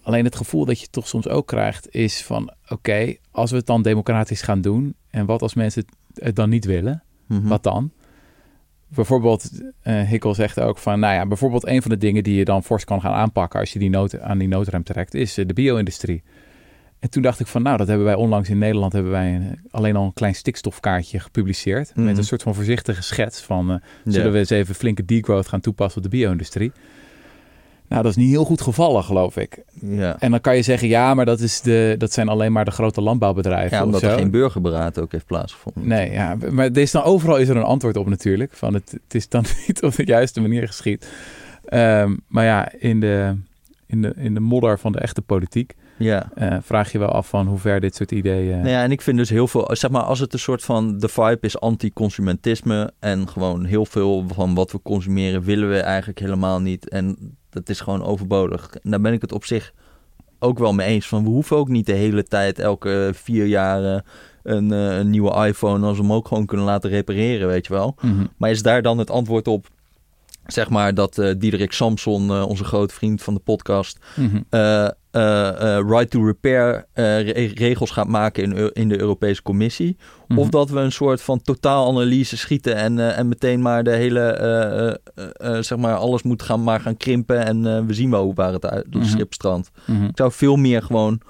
Alleen 0.01 0.23
het 0.23 0.35
gevoel 0.35 0.65
dat 0.65 0.79
je 0.79 0.87
toch 0.89 1.07
soms 1.07 1.27
ook 1.27 1.47
krijgt 1.47 1.93
is 1.93 2.23
van... 2.23 2.53
oké, 2.69 3.15
als 3.31 3.51
we 3.51 3.57
het 3.57 3.65
dan 3.65 3.81
democratisch 3.81 4.41
gaan 4.41 4.61
doen... 4.61 4.95
en 5.09 5.25
wat 5.25 5.41
als 5.41 5.53
mensen 5.53 5.85
het, 6.13 6.35
dan 6.35 6.49
niet 6.49 6.65
willen? 6.65 7.03
Mhm. 7.27 7.47
Wat 7.47 7.63
dan? 7.63 7.91
Bijvoorbeeld, 8.87 9.49
eh 9.81 10.01
Hickel 10.01 10.33
zegt 10.33 10.59
ook 10.59 10.77
van... 10.77 10.99
nou 10.99 11.13
ja, 11.13 11.25
bijvoorbeeld 11.25 11.67
een 11.67 11.81
van 11.81 11.91
de 11.91 11.97
dingen 11.97 12.23
die 12.23 12.35
je 12.35 12.45
dan 12.45 12.63
fors 12.63 12.83
kan 12.83 13.01
gaan 13.01 13.13
aanpakken... 13.13 13.59
als 13.59 13.73
je 13.73 13.79
die 13.79 13.89
nood, 13.89 14.19
aan 14.19 14.37
die 14.37 14.47
noodrem 14.47 14.83
trekt, 14.83 15.13
is 15.13 15.33
de 15.33 15.53
bio-industrie. 15.53 16.23
En 16.99 17.09
toen 17.09 17.21
dacht 17.21 17.39
ik 17.39 17.47
van, 17.47 17.61
nou, 17.61 17.77
dat 17.77 17.87
hebben 17.87 18.05
wij 18.05 18.15
onlangs 18.15 18.49
in 18.49 18.57
Nederland... 18.57 18.93
hebben 18.93 19.11
wij 19.11 19.35
een- 19.35 19.59
alleen 19.71 19.95
al 19.95 20.05
een 20.05 20.13
klein 20.13 20.35
stikstofkaartje 20.35 21.19
gepubliceerd... 21.19 21.91
Mhm. 21.95 22.05
met 22.05 22.17
een 22.17 22.23
soort 22.23 22.43
van 22.43 22.55
voorzichtige 22.55 23.01
schets 23.03 23.41
van... 23.41 23.71
eh, 23.71 23.77
zullen 24.05 24.31
we 24.31 24.37
eens 24.37 24.49
even 24.49 24.75
flinke 24.75 25.05
degrowth 25.05 25.47
gaan 25.47 25.59
toepassen 25.59 25.97
op 26.03 26.11
de 26.11 26.17
bio-industrie? 26.17 26.71
Nou, 27.87 28.01
dat 28.03 28.11
is 28.11 28.17
niet 28.17 28.29
heel 28.29 28.45
goed 28.45 28.61
gevallen, 28.61 29.03
geloof 29.03 29.37
ik. 29.37 29.59
Ja. 29.81 30.19
En 30.19 30.31
dan 30.31 30.41
kan 30.41 30.55
je 30.55 30.61
zeggen, 30.61 30.87
ja, 30.87 31.13
maar 31.13 31.25
dat, 31.25 31.39
is 31.39 31.61
de, 31.61 31.95
dat 31.97 32.13
zijn 32.13 32.29
alleen 32.29 32.51
maar 32.51 32.65
de 32.65 32.71
grote 32.71 33.01
landbouwbedrijven. 33.01 33.77
Ja, 33.77 33.83
omdat 33.83 34.01
er 34.01 34.11
geen 34.17 34.31
burgerberaad 34.31 34.99
ook 34.99 35.11
heeft 35.11 35.25
plaatsgevonden. 35.25 35.87
Nee, 35.87 36.11
ja, 36.11 36.37
maar 36.51 36.65
er 36.65 36.77
is 36.77 36.91
dan, 36.91 37.03
overal 37.03 37.37
is 37.37 37.49
er 37.49 37.55
een 37.57 37.63
antwoord 37.63 37.97
op 37.97 38.09
natuurlijk. 38.09 38.53
Van 38.53 38.73
het, 38.73 38.91
het 38.91 39.15
is 39.15 39.29
dan 39.29 39.45
niet 39.67 39.83
op 39.83 39.95
de 39.95 40.05
juiste 40.05 40.41
manier 40.41 40.67
geschied. 40.67 41.07
Ehm, 41.65 42.15
maar 42.27 42.45
ja, 42.45 42.71
in 42.79 42.99
de, 42.99 43.35
in, 43.85 44.01
de, 44.01 44.13
in 44.15 44.33
de 44.33 44.39
modder 44.39 44.79
van 44.79 44.91
de 44.91 44.99
echte 44.99 45.21
politiek 45.21 45.75
Ja. 45.97 46.29
eh, 46.35 46.57
vraag 46.61 46.91
je 46.91 46.99
wel 46.99 47.09
af 47.09 47.27
van 47.29 47.47
hoe 47.47 47.57
ver 47.59 47.79
dit 47.79 47.95
soort 47.95 48.11
ideeën... 48.11 48.57
Nou 48.57 48.69
ja, 48.69 48.83
en 48.83 48.91
ik 48.91 49.01
vind 49.01 49.17
dus 49.17 49.29
heel 49.29 49.47
veel, 49.47 49.69
zeg 49.71 49.91
maar, 49.91 50.01
als 50.01 50.19
het 50.19 50.33
een 50.33 50.39
soort 50.39 50.63
van, 50.63 50.97
de 50.99 51.07
vibe 51.07 51.37
is 51.41 51.59
anti-consumentisme 51.59 52.91
en 52.99 53.27
gewoon 53.29 53.65
heel 53.65 53.85
veel 53.85 54.25
van 54.33 54.53
wat 54.55 54.71
we 54.71 54.79
consumeren 54.83 55.41
willen 55.43 55.69
we 55.69 55.79
eigenlijk 55.79 56.19
helemaal 56.19 56.59
niet. 56.61 56.89
En 56.89 57.35
dat 57.49 57.69
is 57.69 57.79
gewoon 57.79 58.03
overbodig. 58.03 58.69
En 58.83 58.91
daar 58.91 59.01
ben 59.01 59.13
ik 59.13 59.21
het 59.21 59.31
op 59.31 59.45
zich 59.45 59.73
ook 60.39 60.59
wel 60.59 60.73
mee 60.73 60.87
eens 60.87 61.07
van, 61.07 61.23
we 61.23 61.29
hoeven 61.29 61.57
ook 61.57 61.67
niet 61.67 61.85
de 61.85 61.93
hele 61.93 62.23
tijd 62.23 62.59
elke 62.59 63.09
vier 63.13 63.45
jaar 63.45 63.83
eh, 63.95 63.99
een, 64.43 64.71
een 64.71 65.09
nieuwe 65.09 65.45
iPhone 65.47 65.87
als 65.87 65.97
we 65.97 66.03
hem 66.03 66.13
ook 66.13 66.27
gewoon 66.27 66.45
kunnen 66.45 66.65
laten 66.65 66.89
repareren, 66.89 67.47
weet 67.47 67.67
je 67.67 67.73
wel. 67.73 67.95
Mhm. 68.01 68.25
Maar 68.37 68.49
is 68.49 68.61
daar 68.61 68.81
dan 68.81 68.97
het 68.97 69.09
antwoord 69.09 69.47
op, 69.47 69.67
zeg 70.45 70.69
maar, 70.69 70.93
dat 70.93 71.17
eh 71.17 71.33
Diederik 71.37 71.71
Samson, 71.71 72.31
onze 72.43 72.63
grote 72.63 72.93
vriend 72.93 73.21
van 73.21 73.33
de 73.33 73.39
podcast, 73.39 73.99
Mhm. 74.15 74.41
Right 75.87 76.09
to 76.09 76.25
repair 76.25 76.85
eh, 76.93 77.03
re- 77.21 77.51
regels 77.55 77.91
gaat 77.91 78.07
maken 78.07 78.43
in, 78.43 78.73
in 78.73 78.89
de 78.89 78.99
Europese 78.99 79.41
Commissie. 79.41 79.97
Mhm. 80.27 80.39
Of 80.39 80.49
dat 80.49 80.69
we 80.69 80.79
een 80.79 80.91
soort 80.91 81.21
van 81.21 81.41
totaalanalyse 81.41 82.37
schieten 82.37 82.75
en, 82.75 82.99
eh, 82.99 83.17
en 83.17 83.27
meteen 83.27 83.61
maar 83.61 83.83
de 83.83 83.91
hele, 83.91 84.19
eh, 84.21 84.87
eh, 84.87 84.95
eh, 85.55 85.63
zeg 85.63 85.77
maar, 85.77 85.95
alles 85.95 86.23
moet 86.23 86.41
gaan, 86.43 86.63
maar 86.63 86.79
gaan 86.79 86.97
krimpen 86.97 87.45
en 87.45 87.65
eh, 87.77 87.85
we 87.85 87.93
zien 87.93 88.09
wel 88.11 88.23
hoe 88.23 88.33
waar 88.33 88.53
het 88.53 88.65
uit 88.65 88.85
schip 89.01 89.33
strandt. 89.33 89.71
Mhm. 89.85 90.03
Ik 90.03 90.17
zou 90.17 90.31
veel 90.31 90.55
meer 90.55 90.81
gewoon 90.81 91.21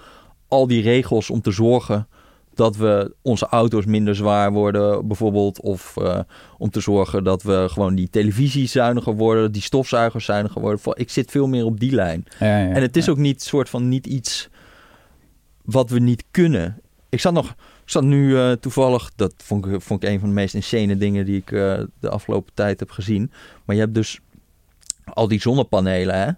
al 0.48 0.68
die 0.68 0.82
regels 0.82 1.30
om 1.30 1.42
te 1.42 1.52
zorgen 1.52 2.08
dat 2.58 2.76
we 2.76 3.16
onze 3.22 3.48
auto's 3.48 3.86
minder 3.86 4.16
zwaar 4.16 4.52
worden, 4.52 5.08
bijvoorbeeld. 5.08 5.62
Of 5.62 5.98
eh, 5.98 6.20
om 6.58 6.70
te 6.70 6.80
zorgen 6.80 7.24
dat 7.24 7.44
we 7.44 7.66
gewoon 7.70 7.96
die 7.96 8.10
televisie 8.10 8.68
zuiniger 8.68 9.14
worden, 9.14 9.52
die 9.52 9.62
stofzuigers 9.62 10.26
zuiniger 10.26 10.62
worden. 10.62 10.82
Ik 10.94 11.10
zit 11.10 11.32
veel 11.32 11.48
meer 11.48 11.66
op 11.66 11.80
die 11.80 11.92
lijn. 11.92 12.26
Ja, 12.40 12.60
ja, 12.60 12.74
En 12.74 12.82
het 12.82 12.98
is 12.98 13.06
ja. 13.06 13.12
ook 13.12 13.18
niet 13.18 13.42
soort 13.42 13.70
van 13.70 13.90
niet 13.90 14.06
iets 14.06 14.50
wat 15.64 15.90
we 15.90 16.00
niet 16.00 16.24
kunnen. 16.32 16.82
Ik 17.10 17.20
zat 17.20 17.34
nog, 17.34 17.50
ik 17.84 17.90
zat 17.90 18.04
nu 18.04 18.38
eh, 18.38 18.52
toevallig, 18.52 19.12
dat 19.16 19.34
vond 19.38 19.66
ik, 19.66 19.82
vond 19.82 20.04
ik 20.04 20.10
een 20.10 20.20
van 20.20 20.30
de 20.30 20.36
meest 20.36 20.54
insane 20.54 20.98
dingen 20.98 21.26
die 21.26 21.38
ik 21.38 21.52
eh, 21.52 21.80
de 22.00 22.10
afgelopen 22.10 22.54
tijd 22.54 22.80
heb 22.80 22.92
gezien. 22.92 23.32
Maar 23.66 23.76
je 23.76 23.82
hebt 23.82 23.94
dus 23.94 24.20
al 25.04 25.28
die 25.28 25.42
zonnepanelen, 25.42 26.16
hè. 26.16 26.32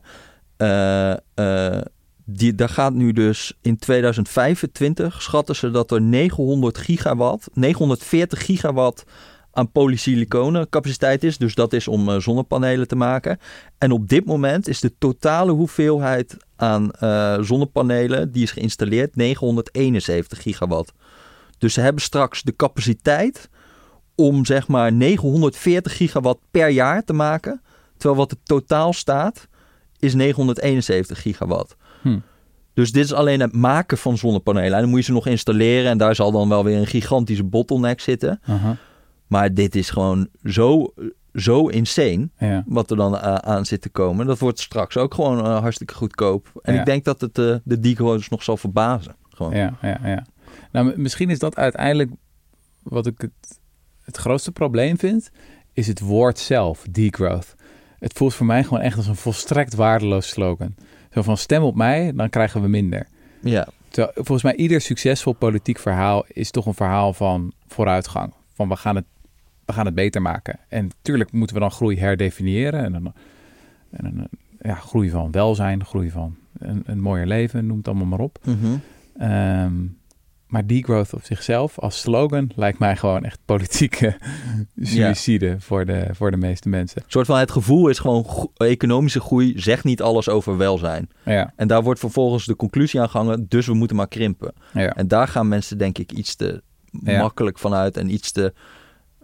Die, 2.32 2.56
daar 2.56 2.70
gaat 2.70 2.94
nu 2.94 3.12
dus 3.12 3.58
in 3.62 3.78
2025 3.78 5.22
schatten 5.22 5.56
ze 5.56 5.72
dat 5.72 5.92
er 5.92 6.02
900 6.02 6.78
gigawatt, 6.78 7.50
940 7.54 8.46
gigawatt 8.46 9.04
aan 9.52 9.72
polysiliconen 9.72 10.70
capaciteit 10.70 11.24
is. 11.24 11.38
Dus 11.38 11.56
dat 11.56 11.74
is 11.74 11.88
om 11.88 12.10
eh, 12.10 12.20
zonnepanelen 12.20 12.88
te 12.88 12.96
maken. 12.96 13.40
En 13.78 13.92
op 13.92 14.10
dit 14.10 14.26
moment 14.26 14.68
is 14.68 14.80
de 14.80 14.94
totale 14.98 15.52
hoeveelheid 15.52 16.38
aan 16.56 16.92
eh, 16.92 17.42
zonnepanelen 17.42 18.32
die 18.32 18.44
is 18.44 18.52
geïnstalleerd 18.52 19.16
971 19.16 20.42
gigawatt. 20.42 20.94
Dus 21.58 21.74
ze 21.74 21.82
hebben 21.82 22.02
straks 22.02 22.42
de 22.42 22.56
capaciteit 22.56 23.50
om 24.16 24.46
zeg 24.46 24.68
maar 24.68 24.94
940 24.94 25.98
gigawatt 25.98 26.40
per 26.52 26.70
jaar 26.70 27.04
te 27.04 27.14
maken. 27.14 27.62
Terwijl 27.98 28.20
wat 28.20 28.32
er 28.32 28.38
totaal 28.44 28.94
staat 28.94 29.48
is 30.00 30.14
971 30.14 31.22
gigawatt. 31.22 31.76
Hm. 32.02 32.20
Dus 32.74 32.92
dit 32.92 33.04
is 33.04 33.14
alleen 33.14 33.40
het 33.40 33.54
maken 33.54 33.98
van 33.98 34.18
zonnepanelen. 34.18 34.74
En 34.74 34.80
dan 34.82 34.90
moet 34.90 35.00
je 35.00 35.06
ze 35.06 35.12
nog 35.12 35.28
installeren 35.28 35.92
en 35.92 35.98
daar 35.98 36.16
zal 36.16 36.32
dan 36.32 36.50
wel 36.50 36.64
weer 36.64 36.78
een 36.78 36.88
gigantische 36.88 37.44
bottleneck 37.44 38.00
zitten. 38.00 38.42
Maar 39.28 39.54
dit 39.54 39.76
is 39.76 39.90
gewoon 39.90 40.28
zo, 40.44 40.94
zo 41.34 41.68
insane 41.68 42.30
Ja. 42.38 42.64
wat 42.68 42.92
er 42.92 42.98
dan 42.98 43.18
eh, 43.18 43.36
aan 43.36 43.66
zit 43.66 43.82
te 43.82 43.90
komen. 43.90 44.26
Dat 44.26 44.40
wordt 44.40 44.60
straks 44.60 44.98
ook 44.98 45.14
gewoon 45.14 45.46
eh, 45.46 45.60
hartstikke 45.60 45.94
goedkoop. 45.94 46.52
En 46.62 46.74
Ja. 46.74 46.80
ik 46.80 46.86
denk 46.86 47.04
dat 47.06 47.22
het 47.22 47.38
eh, 47.38 47.56
de 47.64 47.80
degrowers 47.80 48.30
nog 48.30 48.44
zal 48.44 48.58
verbazen. 48.58 49.16
Gewoon. 49.30 49.56
Ja, 49.56 49.78
ja, 49.82 50.00
ja. 50.04 50.26
Nou, 50.72 50.94
misschien 51.00 51.30
is 51.30 51.40
dat 51.40 51.56
uiteindelijk 51.56 52.12
wat 52.84 53.06
ik 53.06 53.22
het, 53.22 53.60
het 54.02 54.18
grootste 54.18 54.52
probleem 54.52 54.98
vind, 54.98 55.32
is 55.74 55.88
het 55.88 56.00
woord 56.00 56.40
zelf, 56.40 56.86
degrowth. 56.92 57.56
Het 58.00 58.14
voelt 58.14 58.34
voor 58.34 58.46
mij 58.46 58.64
gewoon 58.64 58.82
echt 58.82 58.98
als 58.98 59.08
een 59.08 59.16
volstrekt 59.16 59.76
waardeloos 59.76 60.28
slogan. 60.30 60.76
Zo 61.14 61.22
van 61.22 61.38
stem 61.38 61.64
op 61.64 61.76
mij, 61.76 62.14
dan 62.16 62.30
krijgen 62.30 62.62
we 62.62 62.68
minder. 62.68 63.08
Ja, 63.42 63.68
Terwijl, 63.90 64.14
volgens 64.16 64.44
mij 64.44 64.56
ieder 64.56 64.82
succesvol 64.82 65.34
politiek 65.34 65.80
verhaal 65.80 66.26
is 66.28 66.52
toch 66.52 66.66
een 66.66 66.74
verhaal 66.74 67.14
van 67.14 67.54
vooruitgang. 67.68 68.34
Van 68.54 68.70
we 68.70 68.76
gaan 68.76 68.96
het, 68.96 69.06
we 69.66 69.74
gaan 69.74 69.86
het 69.86 69.96
beter 69.96 70.22
maken. 70.22 70.60
En 70.68 70.84
natuurlijk 70.86 71.32
moeten 71.32 71.56
we 71.56 71.62
dan 71.62 71.72
groei 71.72 72.00
herdefiniëren. 72.00 72.84
En 72.84 72.92
dan, 72.92 73.14
en 73.90 74.30
ja, 74.62 74.74
groei 74.74 75.10
van 75.10 75.32
welzijn, 75.32 75.86
groei 75.86 76.10
van 76.10 76.36
een, 76.58 76.84
een 76.86 77.02
mooier 77.02 77.28
leven, 77.28 77.66
noem 77.68 77.78
het 77.78 77.88
allemaal 77.88 78.06
maar 78.06 78.20
op. 78.20 78.40
Ehm, 79.18 79.74
maar 80.50 80.68
degrowth 80.68 81.14
op 81.14 81.24
zichzelf 81.24 81.80
als 81.80 82.00
slogan 82.00 82.52
lijkt 82.56 82.80
mij 82.80 82.96
gewoon 82.96 83.24
echt 83.26 83.40
politieke 83.46 84.18
suïcide 84.82 85.56
voor, 85.60 85.86
de, 85.86 86.08
voor 86.12 86.32
de 86.32 86.38
meeste 86.38 86.70
mensen. 86.70 87.02
Een 87.02 87.12
soort 87.12 87.26
van 87.26 87.38
het 87.38 87.52
gevoel 87.52 87.88
is 87.88 88.00
gewoon 88.00 88.24
go- 88.26 88.52
economische 88.58 89.20
groei 89.20 89.54
zegt 89.60 89.84
niet 89.84 90.02
alles 90.02 90.30
over 90.30 90.58
welzijn. 90.58 91.10
Ja, 91.26 91.54
En 91.56 91.68
daar 91.68 91.84
wordt 91.84 92.00
vervolgens 92.00 92.46
de 92.46 92.56
conclusie 92.56 93.02
aan 93.02 93.10
gehangen, 93.10 93.46
dus 93.50 93.66
we 93.66 93.74
moeten 93.74 93.96
maar 93.98 94.08
krimpen. 94.08 94.54
ja. 94.74 94.96
En 94.96 95.08
daar 95.08 95.28
gaan 95.28 95.48
mensen 95.48 95.78
denk 95.78 95.98
ik 95.98 96.12
iets 96.12 96.36
te 96.36 96.62
makkelijk 97.02 97.60
vanuit 97.60 97.98
en 97.98 98.14
iets 98.14 98.32
te 98.32 98.54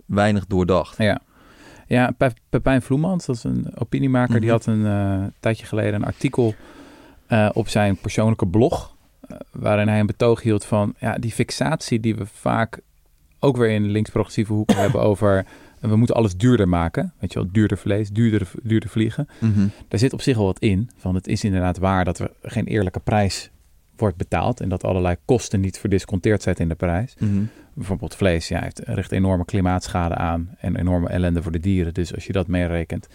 weinig 0.05 0.45
doordacht. 0.45 0.97
Ja, 0.97 1.21
ja 1.87 2.11
Pe- 2.17 2.33
Pepijn 2.49 2.81
Vloemans, 2.81 3.25
dat 3.25 3.35
is 3.35 3.43
een 3.43 3.67
opiniemaker, 3.77 4.33
die 4.39 4.49
Mhm. 4.49 4.51
had 4.51 4.65
een 4.65 4.85
eh, 4.85 5.23
tijdje 5.39 5.65
geleden 5.65 5.93
een 5.93 6.05
artikel 6.05 6.55
eh, 7.27 7.49
op 7.53 7.67
zijn 7.67 7.97
persoonlijke 7.97 8.47
blog. 8.47 8.94
Eh, 9.27 9.37
waarin 9.51 9.87
hij 9.87 9.99
een 9.99 10.05
betoog 10.05 10.41
hield 10.41 10.65
van 10.65 10.93
ja, 10.99 11.17
die 11.17 11.31
fixatie 11.31 11.99
die 11.99 12.15
we 12.15 12.25
vaak 12.25 12.79
ook 13.39 13.57
weer 13.57 13.69
in 13.69 13.85
links-progressieve 13.89 14.53
hoeken 14.53 14.75
hebben 14.85 15.01
over. 15.01 15.37
eh, 15.81 15.89
we 15.89 15.95
moeten 15.95 16.15
alles 16.15 16.35
duurder 16.37 16.67
maken. 16.69 17.13
Weet 17.19 17.33
je 17.33 17.39
wel, 17.39 17.47
duurder 17.51 17.77
vlees, 17.77 18.09
duurder, 18.09 18.51
duurder 18.63 18.89
vliegen. 18.89 19.27
Mhm. 19.39 19.67
Daar 19.87 19.99
zit 19.99 20.13
op 20.13 20.21
zich 20.21 20.35
wel 20.37 20.45
wat 20.45 20.59
in. 20.59 20.89
Van 20.97 21.15
het 21.15 21.27
is 21.27 21.43
inderdaad 21.43 21.77
waar 21.77 22.05
dat 22.05 22.19
er 22.19 22.31
geen 22.41 22.65
eerlijke 22.65 22.99
prijs 22.99 23.49
wordt 23.97 24.17
betaald. 24.17 24.59
En 24.61 24.69
dat 24.69 24.83
allerlei 24.83 25.15
kosten 25.25 25.59
niet 25.59 25.77
verdisconteerd 25.79 26.41
zijn 26.41 26.55
in 26.55 26.67
de 26.69 26.75
prijs 26.75 27.15
Mhm. 27.19 27.43
bijvoorbeeld 27.73 28.15
vlees, 28.15 28.47
ja, 28.47 28.59
het 28.59 28.81
richt 28.85 29.11
enorme 29.11 29.45
klimaatschade 29.45 30.15
aan 30.15 30.49
en 30.59 30.75
enorme 30.75 31.09
ellende 31.09 31.41
voor 31.41 31.51
de 31.51 31.59
dieren. 31.59 31.93
Dus 31.93 32.13
als 32.15 32.25
je 32.25 32.33
dat 32.33 32.47
meerekent, 32.47 33.07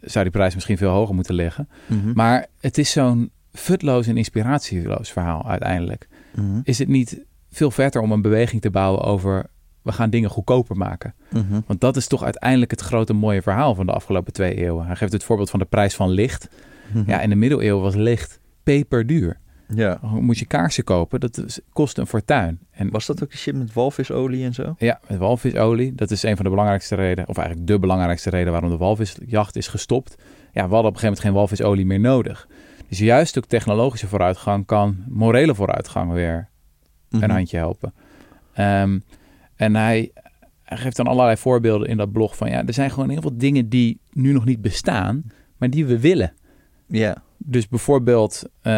zou 0.00 0.24
die 0.24 0.32
prijs 0.32 0.54
misschien 0.54 0.76
veel 0.76 0.90
hoger 0.90 1.14
moeten 1.14 1.34
liggen. 1.34 1.68
Mhm. 1.86 2.12
Maar 2.14 2.46
het 2.60 2.78
is 2.78 2.90
zo'n 2.92 3.30
futloos 3.58 4.06
en 4.06 4.16
inspiratieloos 4.16 5.10
verhaal 5.10 5.48
uiteindelijk. 5.48 6.08
Mhm. 6.34 6.60
Is 6.62 6.78
het 6.78 6.88
niet 6.88 7.24
veel 7.50 7.70
vetter 7.70 8.00
om 8.00 8.12
een 8.12 8.22
beweging 8.22 8.60
te 8.60 8.70
bouwen 8.70 9.02
over 9.02 9.46
we 9.82 9.92
gaan 9.92 10.10
dingen 10.10 10.30
goedkoper 10.30 10.76
maken? 10.76 11.14
Mhm. 11.30 11.60
Want 11.66 11.80
dat 11.80 11.96
is 11.96 12.06
toch 12.06 12.24
uiteindelijk 12.24 12.70
het 12.70 12.80
grote 12.80 13.12
mooie 13.12 13.42
verhaal 13.42 13.74
van 13.74 13.86
de 13.86 13.92
afgelopen 13.92 14.32
twee 14.32 14.54
eeuwen. 14.54 14.86
Hij 14.86 14.96
geeft 14.96 15.12
het 15.12 15.24
voorbeeld 15.24 15.50
van 15.50 15.58
de 15.58 15.64
prijs 15.64 15.94
van 15.94 16.10
licht. 16.10 16.48
Mhm. 16.92 17.10
Ja, 17.10 17.20
in 17.20 17.28
de 17.28 17.36
middeleeuwen 17.36 17.82
was 17.82 17.94
licht 17.94 18.40
peperduur. 18.62 19.38
ja. 19.74 19.98
Moet 20.02 20.38
je 20.38 20.46
kaarsen 20.46 20.84
kopen, 20.84 21.20
dat 21.20 21.60
kost 21.72 21.98
een 21.98 22.06
fortuin. 22.06 22.58
En 22.70 22.90
Was 22.90 23.06
dat 23.06 23.22
ook 23.22 23.30
die 23.30 23.38
shit 23.38 23.54
met 23.54 23.72
walvisolie 23.72 24.44
en 24.44 24.54
zo? 24.54 24.74
Ja, 24.78 25.00
met 25.08 25.18
walvisolie. 25.18 25.94
Dat 25.94 26.10
is 26.10 26.22
een 26.22 26.36
van 26.36 26.44
de 26.44 26.50
belangrijkste 26.50 26.94
redenen, 26.94 27.28
of 27.28 27.36
eigenlijk 27.36 27.68
de 27.68 27.78
belangrijkste 27.78 28.30
reden 28.30 28.52
waarom 28.52 28.70
de 28.70 28.76
walvisjacht 28.76 29.56
is 29.56 29.68
gestopt. 29.68 30.14
Ja, 30.52 30.68
we 30.68 30.74
hadden 30.74 30.78
op 30.78 30.84
een 30.84 31.00
gegeven 31.00 31.04
moment 31.04 31.20
geen 31.20 31.32
walvisolie 31.32 31.86
meer 31.86 32.00
nodig. 32.00 32.48
Dus 32.88 32.98
juist 32.98 33.38
ook 33.38 33.44
technologische 33.44 34.08
vooruitgang 34.08 34.66
kan 34.66 35.04
morele 35.08 35.54
vooruitgang 35.54 36.12
weer 36.12 36.48
Mhm. 37.10 37.22
een 37.22 37.30
handje 37.30 37.56
helpen. 37.56 37.94
Ehm, 38.54 38.98
en 39.56 39.76
hij, 39.76 40.10
hij 40.62 40.76
geeft 40.76 40.96
dan 40.96 41.06
allerlei 41.06 41.36
voorbeelden 41.36 41.88
in 41.88 41.96
dat 41.96 42.12
blog 42.12 42.36
van 42.36 42.50
ja, 42.50 42.66
er 42.66 42.72
zijn 42.72 42.90
gewoon 42.90 43.08
heel 43.08 43.20
veel 43.20 43.36
dingen 43.36 43.68
die 43.68 44.00
nu 44.12 44.32
nog 44.32 44.44
niet 44.44 44.60
bestaan, 44.60 45.22
maar 45.56 45.70
die 45.70 45.86
we 45.86 46.00
willen. 46.00 46.32
Ja. 46.86 47.22
Dus 47.36 47.68
bijvoorbeeld 47.68 48.42
eh, 48.62 48.72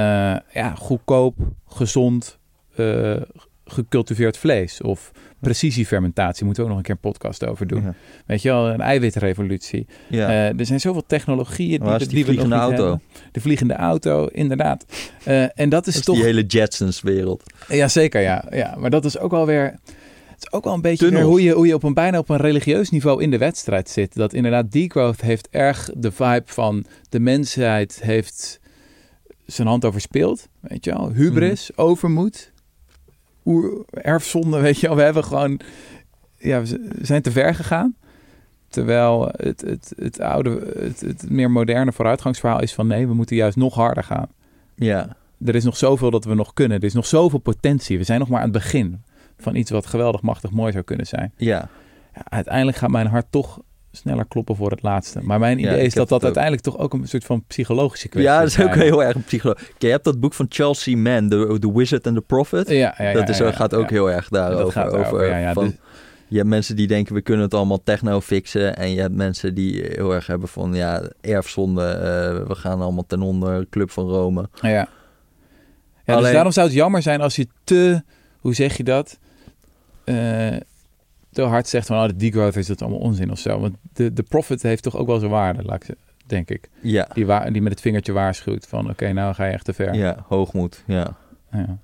ja, 0.52 0.74
goedkoop, 0.76 1.36
gezond, 1.66 2.38
eh, 2.76 3.16
gecultiveerd 3.70 4.36
vlees. 4.38 4.80
Of 4.82 5.10
precisiefermentatie. 5.40 6.44
Moeten 6.44 6.62
we 6.64 6.70
ook 6.70 6.76
nog 6.76 6.86
een 6.86 6.94
keer 6.94 6.98
een 7.02 7.10
podcast 7.12 7.46
over 7.46 7.66
doen. 7.66 7.82
Ja. 7.82 7.94
Weet 8.26 8.42
je 8.42 8.48
wel, 8.48 8.68
een 8.68 8.80
eiwitrevolutie. 8.80 9.86
ja. 10.08 10.28
Eh, 10.28 10.58
er 10.58 10.66
zijn 10.66 10.80
zoveel 10.80 11.04
technologieën 11.06 11.78
Waar 11.80 11.98
die 11.98 12.08
nog 12.16 12.24
vliegende 12.24 12.54
auto? 12.54 12.76
hebben. 12.82 13.02
De 13.32 13.40
vliegende 13.40 13.74
auto, 13.74 14.26
inderdaad. 14.26 14.84
Eh, 15.24 15.42
en 15.42 15.68
dat 15.68 15.86
is 15.86 15.94
Dat 15.94 15.94
is 15.94 16.00
toch... 16.04 16.14
die 16.14 16.24
hele 16.24 16.42
Jetsons-wereld. 16.46 17.42
Ja, 17.68 17.88
zeker, 17.88 18.20
ja. 18.20 18.44
ja. 18.50 18.74
Maar 18.78 18.90
dat 18.90 19.04
is 19.04 19.18
ook 19.18 19.30
wel 19.30 19.46
weer... 19.46 19.64
Het 20.26 20.48
is 20.52 20.52
ook 20.58 20.64
wel 20.64 20.74
een 20.74 20.80
beetje 20.80 21.22
hoe 21.22 21.42
je, 21.42 21.52
hoe 21.52 21.66
je 21.66 21.74
op 21.74 21.82
een 21.82 21.94
bijna 21.94 22.18
op 22.18 22.28
een 22.28 22.36
religieus 22.36 22.90
niveau 22.90 23.22
in 23.22 23.30
de 23.30 23.38
wedstrijd 23.38 23.88
zit. 23.90 24.14
Dat 24.14 24.32
inderdaad 24.32 24.72
degrowth 24.72 25.20
heeft 25.20 25.48
erg 25.50 25.90
de 25.96 26.12
vibe 26.12 26.42
van 26.44 26.84
de 27.08 27.20
mensheid 27.20 28.00
heeft 28.02 28.60
zijn 29.46 29.68
hand 29.68 29.84
overspeeld. 29.84 30.48
Weet 30.60 30.84
je 30.84 30.90
wel? 30.90 31.12
Hubris, 31.12 31.70
Mhm. 31.70 31.80
overmoed, 31.80 32.49
oer, 33.44 33.84
erfzonde, 33.90 34.60
weet 34.60 34.80
je 34.80 34.86
wel. 34.86 34.96
We 34.96 35.02
hebben 35.02 35.24
gewoon... 35.24 35.60
Ja, 36.38 36.62
we 36.62 36.80
zijn 37.02 37.22
te 37.22 37.30
ver 37.30 37.54
gegaan. 37.54 37.96
Terwijl 38.68 39.28
het, 39.36 39.60
het, 39.60 39.92
het 39.96 40.20
oude, 40.20 40.72
het, 40.78 41.00
het 41.00 41.30
meer 41.30 41.50
moderne 41.50 41.92
vooruitgangsverhaal 41.92 42.62
is 42.62 42.74
van 42.74 42.86
nee, 42.86 43.06
we 43.06 43.14
moeten 43.14 43.36
juist 43.36 43.56
nog 43.56 43.74
harder 43.74 44.04
gaan. 44.04 44.28
Ja. 44.74 45.16
er 45.44 45.54
is 45.54 45.64
nog 45.64 45.76
zoveel 45.76 46.10
dat 46.10 46.24
we 46.24 46.34
nog 46.34 46.52
kunnen. 46.52 46.78
Er 46.78 46.84
is 46.84 46.94
nog 46.94 47.06
zoveel 47.06 47.38
potentie. 47.38 47.98
We 47.98 48.04
zijn 48.04 48.18
nog 48.18 48.28
maar 48.28 48.38
aan 48.38 48.52
het 48.52 48.62
begin 48.62 49.02
van 49.38 49.54
iets 49.54 49.70
wat 49.70 49.86
geweldig, 49.86 50.22
machtig, 50.22 50.50
mooi 50.50 50.72
zou 50.72 50.84
kunnen 50.84 51.06
zijn. 51.06 51.32
Ja, 51.36 51.68
Ja, 52.14 52.22
uiteindelijk 52.28 52.76
gaat 52.76 52.90
mijn 52.90 53.06
hart 53.06 53.26
toch 53.30 53.60
sneller 53.92 54.26
kloppen 54.28 54.56
voor 54.56 54.70
het 54.70 54.82
laatste. 54.82 55.20
Maar 55.22 55.38
mijn 55.38 55.58
idee 55.58 55.84
is 55.84 55.94
dat 55.94 56.08
dat 56.08 56.24
uiteindelijk 56.24 56.62
toch 56.62 56.78
ook 56.78 56.92
een 56.94 57.08
soort 57.08 57.24
van 57.24 57.44
psychologische 57.46 58.08
kwestie 58.08 58.32
ja 58.32 58.40
dat 58.40 58.48
is 58.48 58.60
ook 58.60 58.74
heel 58.74 59.04
erg 59.04 59.14
een 59.14 59.24
psycholoog. 59.24 59.58
Je 59.78 59.86
hebt 59.88 60.04
dat 60.04 60.20
boek 60.20 60.34
van 60.34 60.46
Charles 60.48 60.82
C. 60.84 60.86
Mann, 60.96 61.28
The, 61.28 61.56
The 61.60 61.72
Wizard 61.72 62.06
and 62.06 62.16
the 62.16 62.22
Prophet. 62.22 62.68
Ja, 62.68 62.94
ja, 62.98 63.04
ja, 63.04 63.12
dat 63.12 63.28
is, 63.28 63.38
gaat 63.40 63.74
ook 63.74 63.90
heel 63.90 64.10
erg 64.10 64.28
daarover. 64.28 64.64
Dat 64.64 64.72
gaat 64.72 64.92
over, 64.92 65.38
ja, 65.38 65.52
van, 65.52 65.64
dus- 65.64 65.74
Je 66.28 66.36
hebt 66.36 66.48
mensen 66.48 66.76
die 66.76 66.86
denken, 66.86 67.14
we 67.14 67.20
kunnen 67.20 67.44
het 67.44 67.54
allemaal 67.54 67.82
techno 67.82 68.20
fixen. 68.20 68.76
En 68.76 68.90
je 68.94 69.00
hebt 69.00 69.14
mensen 69.14 69.54
die 69.54 69.84
heel 69.88 70.14
erg 70.14 70.26
hebben 70.26 70.48
van, 70.48 70.74
ja, 70.74 71.02
erfzonde. 71.20 71.86
eh, 71.86 72.46
we 72.46 72.54
gaan 72.54 72.80
allemaal 72.80 73.06
ten 73.06 73.22
onder, 73.22 73.66
Club 73.70 73.90
van 73.90 74.08
Rome. 74.08 74.48
Ja. 74.60 74.68
ja 74.68 74.88
dus 76.04 76.14
Alleen- 76.14 76.32
daarom 76.32 76.52
zou 76.52 76.66
het 76.66 76.76
jammer 76.76 77.02
zijn 77.02 77.20
als 77.20 77.36
je 77.36 77.46
te, 77.64 78.02
hoe 78.40 78.54
zeg 78.54 78.76
je 78.76 78.84
dat, 78.84 79.18
Eh, 80.04 80.56
te 81.32 81.42
hard 81.42 81.68
zegt 81.68 81.86
van 81.86 81.96
oh, 82.02 82.06
de 82.06 82.16
degrowth 82.16 82.56
is 82.56 82.66
dat 82.66 82.82
allemaal 82.82 82.98
onzin 83.00 83.30
of 83.30 83.38
zo. 83.38 83.60
Want 83.60 83.76
de, 83.92 84.12
de 84.12 84.22
profit 84.22 84.62
heeft 84.62 84.82
toch 84.82 84.96
ook 84.96 85.06
wel 85.06 85.18
zijn 85.18 85.30
waarde, 85.30 85.62
laat 85.62 85.88
ik 85.88 85.94
denk 86.26 86.50
ik. 86.50 86.68
Ja, 86.82 87.08
Die, 87.14 87.26
wa- 87.26 87.50
die 87.50 87.62
met 87.62 87.72
het 87.72 87.80
vingertje 87.80 88.12
waarschuwt 88.12 88.66
van 88.66 88.90
oké, 88.90 89.12
nou 89.12 89.34
ga 89.34 89.44
je 89.44 89.52
echt 89.52 89.64
te 89.64 89.72
ver. 89.72 89.94
ja 89.94 90.24
hoogmoed, 90.28 90.82
ja. 90.86 91.16
Ja. 91.52 91.78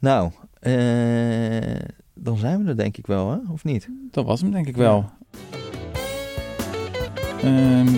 Nou, 0.00 0.30
eh, 0.60 1.80
dan 2.14 2.36
zijn 2.36 2.62
we 2.64 2.68
er 2.70 2.76
denk 2.76 2.96
ik 2.96 3.06
wel, 3.06 3.30
hè? 3.30 3.36
Of 3.52 3.64
niet? 3.64 3.88
Dat 4.10 4.24
was 4.24 4.40
hem 4.40 4.50
denk 4.50 4.66
ik 4.68 4.76
wel. 4.76 5.10
Ehm, 7.42 7.88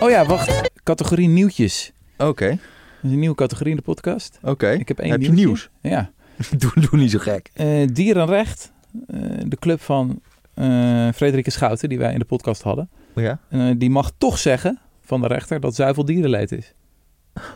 oh 0.00 0.10
ja, 0.10 0.24
wacht. 0.26 0.70
Categorie 0.82 1.28
nieuwtjes. 1.28 1.92
Oké, 2.18 2.48
Dat 2.48 2.58
is 3.02 3.10
een 3.10 3.18
nieuwe 3.18 3.34
categorie 3.34 3.70
in 3.70 3.76
de 3.76 3.82
podcast. 3.84 4.38
oké. 4.42 4.70
Ik 4.70 4.88
heb 4.88 4.98
één 4.98 5.10
Heb 5.10 5.20
je 5.20 5.26
nieuwtje. 5.32 5.46
nieuws? 5.46 5.70
Ja. 5.80 6.10
doe, 6.58 6.72
doe 6.90 7.00
niet 7.00 7.10
zo 7.10 7.18
gek. 7.18 7.50
Eh, 7.52 7.86
Dierenrecht. 7.92 8.72
Eh, 9.06 9.20
de 9.46 9.56
club 9.56 9.80
van 9.80 10.20
eh 10.54 11.08
Frederike 11.14 11.50
Schouten, 11.50 11.88
die 11.88 11.98
wij 11.98 12.12
in 12.12 12.18
de 12.18 12.24
podcast 12.24 12.62
hadden. 12.62 12.88
Ja? 13.14 13.38
eh, 13.48 13.70
die 13.76 13.90
mag 13.90 14.10
toch 14.18 14.38
zeggen 14.38 14.78
van 15.02 15.20
de 15.20 15.26
rechter 15.26 15.60
dat 15.60 15.74
zuivel 15.74 16.04
dierenleed 16.04 16.52
is. 16.52 16.72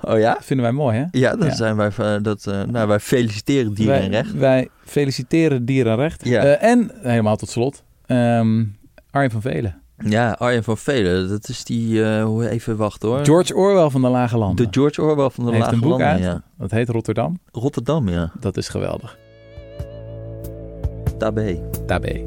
Oh 0.02 0.18
ja? 0.18 0.34
Dat 0.34 0.44
vinden 0.44 0.64
wij 0.66 0.74
mooi, 0.74 0.96
hè? 0.98 1.04
Ja, 1.10 1.36
dan 1.36 1.48
Ja. 1.48 1.54
zijn 1.54 1.76
wij, 1.76 2.20
dat, 2.20 2.44
nou, 2.70 2.88
wij 2.88 3.00
feliciteren 3.00 3.74
dieren 3.74 3.94
wij, 3.94 4.04
en 4.04 4.10
recht. 4.10 4.32
Wij 4.32 4.68
feliciteren 4.84 5.64
Dierenrecht. 5.64 6.24
Ja. 6.24 6.42
En, 6.44 6.90
helemaal 7.00 7.36
tot 7.36 7.48
slot, 7.48 7.82
ehm 8.06 8.64
Arjen 9.10 9.30
van 9.30 9.40
Velen. 9.40 9.80
Ja, 10.04 10.30
Arjen 10.30 10.64
van 10.64 10.76
Velen, 10.78 11.28
dat 11.28 11.48
is 11.48 11.64
die, 11.64 12.04
hoe 12.22 12.48
even 12.48 12.76
wachten 12.76 13.08
hoor. 13.08 13.24
George 13.24 13.54
Orwell 13.54 13.90
van 13.90 14.00
de 14.02 14.08
Lage 14.08 14.38
Landen. 14.38 14.64
de 14.64 14.78
George 14.78 15.02
Orwell 15.02 15.30
van 15.30 15.44
de 15.44 15.50
heeft 15.50 15.62
Lage 15.62 15.74
een 15.74 15.80
boek 15.80 15.90
Landen, 15.90 16.06
uit. 16.08 16.22
ja. 16.22 16.42
Dat 16.58 16.70
heet 16.70 16.88
Rotterdam. 16.88 17.38
Rotterdam, 17.52 18.08
ja. 18.08 18.32
Dat 18.40 18.56
is 18.56 18.68
geweldig. 18.68 19.18
Tá 21.22 21.30
bem. 21.30 21.62
Tá 21.86 22.00
bem. 22.00 22.26